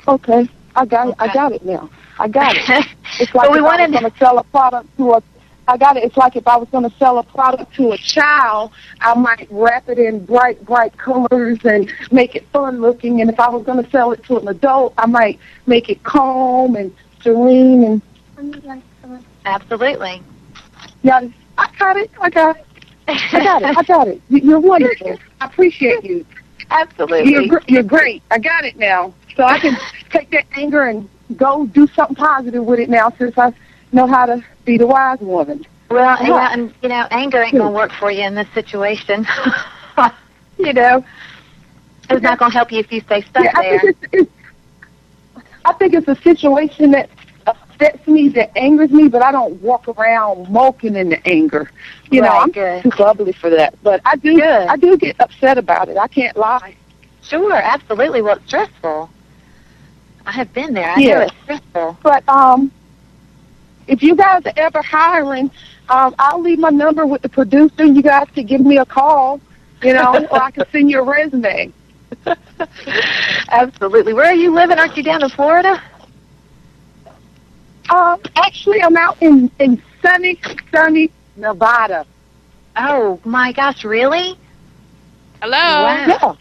okay, 0.09 0.49
I 0.75 0.85
got 0.85 1.09
it. 1.09 1.15
I 1.19 1.33
got 1.33 1.53
it 1.53 1.65
now. 1.65 1.89
I 2.19 2.29
got 2.29 2.55
it. 2.57 2.87
It's 3.19 3.35
like 3.35 3.49
But 3.49 3.53
we 3.53 3.63
wanted- 3.63 3.93
to 3.93 4.13
sell 4.19 4.37
a 4.39 4.45
product 4.45 4.95
to 4.99 5.13
a. 5.13 5.23
I 5.69 5.77
got 5.77 5.97
it. 5.97 6.05
It's 6.05 6.17
like 6.17 6.37
if 6.37 6.47
I 6.47 6.57
was 6.57 6.69
going 6.71 6.89
to 6.89 6.97
sell 6.97 7.19
a 7.19 7.23
product 7.25 7.75
to 7.75 7.93
a 7.93 7.99
child, 7.99 8.71
I 9.01 9.15
might 9.15 9.49
wrap 9.51 9.89
it 9.89 9.99
in 9.99 10.25
bright, 10.25 10.65
bright 10.65 10.97
colors 10.97 11.59
and 11.65 11.91
make 12.13 12.37
it 12.37 12.47
fun 12.53 12.81
looking. 12.81 13.21
And 13.21 13.29
if 13.31 13.41
I 13.41 13.49
was 13.49 13.65
going 13.65 13.83
to 13.83 13.91
sell 13.91 14.13
it 14.13 14.23
to 14.25 14.39
an 14.39 14.47
adult, 14.49 14.95
I 14.97 15.07
might 15.07 15.39
make 15.67 15.89
it 15.91 16.03
calm 16.05 16.77
and 16.77 16.95
serene. 17.21 18.01
And 18.39 18.83
Absolutely. 19.45 20.23
yeah, 21.03 21.21
I 21.59 21.69
got 21.79 21.97
it. 21.97 22.11
I 22.21 22.31
got 22.31 22.57
it. 22.57 22.65
I 23.09 23.41
got 23.43 23.63
it. 23.63 23.77
I 23.77 23.83
got 23.87 24.09
it. 24.09 24.21
You- 24.29 24.41
You're 24.41 24.61
wonderful. 24.61 25.19
I 25.41 25.47
appreciate 25.47 26.05
you. 26.05 26.25
Absolutely. 26.71 27.31
You're 27.33 27.47
gr- 27.47 27.59
you're 27.69 27.83
great. 27.85 28.23
I 28.31 28.39
got 28.39 28.65
it 28.65 28.77
now, 28.77 29.15
so 29.37 29.45
I 29.45 29.59
can 29.59 29.77
take 30.11 30.31
that 30.31 30.45
anger 30.57 30.83
and 30.85 31.09
go 31.37 31.67
do 31.67 31.87
something 31.89 32.17
positive 32.17 32.65
with 32.65 32.81
it 32.81 32.89
now, 32.89 33.11
since 33.19 33.37
I 33.39 33.53
know 33.93 34.07
how 34.07 34.27
to 34.27 34.45
be 34.65 34.77
the 34.79 34.87
wise 34.87 35.21
woman. 35.21 35.65
Well, 35.91 36.17
Yeah. 36.21 36.53
and 36.53 36.75
you 36.83 36.89
know, 36.89 37.07
anger 37.11 37.43
ain't 37.43 37.57
gonna 37.57 37.71
work 37.71 37.93
for 37.93 38.11
you 38.11 38.23
in 38.23 38.35
this 38.35 38.49
situation. 38.55 39.27
you 40.59 40.73
know, 40.73 41.05
it's 42.11 42.23
not 42.23 42.39
gonna 42.39 42.53
help 42.53 42.73
you 42.73 42.81
if 42.81 42.93
you 42.93 43.01
stay 43.01 43.23
stuck 43.23 43.45
yeah, 43.45 43.53
I 43.55 43.63
there. 43.63 43.81
think 43.81 43.97
it's, 44.03 44.13
it's 44.13 44.31
I 45.65 45.73
think 45.75 45.95
it's 45.95 46.09
a 46.09 46.17
situation 46.17 46.93
that 46.93 47.11
upsets 47.47 48.07
me, 48.07 48.29
that 48.31 48.57
angers 48.57 48.91
me, 48.91 49.09
but 49.09 49.23
I 49.23 49.33
don't 49.33 49.61
walk 49.61 49.89
around 49.89 50.49
mulking 50.51 50.95
in 50.97 51.09
the 51.11 51.27
anger. 51.29 51.71
You 52.11 52.23
know, 52.23 52.29
I'm 52.31 52.51
good. 52.51 52.83
too 52.83 52.91
bubbly 52.91 53.33
for 53.33 53.51
that. 53.51 53.75
But 53.83 54.01
I 54.05 54.17
do, 54.17 54.35
Good. 54.37 54.69
I 54.69 54.77
do 54.77 54.97
get 54.97 55.17
upset 55.21 55.59
about 55.59 55.89
it. 55.89 55.97
I 55.97 56.09
can't 56.09 56.37
lie. 56.37 56.75
Sure, 57.23 57.55
absolutely. 57.55 58.23
Well, 58.23 58.37
it's 58.37 58.47
stressful. 58.47 59.11
I 60.25 60.33
have 60.33 60.53
been 60.53 60.75
there. 60.75 60.89
I 60.91 61.01
Yeah. 61.01 61.15
know 61.15 61.21
it's 61.27 61.35
stressful. 61.43 61.99
But 62.03 62.29
um, 62.29 62.71
if 63.87 64.03
you 64.03 64.15
guys 64.15 64.43
are 64.47 64.53
ever 64.57 64.83
hiring, 64.83 65.51
um, 65.89 66.15
I'll 66.19 66.41
leave 66.41 66.59
my 66.59 66.71
number 66.71 67.07
with 67.07 67.23
the 67.23 67.29
producer. 67.29 67.85
You 67.85 68.03
guys 68.03 68.29
can 68.35 68.47
give 68.47 68.61
me 68.61 68.79
a 68.79 68.85
call, 68.85 69.41
you 69.83 69.93
know, 69.93 70.27
or 70.31 70.43
I 70.43 70.51
can 70.51 70.65
send 70.71 70.91
you 70.91 71.01
a 71.01 71.05
resume. 71.05 71.73
Absolutely. 73.49 74.13
Where 74.13 74.27
are 74.27 74.35
you 74.35 74.53
living? 74.55 74.79
Aren't 74.79 74.97
you 74.97 75.03
down 75.03 75.23
in 75.23 75.29
Florida? 75.31 75.83
Um, 77.89 78.21
actually, 78.35 78.83
I'm 78.83 78.97
out 78.97 79.17
in 79.23 79.51
in 79.61 79.81
sunny, 80.03 80.41
sunny 80.73 81.11
Nevada. 81.37 82.05
Oh 82.77 83.21
my 83.25 83.53
gosh, 83.53 83.85
really? 83.85 84.37
Hello. 85.41 85.53
Wow. 85.53 86.07
Yeah. 86.09 86.35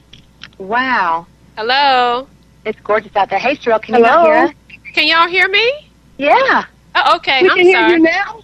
Wow. 0.58 1.28
Hello. 1.56 2.28
It's 2.66 2.80
gorgeous 2.82 3.16
out 3.16 3.30
there. 3.30 3.40
Hey, 3.40 3.56
Cheryl, 3.56 3.82
can 3.82 3.96
you 3.96 4.04
hear 4.04 4.36
us? 4.36 4.52
Can 4.94 5.08
y'all 5.08 5.28
hear 5.28 5.48
me? 5.48 5.92
Yeah. 6.18 6.66
Oh, 6.96 7.18
okay. 7.18 7.44
we 7.44 7.50
I'm 7.50 7.64
can 7.64 7.66
hear 7.66 7.80
sorry. 7.80 7.98
you 7.98 8.00
now. 8.02 8.42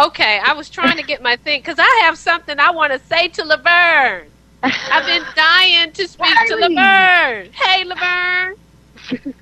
Okay, 0.00 0.40
I 0.44 0.54
was 0.54 0.70
trying 0.70 0.96
to 0.98 1.04
get 1.04 1.22
my 1.22 1.36
thing 1.36 1.60
because 1.60 1.78
I 1.78 2.02
have 2.04 2.18
something 2.18 2.58
I 2.60 2.72
want 2.72 2.92
to 2.92 3.00
say 3.00 3.28
to 3.28 3.44
Laverne. 3.44 4.32
I've 4.90 5.06
been 5.06 5.28
dying 5.34 5.92
to 5.94 6.08
speak 6.08 6.44
to. 6.46 6.56
Laverne. 6.56 7.52
Hey, 7.52 7.84
Laverne. 7.84 8.54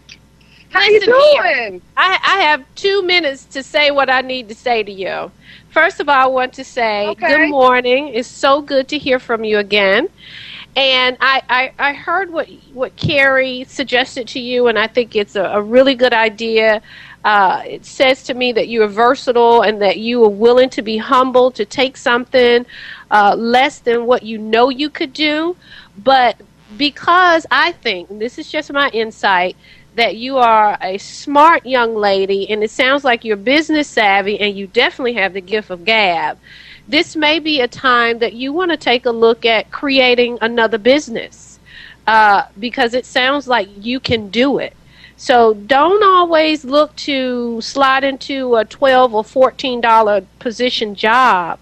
How 0.71 0.85
you 0.87 1.01
Listen 1.01 1.15
here. 1.31 1.43
doing? 1.45 1.83
I, 1.97 2.19
I 2.25 2.43
have 2.45 2.67
two 2.77 3.03
minutes 3.03 3.47
to 3.49 3.63
say 3.65 3.91
what 3.93 4.11
I 4.11 4.23
need 4.23 4.49
to 4.51 4.57
say 4.57 4.83
to 4.85 4.93
you. 4.93 5.33
First 5.69 6.01
of 6.01 6.09
all, 6.09 6.17
I 6.17 6.27
want 6.27 6.55
to 6.55 6.65
say 6.65 7.15
Okay. 7.15 7.25
good 7.25 7.43
morning. 7.43 8.09
It's 8.15 8.29
so 8.29 8.63
good 8.63 8.89
to 8.91 8.99
hear 8.99 9.21
from 9.21 9.45
you 9.45 9.59
again. 9.59 10.09
And 10.77 11.19
I, 11.21 11.43
I, 11.49 11.73
I 11.79 11.95
heard 11.95 12.33
what 12.33 12.49
what 12.73 12.97
Carrie 12.97 13.65
suggested 13.69 14.29
to 14.31 14.41
you, 14.41 14.69
and 14.69 14.79
I 14.79 14.89
think 14.89 15.17
it's 15.17 15.37
a, 15.37 15.45
a 15.45 15.63
really 15.63 15.95
good 15.95 16.15
idea. 16.15 16.83
Uh, 17.27 17.61
it 17.67 17.85
says 17.85 18.23
to 18.23 18.35
me 18.35 18.53
that 18.53 18.69
you 18.69 18.85
are 18.85 18.87
versatile 18.87 19.63
and 19.63 19.83
that 19.83 19.99
you 19.99 20.23
are 20.25 20.29
willing 20.31 20.71
to 20.71 20.81
be 20.81 20.97
humble 20.97 21.51
to 21.51 21.65
take 21.65 21.97
something 21.97 22.65
uh, 23.11 23.35
less 23.37 23.81
than 23.81 24.07
what 24.07 24.23
you 24.23 24.39
know 24.39 24.69
you 24.69 24.89
could 24.89 25.13
do. 25.13 25.57
But 25.99 26.41
because 26.77 27.45
I 27.51 27.73
think, 27.73 28.09
this 28.21 28.39
is 28.39 28.49
just 28.49 28.73
my 28.73 28.91
insight, 28.91 29.57
that 29.97 30.17
you 30.17 30.37
are 30.37 30.79
a 30.81 30.99
smart 30.99 31.67
young 31.67 31.97
lady 31.97 32.49
and 32.49 32.63
it 32.63 32.71
sounds 32.71 33.03
like 33.03 33.25
you're 33.25 33.37
business 33.37 33.89
savvy 33.89 34.39
and 34.39 34.57
you 34.57 34.69
definitely 34.69 35.15
have 35.15 35.33
the 35.33 35.41
gift 35.41 35.71
of 35.71 35.85
gab. 35.85 36.39
This 36.87 37.17
may 37.17 37.41
be 37.41 37.61
a 37.61 37.67
time 37.67 38.21
that 38.21 38.35
you 38.35 38.53
want 38.53 38.71
to 38.71 38.77
take 38.77 39.05
a 39.05 39.11
look 39.11 39.45
at 39.45 39.73
creating 39.73 40.39
another 40.43 40.79
business 40.79 41.59
uh, 42.07 42.45
because 42.61 42.95
it 42.95 43.05
sounds 43.05 43.49
like 43.49 43.69
you 43.85 43.99
can 43.99 44.29
do 44.29 44.59
it. 44.59 44.77
So 45.17 45.55
don't 45.55 46.05
always 46.05 46.65
look 46.65 46.95
to 46.97 47.61
slide 47.63 48.05
into 48.05 48.57
a 48.57 48.65
twelve 48.65 49.15
or 49.15 49.25
fourteen 49.25 49.81
dollar 49.81 50.23
position 50.39 50.95
job. 50.95 51.59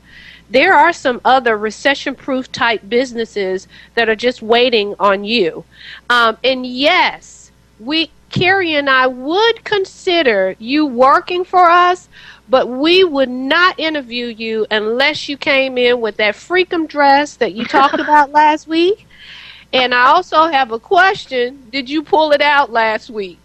There 0.50 0.74
are 0.74 0.92
some 0.92 1.20
other 1.24 1.56
recession 1.56 2.14
proof 2.14 2.50
type 2.52 2.82
businesses 2.88 3.66
that 3.94 4.08
are 4.08 4.16
just 4.16 4.42
waiting 4.42 4.94
on 4.98 5.24
you. 5.24 5.64
Um, 6.10 6.36
and 6.44 6.66
yes, 6.66 7.50
we 7.80 8.10
Carrie 8.30 8.74
and 8.74 8.90
I 8.90 9.06
would 9.06 9.62
consider 9.62 10.56
you 10.58 10.86
working 10.86 11.44
for 11.44 11.70
us, 11.70 12.08
but 12.48 12.68
we 12.68 13.04
would 13.04 13.28
not 13.28 13.78
interview 13.78 14.26
you 14.26 14.66
unless 14.72 15.28
you 15.28 15.36
came 15.36 15.78
in 15.78 16.00
with 16.00 16.16
that 16.16 16.34
freakum 16.34 16.88
dress 16.88 17.36
that 17.36 17.54
you 17.54 17.64
talked 17.64 17.94
about 18.00 18.32
last 18.32 18.66
week. 18.66 19.06
And 19.72 19.94
I 19.94 20.06
also 20.06 20.46
have 20.46 20.72
a 20.72 20.80
question. 20.80 21.68
Did 21.70 21.88
you 21.88 22.02
pull 22.02 22.32
it 22.32 22.40
out 22.40 22.70
last 22.70 23.10
week? 23.10 23.38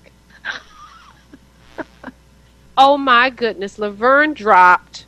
Oh 2.81 2.97
my 2.97 3.29
goodness, 3.29 3.77
Laverne 3.77 4.33
dropped. 4.33 5.05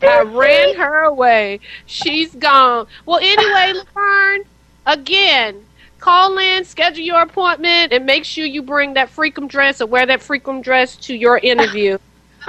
I 0.00 0.22
ran 0.22 0.76
her 0.76 1.04
away. 1.04 1.60
She's 1.84 2.34
gone. 2.34 2.86
Well, 3.04 3.18
anyway, 3.18 3.78
Laverne, 3.94 4.44
again, 4.86 5.62
call 6.00 6.38
in, 6.38 6.64
schedule 6.64 7.04
your 7.04 7.20
appointment, 7.20 7.92
and 7.92 8.06
make 8.06 8.24
sure 8.24 8.46
you 8.46 8.62
bring 8.62 8.94
that 8.94 9.10
freakum 9.10 9.46
dress 9.46 9.82
or 9.82 9.86
wear 9.86 10.06
that 10.06 10.20
freakum 10.20 10.62
dress 10.62 10.96
to 10.96 11.14
your 11.14 11.36
interview. 11.36 11.98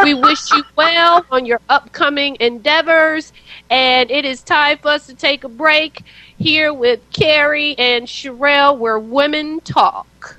we 0.01 0.13
wish 0.13 0.49
you 0.51 0.63
well 0.77 1.25
on 1.29 1.45
your 1.45 1.59
upcoming 1.67 2.37
endeavors, 2.39 3.33
and 3.69 4.09
it 4.09 4.23
is 4.23 4.41
time 4.43 4.77
for 4.77 4.91
us 4.91 5.07
to 5.07 5.13
take 5.13 5.43
a 5.43 5.49
break 5.49 6.03
here 6.37 6.73
with 6.73 7.01
Carrie 7.11 7.77
and 7.77 8.07
Sherelle, 8.07 8.77
where 8.77 8.97
women 8.97 9.59
talk. 9.59 10.37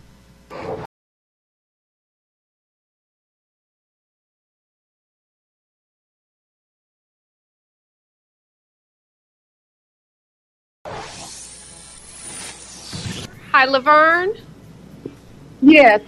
Hi, 13.53 13.65
Laverne. 13.65 14.35
Yes. 15.61 16.03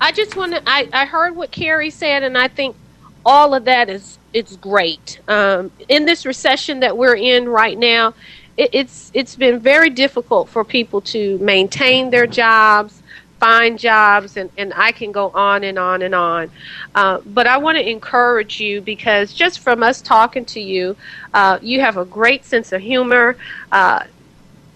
I 0.00 0.12
just 0.12 0.36
want 0.36 0.52
to. 0.52 0.62
I, 0.66 0.88
I 0.92 1.06
heard 1.06 1.36
what 1.36 1.50
Carrie 1.50 1.90
said, 1.90 2.22
and 2.22 2.36
I 2.36 2.48
think 2.48 2.76
all 3.24 3.54
of 3.54 3.64
that 3.64 3.88
is 3.88 4.18
it's 4.32 4.56
great. 4.56 5.20
Um, 5.28 5.70
in 5.88 6.04
this 6.04 6.26
recession 6.26 6.80
that 6.80 6.96
we're 6.96 7.16
in 7.16 7.48
right 7.48 7.78
now, 7.78 8.14
it, 8.56 8.70
it's 8.72 9.10
it's 9.14 9.36
been 9.36 9.58
very 9.58 9.90
difficult 9.90 10.48
for 10.48 10.64
people 10.64 11.00
to 11.02 11.38
maintain 11.38 12.10
their 12.10 12.26
jobs, 12.26 12.95
find 13.38 13.78
jobs, 13.78 14.36
and, 14.36 14.50
and 14.56 14.72
I 14.74 14.92
can 14.92 15.12
go 15.12 15.30
on 15.30 15.64
and 15.64 15.78
on 15.78 16.02
and 16.02 16.14
on. 16.14 16.50
Uh, 16.94 17.20
but 17.26 17.46
I 17.46 17.58
want 17.58 17.78
to 17.78 17.88
encourage 17.88 18.60
you 18.60 18.80
because 18.80 19.32
just 19.32 19.60
from 19.60 19.82
us 19.82 20.00
talking 20.00 20.44
to 20.46 20.60
you, 20.60 20.96
uh, 21.34 21.58
you 21.62 21.80
have 21.80 21.96
a 21.96 22.04
great 22.04 22.44
sense 22.44 22.72
of 22.72 22.80
humor. 22.80 23.36
Uh, 23.70 24.04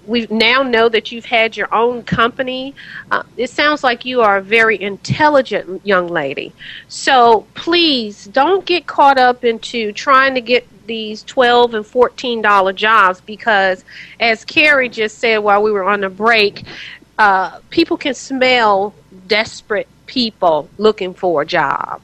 we 0.06 0.26
now 0.30 0.62
know 0.62 0.88
that 0.88 1.12
you've 1.12 1.26
had 1.26 1.56
your 1.56 1.72
own 1.74 2.02
company. 2.02 2.74
Uh, 3.10 3.22
it 3.36 3.50
sounds 3.50 3.84
like 3.84 4.04
you 4.04 4.22
are 4.22 4.38
a 4.38 4.42
very 4.42 4.80
intelligent 4.80 5.84
young 5.86 6.08
lady. 6.08 6.52
So 6.88 7.46
please 7.54 8.24
don't 8.26 8.64
get 8.64 8.86
caught 8.86 9.18
up 9.18 9.44
into 9.44 9.92
trying 9.92 10.34
to 10.34 10.40
get 10.40 10.66
these 10.86 11.22
12 11.22 11.74
and 11.74 11.86
14 11.86 12.42
dollar 12.42 12.72
jobs 12.72 13.20
because 13.20 13.84
as 14.18 14.44
Carrie 14.44 14.88
just 14.88 15.18
said 15.18 15.38
while 15.38 15.62
we 15.62 15.70
were 15.70 15.84
on 15.84 16.00
the 16.00 16.10
break, 16.10 16.64
uh, 17.20 17.60
people 17.68 17.98
can 17.98 18.14
smell 18.14 18.94
desperate 19.26 19.86
people 20.06 20.70
looking 20.78 21.12
for 21.12 21.42
a 21.42 21.46
job. 21.46 22.00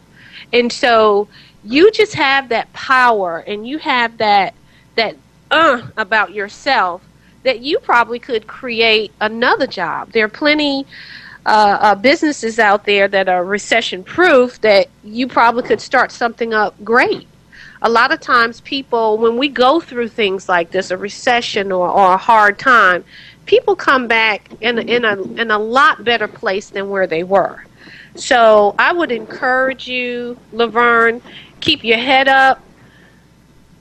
And 0.53 0.71
so 0.71 1.27
you 1.64 1.91
just 1.91 2.12
have 2.12 2.51
that 2.51 2.71
power 2.75 3.39
and 3.39 3.67
you 3.67 3.79
have 3.79 4.19
that 4.19 4.53
that 4.97 5.17
uh 5.51 5.81
about 5.97 6.33
yourself 6.35 7.03
that 7.45 7.61
you 7.61 7.79
probably 7.79 8.19
could 8.19 8.47
create 8.47 9.11
another 9.19 9.67
job. 9.67 10.12
There 10.12 10.27
are 10.27 10.29
plenty 10.29 10.85
uh, 11.47 11.79
uh, 11.81 11.95
businesses 11.95 12.59
out 12.59 12.85
there 12.85 13.09
that 13.09 13.27
are 13.27 13.43
recession 13.43 14.05
proof 14.05 14.61
that 14.61 14.89
you 15.03 15.29
probably 15.29 15.62
could 15.62 15.81
start 15.81 16.12
something 16.12 16.53
up 16.53 16.75
great. 16.85 17.27
A 17.81 17.89
lot 17.89 18.12
of 18.12 18.21
times, 18.21 18.61
people, 18.62 19.17
when 19.17 19.37
we 19.37 19.49
go 19.49 19.81
through 19.81 20.09
things 20.09 20.49
like 20.49 20.73
this, 20.73 20.91
a 20.91 20.97
recession 20.97 21.71
or, 21.71 21.89
or 21.89 22.14
a 22.14 22.17
hard 22.17 22.59
time, 22.59 23.05
people 23.47 23.74
come 23.74 24.07
back 24.07 24.51
in 24.61 24.78
in 24.78 25.05
a 25.05 25.20
in 25.40 25.51
a 25.51 25.59
lot 25.59 26.05
better 26.05 26.28
place 26.28 26.70
than 26.70 26.90
where 26.90 27.07
they 27.07 27.22
were. 27.22 27.64
So 28.16 28.74
I 28.78 28.92
would 28.92 29.12
encourage 29.12 29.86
you, 29.86 30.38
Laverne, 30.53 31.22
keep 31.61 31.84
your 31.84 31.99
head 31.99 32.28
up, 32.28 32.61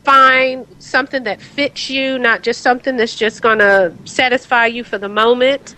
find 0.04 0.68
something 0.80 1.24
that 1.24 1.42
fits 1.42 1.90
you, 1.90 2.20
not 2.20 2.44
just 2.44 2.62
something 2.62 2.98
that's 2.98 3.16
just 3.16 3.42
going 3.42 3.60
to 3.60 3.94
satisfy 4.06 4.68
you 4.68 4.84
for 4.84 4.98
the 4.98 5.10
moment. 5.10 5.76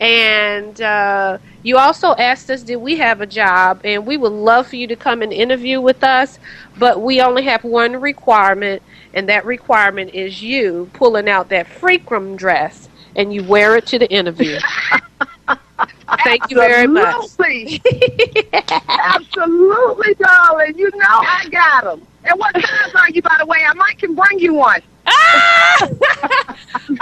And 0.00 0.80
uh, 0.80 1.38
you 1.62 1.76
also 1.76 2.14
asked 2.14 2.50
us, 2.50 2.62
did 2.62 2.76
we 2.76 2.96
have 2.96 3.20
a 3.20 3.26
job? 3.26 3.80
And 3.84 4.06
we 4.06 4.16
would 4.16 4.32
love 4.32 4.68
for 4.68 4.76
you 4.76 4.86
to 4.86 4.96
come 4.96 5.22
and 5.22 5.32
interview 5.32 5.80
with 5.80 6.02
us, 6.02 6.38
but 6.78 7.02
we 7.02 7.20
only 7.20 7.42
have 7.44 7.64
one 7.64 8.00
requirement, 8.00 8.82
and 9.12 9.28
that 9.28 9.44
requirement 9.44 10.14
is 10.14 10.42
you 10.42 10.88
pulling 10.94 11.28
out 11.28 11.48
that 11.48 11.66
freakum 11.66 12.36
dress 12.36 12.87
and 13.18 13.34
you 13.34 13.42
wear 13.42 13.76
it 13.76 13.84
to 13.86 13.98
the 13.98 14.10
interview. 14.10 14.58
Thank 16.24 16.50
you 16.50 16.56
very 16.56 16.86
much. 16.86 17.14
Absolutely. 17.14 17.82
Absolutely, 18.88 20.14
darling. 20.14 20.78
You 20.78 20.90
know 20.94 21.06
I 21.06 21.46
got 21.50 21.84
them. 21.84 22.06
And 22.24 22.38
what 22.38 22.54
size 22.54 22.94
are 22.94 23.10
you, 23.10 23.20
by 23.20 23.36
the 23.38 23.46
way? 23.46 23.58
I 23.68 23.74
might 23.74 23.98
can 23.98 24.14
bring 24.14 24.38
you 24.38 24.54
one. 24.54 24.80
Ah! 25.06 25.88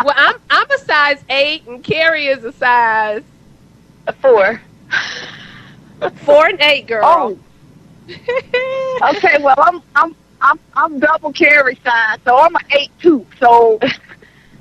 well, 0.04 0.14
I'm 0.16 0.36
I'm 0.50 0.70
a 0.70 0.78
size 0.78 1.22
eight, 1.28 1.66
and 1.66 1.82
Carrie 1.84 2.26
is 2.26 2.44
a 2.44 2.52
size 2.52 3.22
A 4.06 4.12
four. 4.12 4.60
four 6.24 6.46
and 6.46 6.60
eight, 6.60 6.86
girl. 6.86 7.02
Oh, 7.04 7.38
okay. 9.10 9.38
Well, 9.40 9.56
I'm 9.58 9.82
I'm 9.94 10.16
I'm 10.40 10.58
I'm 10.74 10.98
double 10.98 11.32
Carrie 11.32 11.78
size, 11.84 12.18
so 12.24 12.38
I'm 12.38 12.54
an 12.54 12.62
eight 12.72 12.90
two. 13.00 13.26
So 13.38 13.78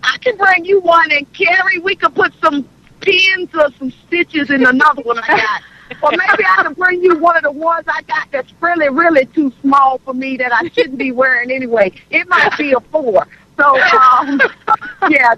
I 0.06 0.18
can 0.20 0.38
bring 0.38 0.66
you 0.66 0.80
one, 0.82 1.12
and 1.12 1.32
Carrie, 1.34 1.80
we 1.80 1.96
could 1.96 2.14
put 2.16 2.34
some 2.42 2.68
pins 3.02 3.50
or 3.54 3.70
some 3.78 3.92
stitches 4.08 4.50
in 4.50 4.66
another 4.66 5.02
one 5.02 5.20
I 5.20 5.28
got. 5.28 5.62
Or 6.02 6.10
maybe 6.12 6.44
I 6.46 6.64
can 6.64 6.74
bring 6.74 7.04
you 7.04 7.18
one 7.18 7.38
of 7.38 7.44
the 7.44 7.52
ones 7.52 7.86
I 7.88 8.02
got 8.04 8.28
that's 8.32 8.52
really, 8.60 8.90
really 8.90 9.26
too 9.28 9.54
small 9.62 10.00
for 10.00 10.14
me 10.14 10.36
that 10.38 10.52
I 10.52 10.68
shouldn't 10.70 10.98
be 10.98 11.12
wearing 11.12 11.52
anyway. 11.52 11.92
It 12.10 12.28
might 12.28 12.58
be 12.58 12.74
a 12.74 12.80
four. 12.80 13.28
So, 13.58 13.80
um, 13.80 14.42
yeah, 15.10 15.36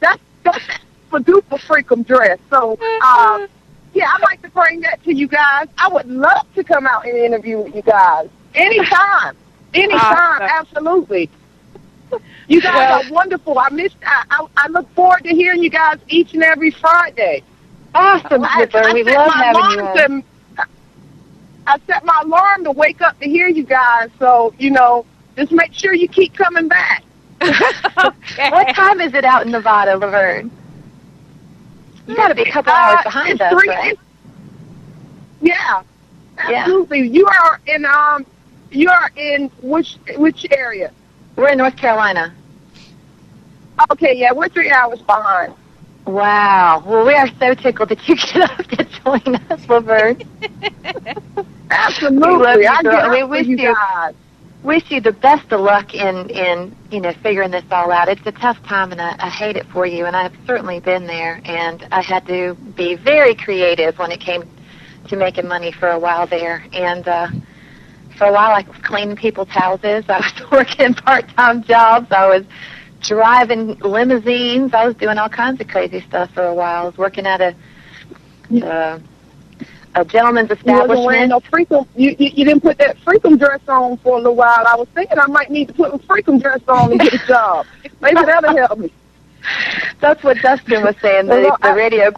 that's, 0.00 0.20
that's 0.44 0.62
for 1.08 1.20
duper 1.20 1.58
freakum 1.58 2.06
dress. 2.06 2.38
So, 2.50 2.72
um, 2.72 3.46
yeah, 3.94 4.10
I'd 4.14 4.22
like 4.22 4.42
to 4.42 4.50
bring 4.50 4.80
that 4.82 5.02
to 5.04 5.14
you 5.14 5.26
guys. 5.26 5.68
I 5.78 5.88
would 5.88 6.08
love 6.08 6.46
to 6.54 6.64
come 6.64 6.86
out 6.86 7.06
and 7.06 7.16
interview 7.16 7.60
with 7.60 7.74
you 7.74 7.82
guys 7.82 8.28
anytime. 8.54 9.36
Anytime, 9.74 10.02
Awesome. 10.02 10.48
absolutely. 10.50 11.30
You 12.48 12.60
guys 12.60 12.74
Well- 12.74 13.02
are 13.04 13.12
wonderful. 13.12 13.58
I 13.58 13.68
miss. 13.70 13.92
I, 14.04 14.24
I 14.30 14.46
I 14.56 14.68
look 14.68 14.88
forward 14.94 15.24
to 15.24 15.30
hearing 15.30 15.62
you 15.62 15.70
guys 15.70 15.98
each 16.08 16.34
and 16.34 16.42
every 16.42 16.70
Friday. 16.70 17.42
Awesome, 17.94 18.44
I, 18.44 18.60
Zipper. 18.60 18.78
I 18.78 18.92
We 18.92 19.04
set 19.04 19.14
love 19.16 19.32
having 19.32 19.62
you 19.70 19.80
alarm 19.82 20.22
to- 20.22 20.66
I 21.66 21.78
set 21.86 22.04
my 22.04 22.20
alarm 22.24 22.64
to 22.64 22.72
wake 22.72 23.00
up 23.00 23.18
to 23.20 23.26
hear 23.28 23.46
you 23.48 23.62
guys. 23.64 24.10
So 24.18 24.52
you 24.58 24.70
know, 24.70 25.06
just 25.36 25.52
make 25.52 25.72
sure 25.72 25.94
you 25.94 26.08
keep 26.08 26.34
coming 26.34 26.68
back. 26.68 27.04
okay. 27.42 28.50
What 28.50 28.74
time 28.74 29.00
is 29.00 29.14
it 29.14 29.24
out 29.24 29.44
in 29.46 29.52
Nevada, 29.52 29.96
Laverne? 29.96 30.50
You 32.06 32.16
got 32.16 32.28
to 32.28 32.34
be 32.34 32.42
a 32.42 32.50
couple 32.52 32.72
hours 32.72 32.98
Uh, 33.00 33.02
behind 33.04 33.40
us, 33.42 33.52
three- 33.52 33.68
right? 33.68 33.98
Yeah, 35.40 35.82
Yeah. 36.48 36.60
absolutely. 36.60 37.08
You 37.08 37.26
are 37.26 37.60
in 37.66 37.84
um, 37.84 38.26
you 38.70 38.88
are 38.90 39.10
in 39.16 39.48
which 39.60 39.96
which 40.16 40.46
area? 40.50 40.92
We're 41.36 41.48
in 41.50 41.58
North 41.58 41.76
Carolina. 41.76 42.34
Okay, 43.90 44.14
yeah, 44.16 44.32
we're 44.32 44.48
three 44.48 44.70
hours 44.70 45.00
behind. 45.02 45.54
Wow. 46.06 46.82
Well, 46.84 47.06
we 47.06 47.14
are 47.14 47.28
so 47.38 47.54
tickled 47.54 47.88
that 47.90 48.06
you 48.08 48.16
get 48.32 48.50
up 48.50 48.66
to 48.66 48.84
join 48.84 49.36
us, 49.50 49.68
Laverne. 49.68 50.22
Absolutely, 51.70 52.28
We 52.28 52.44
love 52.44 52.60
you, 52.60 52.68
I 52.68 52.82
girl. 52.82 53.10
We 53.10 53.22
wish 53.24 53.46
you 53.46 53.56
you-. 53.56 53.76
Wish 54.62 54.90
you 54.92 55.00
the 55.00 55.12
best 55.12 55.50
of 55.50 55.60
luck 55.60 55.92
in 55.92 56.30
in 56.30 56.76
you 56.92 57.00
know 57.00 57.12
figuring 57.22 57.50
this 57.50 57.64
all 57.72 57.90
out. 57.90 58.08
It's 58.08 58.24
a 58.26 58.32
tough 58.32 58.62
time, 58.62 58.92
and 58.92 59.00
I, 59.00 59.16
I 59.18 59.28
hate 59.28 59.56
it 59.56 59.66
for 59.72 59.86
you. 59.86 60.06
And 60.06 60.14
I've 60.14 60.36
certainly 60.46 60.78
been 60.78 61.04
there, 61.06 61.40
and 61.44 61.84
I 61.90 62.00
had 62.00 62.24
to 62.28 62.54
be 62.76 62.94
very 62.94 63.34
creative 63.34 63.98
when 63.98 64.12
it 64.12 64.20
came 64.20 64.44
to 65.08 65.16
making 65.16 65.48
money 65.48 65.72
for 65.72 65.88
a 65.88 65.98
while 65.98 66.28
there. 66.28 66.64
And 66.72 67.08
uh, 67.08 67.28
for 68.22 68.28
a 68.28 68.32
while, 68.32 68.52
I 68.52 68.62
was 68.68 68.76
cleaning 68.82 69.16
people's 69.16 69.48
houses. 69.48 70.04
I 70.08 70.18
was 70.20 70.50
working 70.52 70.94
part-time 70.94 71.64
jobs. 71.64 72.06
I 72.12 72.28
was 72.28 72.44
driving 73.00 73.76
limousines. 73.80 74.72
I 74.74 74.86
was 74.86 74.94
doing 74.94 75.18
all 75.18 75.28
kinds 75.28 75.60
of 75.60 75.66
crazy 75.66 76.02
stuff 76.02 76.30
for 76.32 76.44
a 76.44 76.54
while. 76.54 76.82
I 76.82 76.84
was 76.84 76.96
working 76.96 77.26
at 77.26 77.40
a 77.40 77.52
uh, 78.64 79.00
a 79.96 80.04
gentleman's 80.04 80.50
You 80.50 80.56
wearing 80.64 80.82
establishment. 80.82 81.28
no 81.30 81.40
freakum. 81.40 81.88
You, 81.96 82.10
you 82.16 82.30
you 82.32 82.44
didn't 82.44 82.60
put 82.60 82.78
that 82.78 82.96
freakum 82.98 83.40
dress 83.40 83.60
on 83.66 83.96
for 83.98 84.14
a 84.14 84.16
little 84.18 84.36
while. 84.36 84.64
I 84.68 84.76
was 84.76 84.86
thinking 84.94 85.18
I 85.18 85.26
might 85.26 85.50
need 85.50 85.66
to 85.68 85.74
put 85.74 85.92
a 85.92 85.98
freakum 85.98 86.40
dress 86.40 86.60
on 86.68 86.92
and 86.92 87.00
get 87.00 87.14
a 87.14 87.26
job. 87.26 87.66
Maybe 88.00 88.22
that'll 88.24 88.56
help 88.56 88.78
me. 88.78 88.92
That's 90.00 90.22
what 90.22 90.36
Dustin 90.38 90.84
was 90.84 90.94
saying. 91.02 91.26
The, 91.26 91.40
Well, 91.40 91.56
the 91.60 91.66
I- 91.70 91.74
radio, 91.74 92.12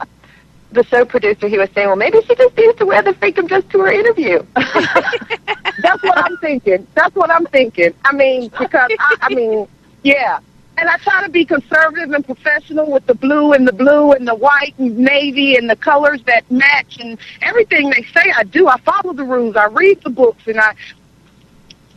the 0.75 0.85
show 0.85 1.05
producer, 1.05 1.49
he 1.49 1.59
was 1.59 1.71
saying, 1.75 1.87
well, 1.89 1.97
maybe 1.97 2.21
she 2.23 2.35
just 2.35 2.57
needs 2.57 2.77
to 2.79 2.87
wear 2.87 3.03
the 3.03 3.13
freakum 3.13 3.49
dress 3.49 3.65
to 3.71 3.79
her 3.81 3.93
interview. 3.93 4.45
That's 4.57 6.03
what 6.03 6.19
I'm 6.19 6.37
thinking. 6.39 6.87
That's 6.95 7.15
what 7.15 7.31
I'm 7.31 7.47
thinking. 7.47 7.95
I 8.05 8.13
mean, 8.13 8.49
because 8.49 8.91
I, 8.99 9.17
I 9.23 9.35
mean, 9.35 9.67
yeah. 10.03 10.39
And 10.77 10.89
I 10.89 10.97
try 10.99 11.23
to 11.23 11.29
be 11.31 11.45
conservative 11.45 12.11
and 12.13 12.25
professional 12.25 12.91
with 12.91 13.07
the 13.07 13.15
blue 13.15 13.53
and 13.53 13.67
the 13.67 13.73
blue 13.73 14.13
and 14.13 14.27
the 14.27 14.35
white 14.35 14.75
and 14.79 14.99
navy 14.99 15.57
and 15.57 15.71
the 15.71 15.77
colors 15.77 16.21
that 16.25 16.51
match 16.51 16.99
and 16.99 17.17
everything 17.43 17.91
they 17.91 18.03
say 18.13 18.33
I 18.37 18.43
do. 18.43 18.67
I 18.69 18.79
follow 18.81 19.13
the 19.13 19.23
rules. 19.25 19.55
I 19.57 19.67
read 19.67 20.03
the 20.03 20.11
books 20.11 20.43
and 20.49 20.59
I, 20.59 20.75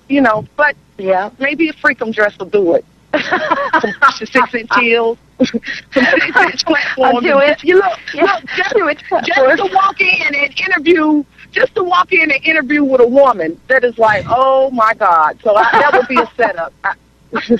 you 0.08 0.22
know, 0.22 0.46
but 0.56 0.76
Yeah. 1.00 1.32
maybe 1.40 1.70
a 1.70 1.74
freakum 1.74 2.14
dress 2.14 2.38
will 2.38 2.46
do 2.48 2.76
it. 2.76 2.86
Some 3.14 3.94
six 4.28 4.54
inch 4.54 4.70
heels, 4.76 5.18
some 5.40 5.62
six 6.06 6.42
inch 6.42 6.66
platforms. 6.66 7.16
I'll 7.16 7.22
do 7.22 7.40
it. 7.40 7.64
You 7.64 7.76
look, 7.76 8.00
Yeah, 8.14 8.24
look, 8.24 8.46
just, 8.56 8.74
do 8.76 8.88
it. 8.88 9.02
just 9.24 9.58
to 9.58 9.70
walk 9.74 10.02
in 10.02 10.36
and 10.36 10.60
interview, 10.60 11.24
just 11.52 11.74
to 11.76 11.84
walk 11.84 12.12
in 12.14 12.32
and 12.32 12.44
interview 12.46 12.84
with 12.84 13.02
a 13.02 13.08
woman 13.08 13.60
that 13.68 13.84
is 13.84 13.98
like, 13.98 14.26
oh 14.28 14.70
my 14.72 14.94
God. 14.94 15.40
So 15.44 15.56
I, 15.56 15.72
that 15.80 15.94
would 15.94 16.08
be 16.08 16.20
a 16.22 16.30
setup. 16.36 16.74
I, 16.84 16.94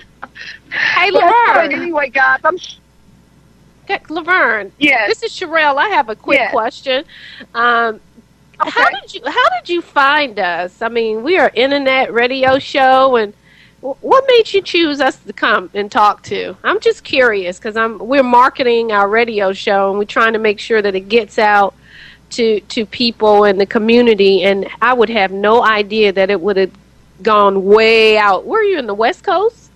Hey, 0.72 1.12
but 1.12 1.24
Laverne. 1.24 1.72
anyway, 1.74 2.10
guys, 2.10 2.40
I'm 2.44 2.58
Okay, 3.90 4.00
Laverne. 4.10 4.72
yes. 4.80 5.08
This 5.08 5.24
is 5.24 5.32
Sherelle. 5.40 5.78
I 5.78 5.88
have 5.90 6.10
a 6.10 6.16
quick 6.16 6.38
Yes. 6.40 6.52
question. 6.52 7.06
Um, 7.54 8.02
How 8.60 8.90
did 9.02 9.14
you 9.14 9.22
How 9.26 9.50
did 9.62 9.70
you 9.70 9.82
find 9.82 10.38
us? 10.40 10.82
I 10.82 10.90
mean, 10.90 11.24
we 11.24 11.38
are 11.38 11.50
internet 11.54 12.14
radio 12.14 12.60
show, 12.60 13.16
and 13.16 13.34
what 13.82 14.26
made 14.28 14.52
you 14.54 14.62
choose 14.62 15.00
us 15.00 15.18
to 15.18 15.34
come 15.34 15.70
and 15.74 15.92
talk 15.92 16.24
to? 16.24 16.56
I'm 16.64 16.80
just 16.80 17.04
curious 17.04 17.58
because 17.60 17.78
I'm 17.78 18.00
we're 18.00 18.24
marketing 18.24 18.92
our 18.92 19.08
radio 19.08 19.54
show, 19.54 19.90
and 19.90 20.00
we're 20.00 20.06
trying 20.06 20.34
to 20.34 20.40
make 20.40 20.60
sure 20.60 20.82
that 20.82 20.96
it 20.96 21.10
gets 21.10 21.38
out 21.38 21.76
to 22.32 22.60
to 22.62 22.86
people 22.86 23.44
in 23.44 23.58
the 23.58 23.66
community. 23.66 24.44
And 24.44 24.68
I 24.82 24.94
would 24.94 25.10
have 25.10 25.32
no 25.32 25.64
idea 25.64 26.12
that 26.14 26.30
it 26.30 26.42
would 26.42 26.58
have 26.58 26.72
gone 27.22 27.66
way 27.66 28.18
out. 28.18 28.46
Were 28.46 28.62
you 28.62 28.80
in 28.80 28.88
the 28.88 28.94
West 28.96 29.24
Coast? 29.24 29.70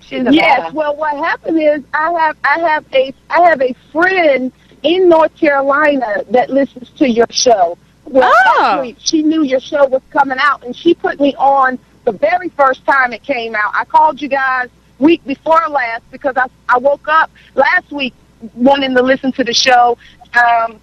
She's 0.00 0.26
in 0.26 0.32
Yes. 0.32 0.72
Well, 0.72 0.94
what 0.96 1.16
happened 1.16 1.60
is 1.60 1.82
I 1.94 2.12
have 2.12 2.36
I 2.44 2.58
have 2.60 2.84
a 2.92 3.14
I 3.30 3.40
have 3.48 3.62
a 3.62 3.72
friend 3.92 4.52
in 4.82 5.08
North 5.08 5.34
Carolina 5.36 6.22
that 6.30 6.50
listens 6.50 6.90
to 6.90 7.08
your 7.08 7.26
show. 7.30 7.78
Well, 8.04 8.30
Oh. 8.34 8.60
actually, 8.62 8.96
she 8.98 9.22
knew 9.22 9.42
your 9.42 9.60
show 9.60 9.86
was 9.86 10.02
coming 10.10 10.36
out, 10.38 10.62
and 10.64 10.76
she 10.76 10.92
put 10.94 11.18
me 11.18 11.34
on 11.36 11.78
the 12.04 12.12
very 12.12 12.48
first 12.50 12.84
time 12.86 13.12
it 13.12 13.22
came 13.22 13.54
out. 13.54 13.72
I 13.74 13.84
called 13.84 14.20
you 14.20 14.28
guys 14.28 14.68
week 14.98 15.24
before 15.26 15.66
last 15.68 16.02
because 16.10 16.36
I 16.36 16.46
I 16.68 16.78
woke 16.78 17.08
up 17.08 17.30
last 17.54 17.90
week 17.90 18.14
wanting 18.54 18.94
to 18.94 19.02
listen 19.02 19.32
to 19.32 19.44
the 19.44 19.54
show, 19.54 19.96
um, 20.34 20.78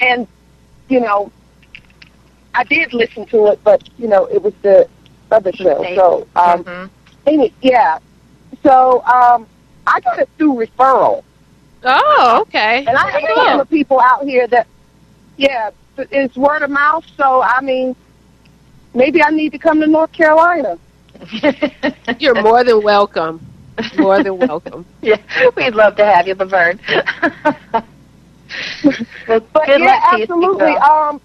and 0.00 0.26
you 0.88 1.00
know, 1.00 1.30
I 2.54 2.64
did 2.64 2.92
listen 2.92 3.26
to 3.26 3.46
it, 3.48 3.60
but 3.64 3.88
you 3.98 4.08
know, 4.08 4.26
it 4.26 4.42
was 4.42 4.54
the 4.62 4.88
other 5.30 5.52
show. 5.52 5.82
So, 5.94 6.26
um, 6.36 6.64
Mhm. 6.64 6.90
Any, 7.24 7.52
yeah. 7.62 7.98
So 8.62 9.02
um, 9.04 9.46
I 9.86 10.00
got 10.00 10.18
it 10.18 10.28
through 10.38 10.54
referral, 10.54 11.22
Oh, 11.84 12.38
okay. 12.42 12.84
and 12.86 12.96
I 12.96 13.10
have 13.10 13.22
a 13.22 13.26
Cool. 13.26 13.34
couple 13.36 13.60
of 13.60 13.70
people 13.70 14.00
out 14.00 14.24
here 14.24 14.46
that, 14.48 14.66
yeah, 15.36 15.70
it's 15.98 16.36
word 16.36 16.62
of 16.62 16.70
mouth. 16.70 17.04
So 17.16 17.42
I 17.42 17.60
mean, 17.60 17.94
maybe 18.94 19.22
I 19.22 19.30
need 19.30 19.52
to 19.52 19.58
come 19.58 19.80
to 19.80 19.86
North 19.86 20.12
Carolina. 20.12 20.78
You're 22.18 22.40
more 22.42 22.64
than 22.64 22.82
welcome. 22.82 23.40
More 23.96 24.22
than 24.22 24.38
welcome. 24.38 24.86
yeah, 25.02 25.16
we'd 25.56 25.74
love 25.74 25.96
to 25.96 26.04
have 26.04 26.26
you, 26.26 26.34
Laverne. 26.34 26.80
well, 29.26 29.40
But 29.52 29.66
good 29.66 29.80
yeah, 29.80 29.86
luck 29.86 30.02
to 30.10 30.16
you, 30.16 30.22
absolutely. 30.22 30.76
Um, 30.76 31.20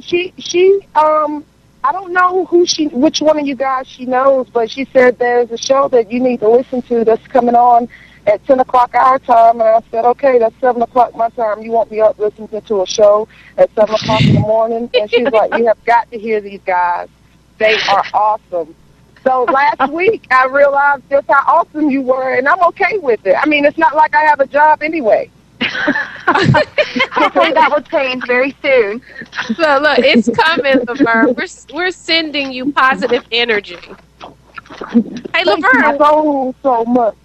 she 0.00 0.32
she 0.38 0.80
um. 0.94 1.44
I 1.84 1.92
don't 1.92 2.12
know 2.12 2.44
who 2.46 2.66
she, 2.66 2.88
which 2.88 3.20
one 3.20 3.38
of 3.38 3.46
you 3.46 3.54
guys 3.54 3.86
she 3.86 4.04
knows, 4.04 4.48
but 4.50 4.68
she 4.68 4.84
said 4.86 5.16
there's 5.18 5.50
a 5.52 5.56
show 5.56 5.86
that 5.88 6.10
you 6.10 6.18
need 6.18 6.40
to 6.40 6.48
listen 6.48 6.82
to 6.82 7.04
that's 7.04 7.24
coming 7.28 7.54
on 7.54 7.88
at 8.28 8.44
10 8.46 8.60
o'clock 8.60 8.94
our 8.94 9.18
time. 9.18 9.60
And 9.60 9.68
I 9.68 9.80
said, 9.90 10.04
okay, 10.04 10.38
that's 10.38 10.54
7 10.60 10.80
o'clock 10.82 11.14
my 11.16 11.30
time. 11.30 11.62
You 11.62 11.72
won't 11.72 11.90
be 11.90 12.00
up 12.00 12.18
listening 12.18 12.48
to 12.48 12.82
a 12.82 12.86
show 12.86 13.28
at 13.56 13.74
7 13.74 13.94
o'clock 13.94 14.22
in 14.22 14.34
the 14.34 14.40
morning. 14.40 14.90
And 14.94 15.10
she's 15.10 15.28
like, 15.30 15.56
you 15.58 15.66
have 15.66 15.82
got 15.84 16.10
to 16.10 16.18
hear 16.18 16.40
these 16.40 16.60
guys. 16.64 17.08
They 17.58 17.74
are 17.74 18.04
awesome. 18.14 18.74
So 19.24 19.44
last 19.44 19.92
week 19.92 20.26
I 20.30 20.46
realized 20.46 21.02
just 21.10 21.26
how 21.28 21.42
awesome 21.46 21.90
you 21.90 22.02
were, 22.02 22.34
and 22.34 22.48
I'm 22.48 22.62
okay 22.68 22.98
with 22.98 23.26
it. 23.26 23.34
I 23.36 23.46
mean, 23.46 23.64
it's 23.64 23.78
not 23.78 23.94
like 23.96 24.14
I 24.14 24.22
have 24.22 24.40
a 24.40 24.46
job 24.46 24.82
anyway. 24.82 25.30
Hopefully 25.60 27.52
that 27.52 27.70
will 27.70 27.82
change 27.82 28.24
very 28.26 28.56
soon. 28.62 29.02
Look, 29.50 29.82
look, 29.82 29.98
it's 29.98 30.28
coming, 30.30 30.84
Laverne. 30.86 31.34
We're 31.34 31.46
we're 31.74 31.90
sending 31.90 32.52
you 32.52 32.72
positive 32.72 33.24
energy. 33.32 33.76
Hey, 33.76 33.94
Thank 35.44 35.46
you 35.46 35.82
Laverne, 35.82 35.98
so, 35.98 36.54
so 36.62 36.84
much. 36.84 37.16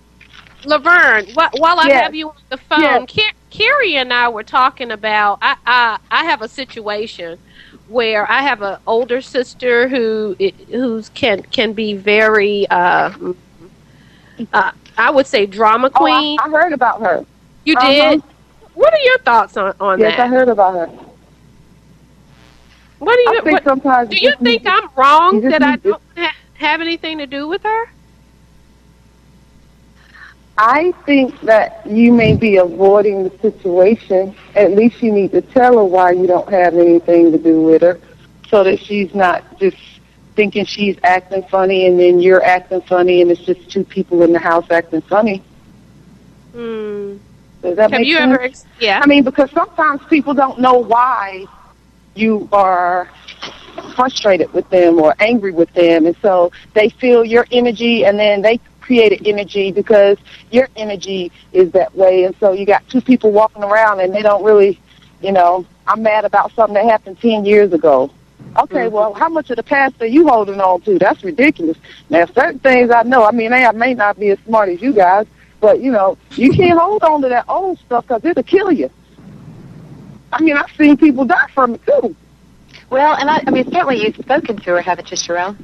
Laverne. 0.65 1.27
wh- 1.27 1.53
While 1.53 1.79
I 1.79 1.87
Yes. 1.87 2.03
have 2.03 2.15
you 2.15 2.29
on 2.29 2.35
the 2.49 2.57
phone, 2.57 2.81
Yes. 2.81 3.05
Car- 3.07 3.33
Carrie 3.49 3.95
and 3.97 4.13
I 4.13 4.29
were 4.29 4.43
talking 4.43 4.91
about. 4.91 5.39
I, 5.41 5.55
I 5.65 5.97
I 6.11 6.23
have 6.25 6.41
a 6.41 6.47
situation 6.49 7.39
where 7.87 8.29
I 8.31 8.41
have 8.41 8.61
an 8.61 8.77
older 8.87 9.21
sister 9.21 9.87
who 9.89 10.35
who's 10.69 11.09
can 11.09 11.43
can 11.43 11.73
be 11.73 11.93
very. 11.95 12.67
Uh, 12.69 13.11
uh, 14.53 14.71
I 14.97 15.11
would 15.11 15.27
say 15.27 15.45
drama 15.45 15.89
Oh, 15.95 16.07
I, 16.09 16.21
queen. 16.21 16.39
I 16.39 16.49
heard 16.49 16.73
about 16.73 17.01
her. 17.01 17.25
you 17.65 17.75
uh-huh. 17.75 18.17
did. 18.17 18.23
What 18.73 18.93
are 18.93 18.99
your 18.99 19.19
thoughts 19.19 19.57
on 19.57 19.73
on 19.79 19.99
Yes, 19.99 20.19
I 20.19 20.27
that? 20.27 20.29
heard 20.29 20.49
about 20.49 20.73
her. 20.73 20.89
What 22.99 23.15
do 23.15 23.21
I 23.25 23.33
you 23.33 23.41
think 23.43 23.53
what, 23.53 23.63
sometimes 23.63 24.09
do 24.09 24.17
you 24.17 24.33
think 24.43 24.63
I'm 24.65 24.89
wrong 24.97 25.41
that 25.49 25.63
I 25.63 25.77
don't 25.77 26.01
ha- 26.17 26.35
have 26.55 26.81
anything 26.81 27.19
to 27.19 27.27
do 27.27 27.47
with 27.47 27.63
her? 27.63 27.92
I 30.57 30.91
think 31.05 31.39
that 31.41 31.85
you 31.85 32.11
may 32.13 32.35
be 32.35 32.57
avoiding 32.57 33.23
the 33.23 33.37
situation. 33.39 34.35
At 34.55 34.71
least 34.73 35.01
you 35.01 35.11
need 35.11 35.31
to 35.31 35.41
tell 35.41 35.77
her 35.77 35.83
why 35.83 36.11
you 36.11 36.27
don't 36.27 36.49
have 36.49 36.75
anything 36.75 37.31
to 37.31 37.37
do 37.37 37.61
with 37.63 37.81
her, 37.81 37.99
so 38.49 38.63
that 38.63 38.79
she's 38.79 39.13
not 39.15 39.57
just 39.59 39.77
thinking 40.35 40.65
she's 40.65 40.97
acting 41.03 41.43
funny, 41.43 41.87
and 41.87 41.99
then 41.99 42.19
you're 42.19 42.43
acting 42.43 42.81
funny, 42.81 43.21
and 43.21 43.31
it's 43.31 43.41
just 43.41 43.69
two 43.69 43.83
people 43.83 44.21
in 44.23 44.31
the 44.31 44.39
house 44.39 44.65
acting 44.69 45.01
funny. 45.01 45.41
Hmm. 46.53 47.17
Does 47.61 47.75
that 47.77 47.91
Have 47.91 48.01
make 48.01 48.07
you 48.07 48.17
sense? 48.17 48.33
ever? 48.33 48.41
Ex- 48.41 48.65
yeah. 48.79 48.99
I 49.01 49.07
mean, 49.07 49.23
because 49.23 49.49
sometimes 49.51 50.01
people 50.09 50.33
don't 50.33 50.59
know 50.59 50.77
why 50.77 51.45
you 52.13 52.47
are 52.51 53.09
frustrated 53.95 54.51
with 54.53 54.69
them 54.69 54.99
or 54.99 55.15
angry 55.19 55.51
with 55.51 55.71
them, 55.73 56.05
and 56.05 56.15
so 56.21 56.51
they 56.73 56.89
feel 56.89 57.23
your 57.23 57.47
energy, 57.51 58.05
and 58.05 58.19
then 58.19 58.41
they 58.41 58.59
create 58.83 59.19
an 59.19 59.25
energy 59.25 59.71
because 59.71 60.17
your 60.51 60.67
energy 60.75 61.31
is 61.53 61.71
that 61.71 61.95
way, 61.95 62.25
and 62.25 62.35
so 62.39 62.51
you 62.51 62.65
got 62.65 62.87
two 62.89 63.01
people 63.01 63.31
walking 63.31 63.63
around, 63.63 64.01
and 64.01 64.13
they 64.13 64.21
don't 64.21 64.43
really, 64.43 64.79
you 65.21 65.31
know, 65.31 65.65
I'm 65.87 66.03
mad 66.03 66.25
about 66.25 66.53
something 66.53 66.75
that 66.75 66.85
happened 66.85 67.19
ten 67.19 67.45
years 67.45 67.73
ago. 67.73 68.11
Okay, 68.57 68.85
mm-hmm. 68.85 68.93
well, 68.93 69.13
how 69.13 69.29
much 69.29 69.49
of 69.49 69.55
the 69.55 69.63
past 69.63 69.95
are 70.01 70.05
you 70.05 70.27
holding 70.27 70.61
on 70.61 70.81
to? 70.81 70.99
That's 70.99 71.23
ridiculous. 71.23 71.77
Now, 72.09 72.25
certain 72.25 72.59
things 72.59 72.91
I 72.91 73.03
know. 73.03 73.23
I 73.23 73.31
mean, 73.31 73.51
I 73.53 73.71
may 73.71 73.93
not 73.93 74.19
be 74.19 74.29
as 74.29 74.39
smart 74.45 74.69
as 74.69 74.81
you 74.81 74.93
guys, 74.93 75.25
but 75.59 75.79
you 75.79 75.91
know, 75.91 76.17
you 76.31 76.51
can't 76.51 76.77
hold 76.79 77.03
on 77.03 77.21
to 77.21 77.29
that 77.29 77.45
old 77.47 77.79
stuff 77.79 78.05
because 78.07 78.23
it'll 78.25 78.43
kill 78.43 78.71
you. 78.71 78.89
I 80.31 80.41
mean, 80.41 80.57
I've 80.57 80.71
seen 80.77 80.97
people 80.97 81.25
die 81.25 81.47
from 81.53 81.75
it 81.75 81.85
too. 81.85 82.15
Well, 82.89 83.15
and 83.15 83.29
I, 83.29 83.43
I 83.47 83.49
mean, 83.49 83.71
certainly 83.71 84.03
you've 84.03 84.17
spoken 84.17 84.57
to 84.57 84.71
her, 84.71 84.81
haven't 84.81 85.09
you, 85.09 85.17
Sherelle? 85.17 85.55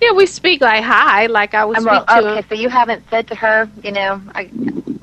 Yeah, 0.00 0.12
we 0.12 0.26
speak 0.26 0.60
like 0.60 0.84
hi, 0.84 1.26
like 1.26 1.54
I 1.54 1.64
would 1.64 1.78
Um, 1.78 1.82
speak 1.84 1.92
well, 2.08 2.22
to. 2.22 2.28
okay, 2.38 2.46
so 2.48 2.54
you 2.54 2.68
haven't 2.68 3.02
said 3.10 3.26
to 3.28 3.34
her, 3.34 3.68
you 3.82 3.92
know, 3.92 4.20
I, 4.34 4.50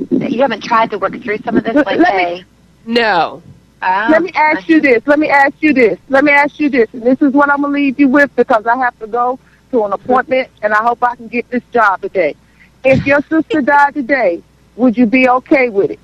you 0.09 0.41
haven't 0.41 0.63
tried 0.63 0.91
to 0.91 0.97
work 0.99 1.19
through 1.21 1.37
some 1.39 1.57
of 1.57 1.63
this, 1.63 1.75
Let- 1.75 1.85
like, 1.85 1.99
let 1.99 2.15
me- 2.15 2.45
No. 2.85 3.41
oh, 3.81 4.07
Let 4.11 4.21
me 4.21 4.31
ask 4.35 4.67
you 4.69 4.79
this. 4.81 5.05
Let 5.07 5.19
me 5.19 5.29
ask 5.29 5.53
you 5.59 5.73
this. 5.73 5.97
Let 6.09 6.23
me 6.23 6.31
ask 6.31 6.59
you 6.59 6.69
this. 6.69 6.87
And 6.93 7.01
this 7.03 7.21
is 7.21 7.33
what 7.33 7.49
I'm 7.49 7.61
gonna 7.61 7.73
leave 7.73 7.99
you 7.99 8.07
with 8.07 8.35
because 8.35 8.65
I 8.67 8.77
have 8.77 8.97
to 8.99 9.07
go 9.07 9.39
to 9.71 9.85
an 9.85 9.93
appointment, 9.93 10.49
and 10.61 10.73
I 10.73 10.83
hope 10.83 11.03
I 11.03 11.15
can 11.15 11.27
get 11.27 11.49
this 11.49 11.63
job 11.73 12.01
today. 12.01 12.35
If 12.83 13.05
your 13.05 13.21
sister 13.29 13.61
died 13.61 13.93
today, 13.93 14.41
would 14.75 14.97
you 14.97 15.05
be 15.05 15.29
okay 15.29 15.69
with 15.69 15.91
it? 15.91 15.99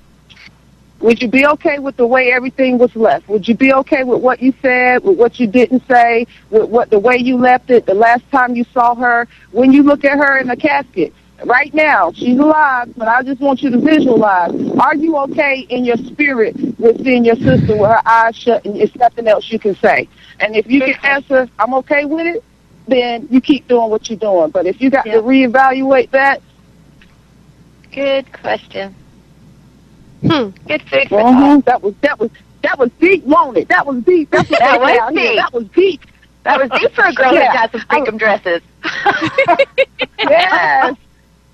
Would 1.00 1.22
you 1.22 1.28
be 1.28 1.46
okay 1.46 1.78
with 1.80 1.96
the 1.96 2.08
way 2.08 2.32
everything 2.32 2.78
was 2.80 2.96
left? 2.96 3.28
Would 3.30 3.48
you 3.48 3.56
be 3.56 3.72
okay 3.72 4.04
with 4.04 4.22
what 4.22 4.42
you 4.42 4.54
said, 4.62 5.04
with 5.04 5.18
what 5.18 5.40
you 5.40 5.46
didn't 5.46 5.88
say, 5.88 6.26
with 6.50 6.70
what 6.70 6.90
the 6.90 6.98
way 6.98 7.18
you 7.18 7.38
left 7.38 7.70
it, 7.70 7.86
the 7.86 7.94
last 7.94 8.24
time 8.32 8.56
you 8.56 8.66
saw 8.74 8.96
her, 8.96 9.28
when 9.52 9.72
you 9.72 9.84
look 9.84 10.04
at 10.04 10.18
her 10.18 10.40
in 10.40 10.48
the 10.48 10.58
casket? 10.58 11.14
Right 11.46 11.72
now, 11.72 12.12
she's 12.14 12.40
alive, 12.40 12.92
but 12.98 13.08
I 13.08 13.22
just 13.22 13.40
want 13.40 13.62
you 13.62 13.70
to 13.70 13.78
visualize. 13.78 14.52
Are 14.80 14.96
you 14.96 15.18
okay 15.18 15.60
in 15.70 15.86
your 15.86 15.98
spirit 15.98 16.56
with 16.80 17.04
seeing 17.04 17.24
your 17.24 17.36
sister 17.36 17.76
with 17.78 17.92
her 17.92 18.02
eyes 18.08 18.36
shut 18.36 18.66
and 18.66 18.76
there's 18.76 18.96
nothing 18.96 19.28
else 19.28 19.52
you 19.52 19.60
can 19.60 19.76
say? 19.76 20.10
And 20.40 20.56
if 20.56 20.66
you 20.66 20.82
can 20.82 20.96
answer, 21.04 21.48
I'm 21.60 21.76
okay 21.76 22.06
with 22.06 22.26
it, 22.26 22.44
then 22.88 23.28
you 23.30 23.40
keep 23.40 23.68
doing 23.68 23.92
what 23.92 24.10
you're 24.10 24.18
doing. 24.18 24.50
But 24.50 24.66
if 24.66 24.82
you 24.82 24.90
got 24.90 25.06
Yeah. 25.06 25.16
to 25.16 25.22
reevaluate 25.22 26.10
that, 26.10 26.42
good 27.92 28.32
question. 28.34 28.96
Hmm. 30.22 30.50
Good 30.68 30.82
food 30.84 31.10
for 31.10 31.22
Mhm. 31.22 31.64
thought. 31.64 31.66
That 31.66 31.82
was 31.84 31.94
that 32.02 32.20
was 32.20 32.32
That 32.64 32.80
was 32.80 32.90
deep, 33.00 33.24
won't 33.24 33.56
it? 33.58 33.68
That 33.70 33.86
was 33.86 34.04
deep. 34.04 34.30
That's 34.32 34.50
what 34.50 34.60
That 34.60 34.80
was 34.82 34.98
out 34.98 35.12
here. 35.14 35.28
deep. 35.32 35.38
That 35.38 35.54
was 35.54 35.66
deep. 35.70 36.02
That 36.44 36.60
was 36.60 36.80
deep 36.82 36.94
for 36.96 37.06
a 37.06 37.14
girl 37.14 37.34
Yeah. 37.34 37.54
that 37.54 37.72
got 37.72 37.72
some 37.72 37.82
freakum 37.90 38.18
dresses. 38.18 38.62
Yes. 40.20 40.96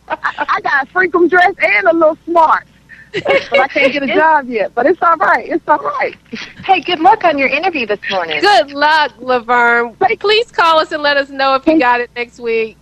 I, 0.07 0.45
I 0.49 0.61
got 0.61 0.83
a 0.83 0.91
freakum 0.91 1.29
dress 1.29 1.53
and 1.61 1.87
a 1.87 1.93
little 1.93 2.17
smart. 2.25 2.65
but 3.13 3.59
I 3.59 3.67
can't 3.67 3.93
get 3.93 4.03
a 4.03 4.07
job 4.15 4.47
yet. 4.47 4.73
But 4.73 4.85
it's 4.85 5.01
all 5.01 5.17
right. 5.17 5.47
It's 5.47 5.67
all 5.67 5.77
right. 5.77 6.15
hey, 6.65 6.79
good 6.81 6.99
luck 6.99 7.23
on 7.23 7.37
your 7.37 7.47
interview 7.49 7.85
this 7.85 7.99
morning. 8.09 8.41
Good 8.41 8.71
luck, 8.71 9.11
Laverne. 9.19 9.95
Please 10.19 10.51
call 10.51 10.79
us 10.79 10.91
and 10.91 11.03
let 11.03 11.17
us 11.17 11.29
know 11.29 11.55
if 11.55 11.65
you 11.67 11.77
got 11.79 12.01
it 12.01 12.09
next 12.15 12.39
week. 12.39 12.77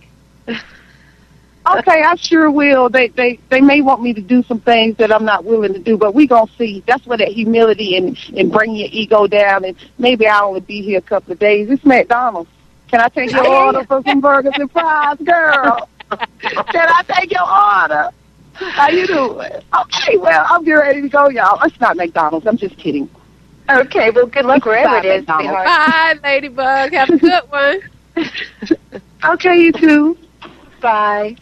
Okay, 1.64 2.02
I 2.02 2.16
sure 2.16 2.50
will. 2.50 2.88
They 2.88 3.08
they 3.08 3.38
they 3.48 3.60
may 3.60 3.80
want 3.82 4.02
me 4.02 4.12
to 4.14 4.20
do 4.20 4.42
some 4.42 4.60
things 4.60 4.96
that 4.96 5.12
I'm 5.12 5.24
not 5.24 5.44
willing 5.44 5.72
to 5.74 5.78
do, 5.78 5.96
but 5.96 6.12
we 6.14 6.26
gonna 6.26 6.50
see. 6.58 6.82
That's 6.86 7.06
where 7.06 7.18
that 7.18 7.28
humility 7.28 7.96
and 7.96 8.18
and 8.36 8.50
bring 8.50 8.74
your 8.74 8.88
ego 8.90 9.26
down. 9.28 9.64
And 9.64 9.76
maybe 9.98 10.26
I'll 10.26 10.48
only 10.48 10.60
be 10.60 10.82
here 10.82 10.98
a 10.98 11.02
couple 11.02 11.32
of 11.32 11.38
days. 11.38 11.70
It's 11.70 11.84
McDonald's. 11.84 12.50
Can 12.88 13.00
I 13.00 13.08
take 13.08 13.30
your 13.30 13.46
order 13.46 13.84
for 13.84 14.02
some 14.02 14.20
burgers 14.20 14.52
and 14.56 14.70
fries, 14.72 15.18
girl? 15.18 15.88
Can 16.10 16.88
I 16.88 17.02
take 17.08 17.30
your 17.32 17.48
order? 17.48 18.10
How 18.54 18.88
you 18.90 19.06
doing? 19.06 19.52
Okay, 19.80 20.16
well 20.18 20.44
I'm 20.48 20.64
getting 20.64 20.80
ready 20.80 21.02
to 21.02 21.08
go, 21.08 21.28
y'all. 21.28 21.62
It's 21.64 21.80
not 21.80 21.96
McDonald's. 21.96 22.46
I'm 22.46 22.56
just 22.58 22.76
kidding. 22.76 23.08
Okay, 23.70 24.10
well, 24.10 24.26
good 24.26 24.44
luck 24.44 24.64
wherever 24.66 24.96
it 24.96 25.04
is, 25.04 25.20
McDonald's. 25.20 25.64
Bye, 25.64 26.18
Ladybug. 26.22 26.92
Have 26.92 27.10
a 27.10 27.16
good 27.18 27.42
one. 27.50 27.80
Okay, 29.24 29.56
you 29.56 29.70
too. 29.72 30.18
Bye. 30.80 31.36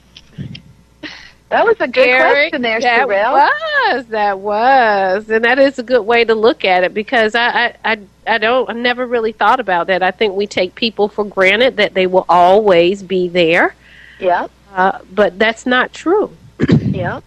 That 1.50 1.66
was 1.66 1.76
a 1.80 1.88
good 1.88 2.08
Eric, 2.08 2.50
question 2.50 2.62
there, 2.62 2.80
that 2.80 3.08
Sherelle. 3.08 3.32
was 3.32 4.06
that 4.06 4.38
was, 4.38 5.28
and 5.30 5.44
that 5.44 5.58
is 5.58 5.80
a 5.80 5.82
good 5.82 6.02
way 6.02 6.24
to 6.24 6.34
look 6.34 6.64
at 6.64 6.84
it 6.84 6.94
because 6.94 7.34
I, 7.34 7.48
I, 7.48 7.74
I, 7.84 7.98
I 8.24 8.38
don't, 8.38 8.70
I 8.70 8.72
never 8.72 9.04
really 9.04 9.32
thought 9.32 9.58
about 9.58 9.88
that. 9.88 10.00
I 10.00 10.12
think 10.12 10.34
we 10.36 10.46
take 10.46 10.76
people 10.76 11.08
for 11.08 11.24
granted 11.24 11.76
that 11.78 11.94
they 11.94 12.06
will 12.06 12.24
always 12.28 13.02
be 13.02 13.26
there, 13.26 13.74
Yep, 14.20 14.50
uh, 14.74 15.00
but 15.12 15.40
that's 15.40 15.66
not 15.66 15.92
true. 15.92 16.36
yep, 16.80 17.24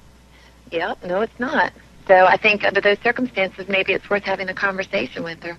yep. 0.71 1.03
No, 1.03 1.19
it's 1.21 1.39
not. 1.39 1.73
So 2.07 2.25
I 2.25 2.37
think 2.37 2.63
under 2.63 2.79
those 2.81 2.99
circumstances, 2.99 3.67
maybe 3.67 3.91
it's 3.93 4.09
worth 4.09 4.23
having 4.23 4.47
a 4.47 4.53
conversation 4.53 5.23
with 5.23 5.43
her. 5.43 5.57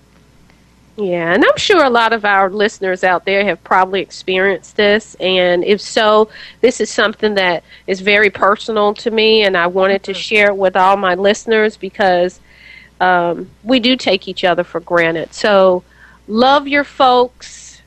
Yeah, 0.97 1.33
and 1.33 1.43
I'm 1.43 1.57
sure 1.57 1.83
a 1.83 1.89
lot 1.89 2.13
of 2.13 2.23
our 2.23 2.49
listeners 2.49 3.03
out 3.03 3.25
there 3.25 3.43
have 3.43 3.61
probably 3.65 3.99
experienced 4.01 4.77
this. 4.77 5.15
And 5.19 5.63
if 5.65 5.81
so, 5.81 6.29
this 6.61 6.79
is 6.79 6.89
something 6.89 7.33
that 7.33 7.63
is 7.85 7.99
very 7.99 8.29
personal 8.29 8.93
to 8.95 9.11
me, 9.11 9.43
and 9.43 9.57
I 9.57 9.67
wanted 9.67 10.03
to 10.03 10.13
share 10.13 10.47
it 10.47 10.55
with 10.57 10.77
all 10.77 10.95
my 10.95 11.15
listeners 11.15 11.75
because 11.75 12.39
um, 13.01 13.49
we 13.61 13.81
do 13.81 13.97
take 13.97 14.29
each 14.29 14.45
other 14.45 14.63
for 14.63 14.79
granted. 14.79 15.33
So, 15.33 15.83
love 16.27 16.65
your 16.67 16.85
folks. 16.85 17.81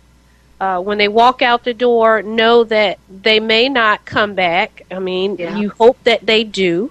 Uh, 0.61 0.81
when 0.81 0.99
they 0.99 1.09
walk 1.09 1.41
out 1.41 1.65
the 1.65 1.73
door, 1.73 2.21
know 2.21 2.65
that 2.65 2.99
they 3.09 3.41
may 3.41 3.69
not 3.71 4.05
come 4.05 4.35
back. 4.35 4.83
I 4.91 4.99
mean, 4.99 5.37
Yeah. 5.37 5.57
you 5.57 5.71
hope 5.71 6.03
that 6.05 6.27
they 6.27 6.45
do. 6.45 6.91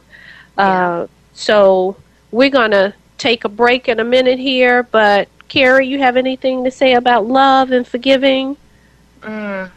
Uh, 0.57 1.05
so, 1.33 1.95
we're 2.31 2.49
going 2.49 2.71
to 2.71 2.95
take 3.19 3.43
a 3.43 3.49
break 3.49 3.87
in 3.87 3.99
a 3.99 4.03
minute 4.03 4.39
here, 4.39 4.81
but 4.81 5.27
Carrie, 5.47 5.87
you 5.87 5.99
have 5.99 6.17
anything 6.17 6.63
to 6.63 6.71
say 6.71 6.93
about 6.93 7.25
love 7.25 7.71
and 7.71 7.87
forgiving? 7.87 8.57
Mm. 9.21 9.71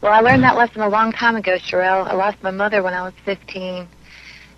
Well, 0.00 0.12
I 0.12 0.20
learned 0.20 0.42
that 0.42 0.56
lesson 0.56 0.82
a 0.82 0.88
long 0.88 1.12
time 1.12 1.36
ago, 1.36 1.56
Sherelle. 1.56 2.06
I 2.06 2.14
lost 2.14 2.42
my 2.42 2.50
mother 2.50 2.82
when 2.82 2.92
I 2.92 3.02
was 3.02 3.14
15, 3.24 3.88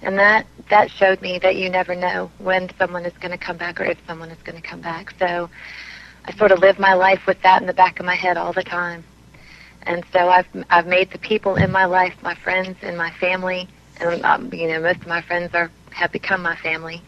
and 0.02 0.18
that 0.18 0.46
that 0.68 0.90
showed 0.90 1.22
me 1.22 1.38
that 1.38 1.56
you 1.56 1.70
never 1.70 1.94
know 1.94 2.30
when 2.38 2.68
someone 2.76 3.04
is 3.04 3.12
going 3.18 3.30
to 3.30 3.38
come 3.38 3.56
back 3.56 3.80
or 3.80 3.84
if 3.84 3.98
someone 4.06 4.30
is 4.30 4.42
going 4.42 4.60
to 4.60 4.66
come 4.66 4.80
back. 4.80 5.14
So 5.18 5.48
I 6.24 6.32
sort 6.32 6.50
of 6.50 6.58
live 6.58 6.78
my 6.78 6.94
life 6.94 7.26
with 7.26 7.40
that 7.42 7.60
in 7.60 7.66
the 7.68 7.74
back 7.74 8.00
of 8.00 8.06
my 8.06 8.16
head 8.16 8.36
all 8.36 8.52
the 8.52 8.64
time. 8.64 9.04
And 9.82 10.04
so 10.12 10.28
I've 10.28 10.48
I've 10.68 10.86
made 10.86 11.10
the 11.12 11.18
people 11.18 11.54
in 11.54 11.70
my 11.70 11.84
life 11.84 12.14
my 12.22 12.34
friends 12.34 12.76
and 12.82 12.98
my 12.98 13.12
family, 13.12 13.68
and 14.00 14.24
um, 14.24 14.52
you 14.52 14.66
know 14.66 14.80
most 14.80 15.00
of 15.00 15.06
my 15.06 15.20
friends 15.22 15.54
are 15.54 15.70
have 15.90 16.10
become 16.10 16.42
my 16.42 16.56
family. 16.56 17.02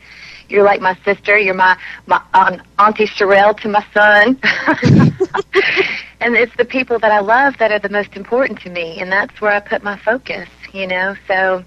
You're 0.48 0.64
like 0.64 0.80
my 0.80 0.96
sister. 1.04 1.36
You're 1.38 1.54
my 1.54 1.76
my 2.06 2.22
um, 2.34 2.62
auntie 2.78 3.06
Sherelle 3.06 3.58
to 3.60 3.68
my 3.68 3.84
son. 3.92 4.38
and 6.20 6.34
it's 6.36 6.56
the 6.56 6.64
people 6.64 6.98
that 6.98 7.12
I 7.12 7.20
love 7.20 7.54
that 7.58 7.70
are 7.70 7.78
the 7.78 7.88
most 7.88 8.16
important 8.16 8.60
to 8.60 8.70
me, 8.70 9.00
and 9.00 9.10
that's 9.12 9.40
where 9.40 9.52
I 9.52 9.60
put 9.60 9.82
my 9.82 9.98
focus. 9.98 10.48
You 10.72 10.86
know, 10.86 11.14
so 11.26 11.64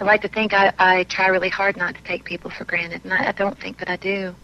I 0.00 0.04
like 0.04 0.22
to 0.22 0.28
think 0.28 0.52
I, 0.52 0.72
I 0.78 1.04
try 1.04 1.26
really 1.28 1.48
hard 1.48 1.76
not 1.76 1.94
to 1.96 2.02
take 2.02 2.24
people 2.24 2.50
for 2.50 2.64
granted, 2.64 3.04
and 3.04 3.12
I, 3.12 3.28
I 3.28 3.32
don't 3.32 3.58
think 3.58 3.78
that 3.78 3.88
I 3.88 3.96
do. 3.96 4.34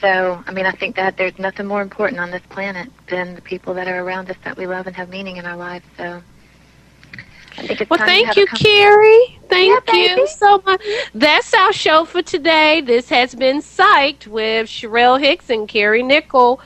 So, 0.00 0.42
I 0.46 0.52
mean, 0.52 0.66
I 0.66 0.72
think 0.72 0.94
that 0.96 1.16
there's 1.16 1.38
nothing 1.38 1.66
more 1.66 1.80
important 1.80 2.20
on 2.20 2.30
this 2.30 2.42
planet 2.50 2.90
than 3.08 3.34
the 3.34 3.40
people 3.40 3.72
that 3.74 3.88
are 3.88 4.00
around 4.04 4.30
us 4.30 4.36
that 4.44 4.56
we 4.56 4.66
love 4.66 4.86
and 4.86 4.94
have 4.94 5.08
meaning 5.08 5.36
in 5.38 5.46
our 5.46 5.56
lives. 5.56 5.84
So, 5.96 6.04
I 6.04 6.12
think 6.12 6.22
it's 6.22 6.35
Well, 7.88 7.98
thank 7.98 8.36
you, 8.36 8.46
Carrie. 8.46 9.38
Thank 9.48 9.82
Yeah, 9.88 9.94
you 9.94 10.16
baby. 10.16 10.26
so 10.26 10.62
much. 10.66 10.82
That's 11.14 11.54
our 11.54 11.72
show 11.72 12.04
for 12.04 12.22
today. 12.22 12.80
This 12.80 13.08
has 13.08 13.34
been 13.34 13.58
Psyched 13.58 14.26
with 14.26 14.66
Sherelle 14.66 15.18
Hicks 15.20 15.48
and 15.50 15.68
Carrie 15.68 16.02
Nickel, 16.02 16.60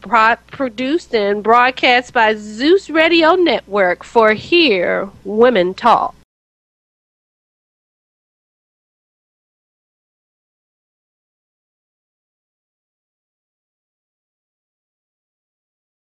pro- 0.00 0.36
produced 0.50 1.14
and 1.14 1.42
broadcast 1.42 2.12
by 2.12 2.34
Zeus 2.34 2.90
Radio 2.90 3.34
Network 3.34 4.02
for 4.04 4.32
Here 4.32 5.08
Women 5.24 5.74
Talk. 5.74 6.14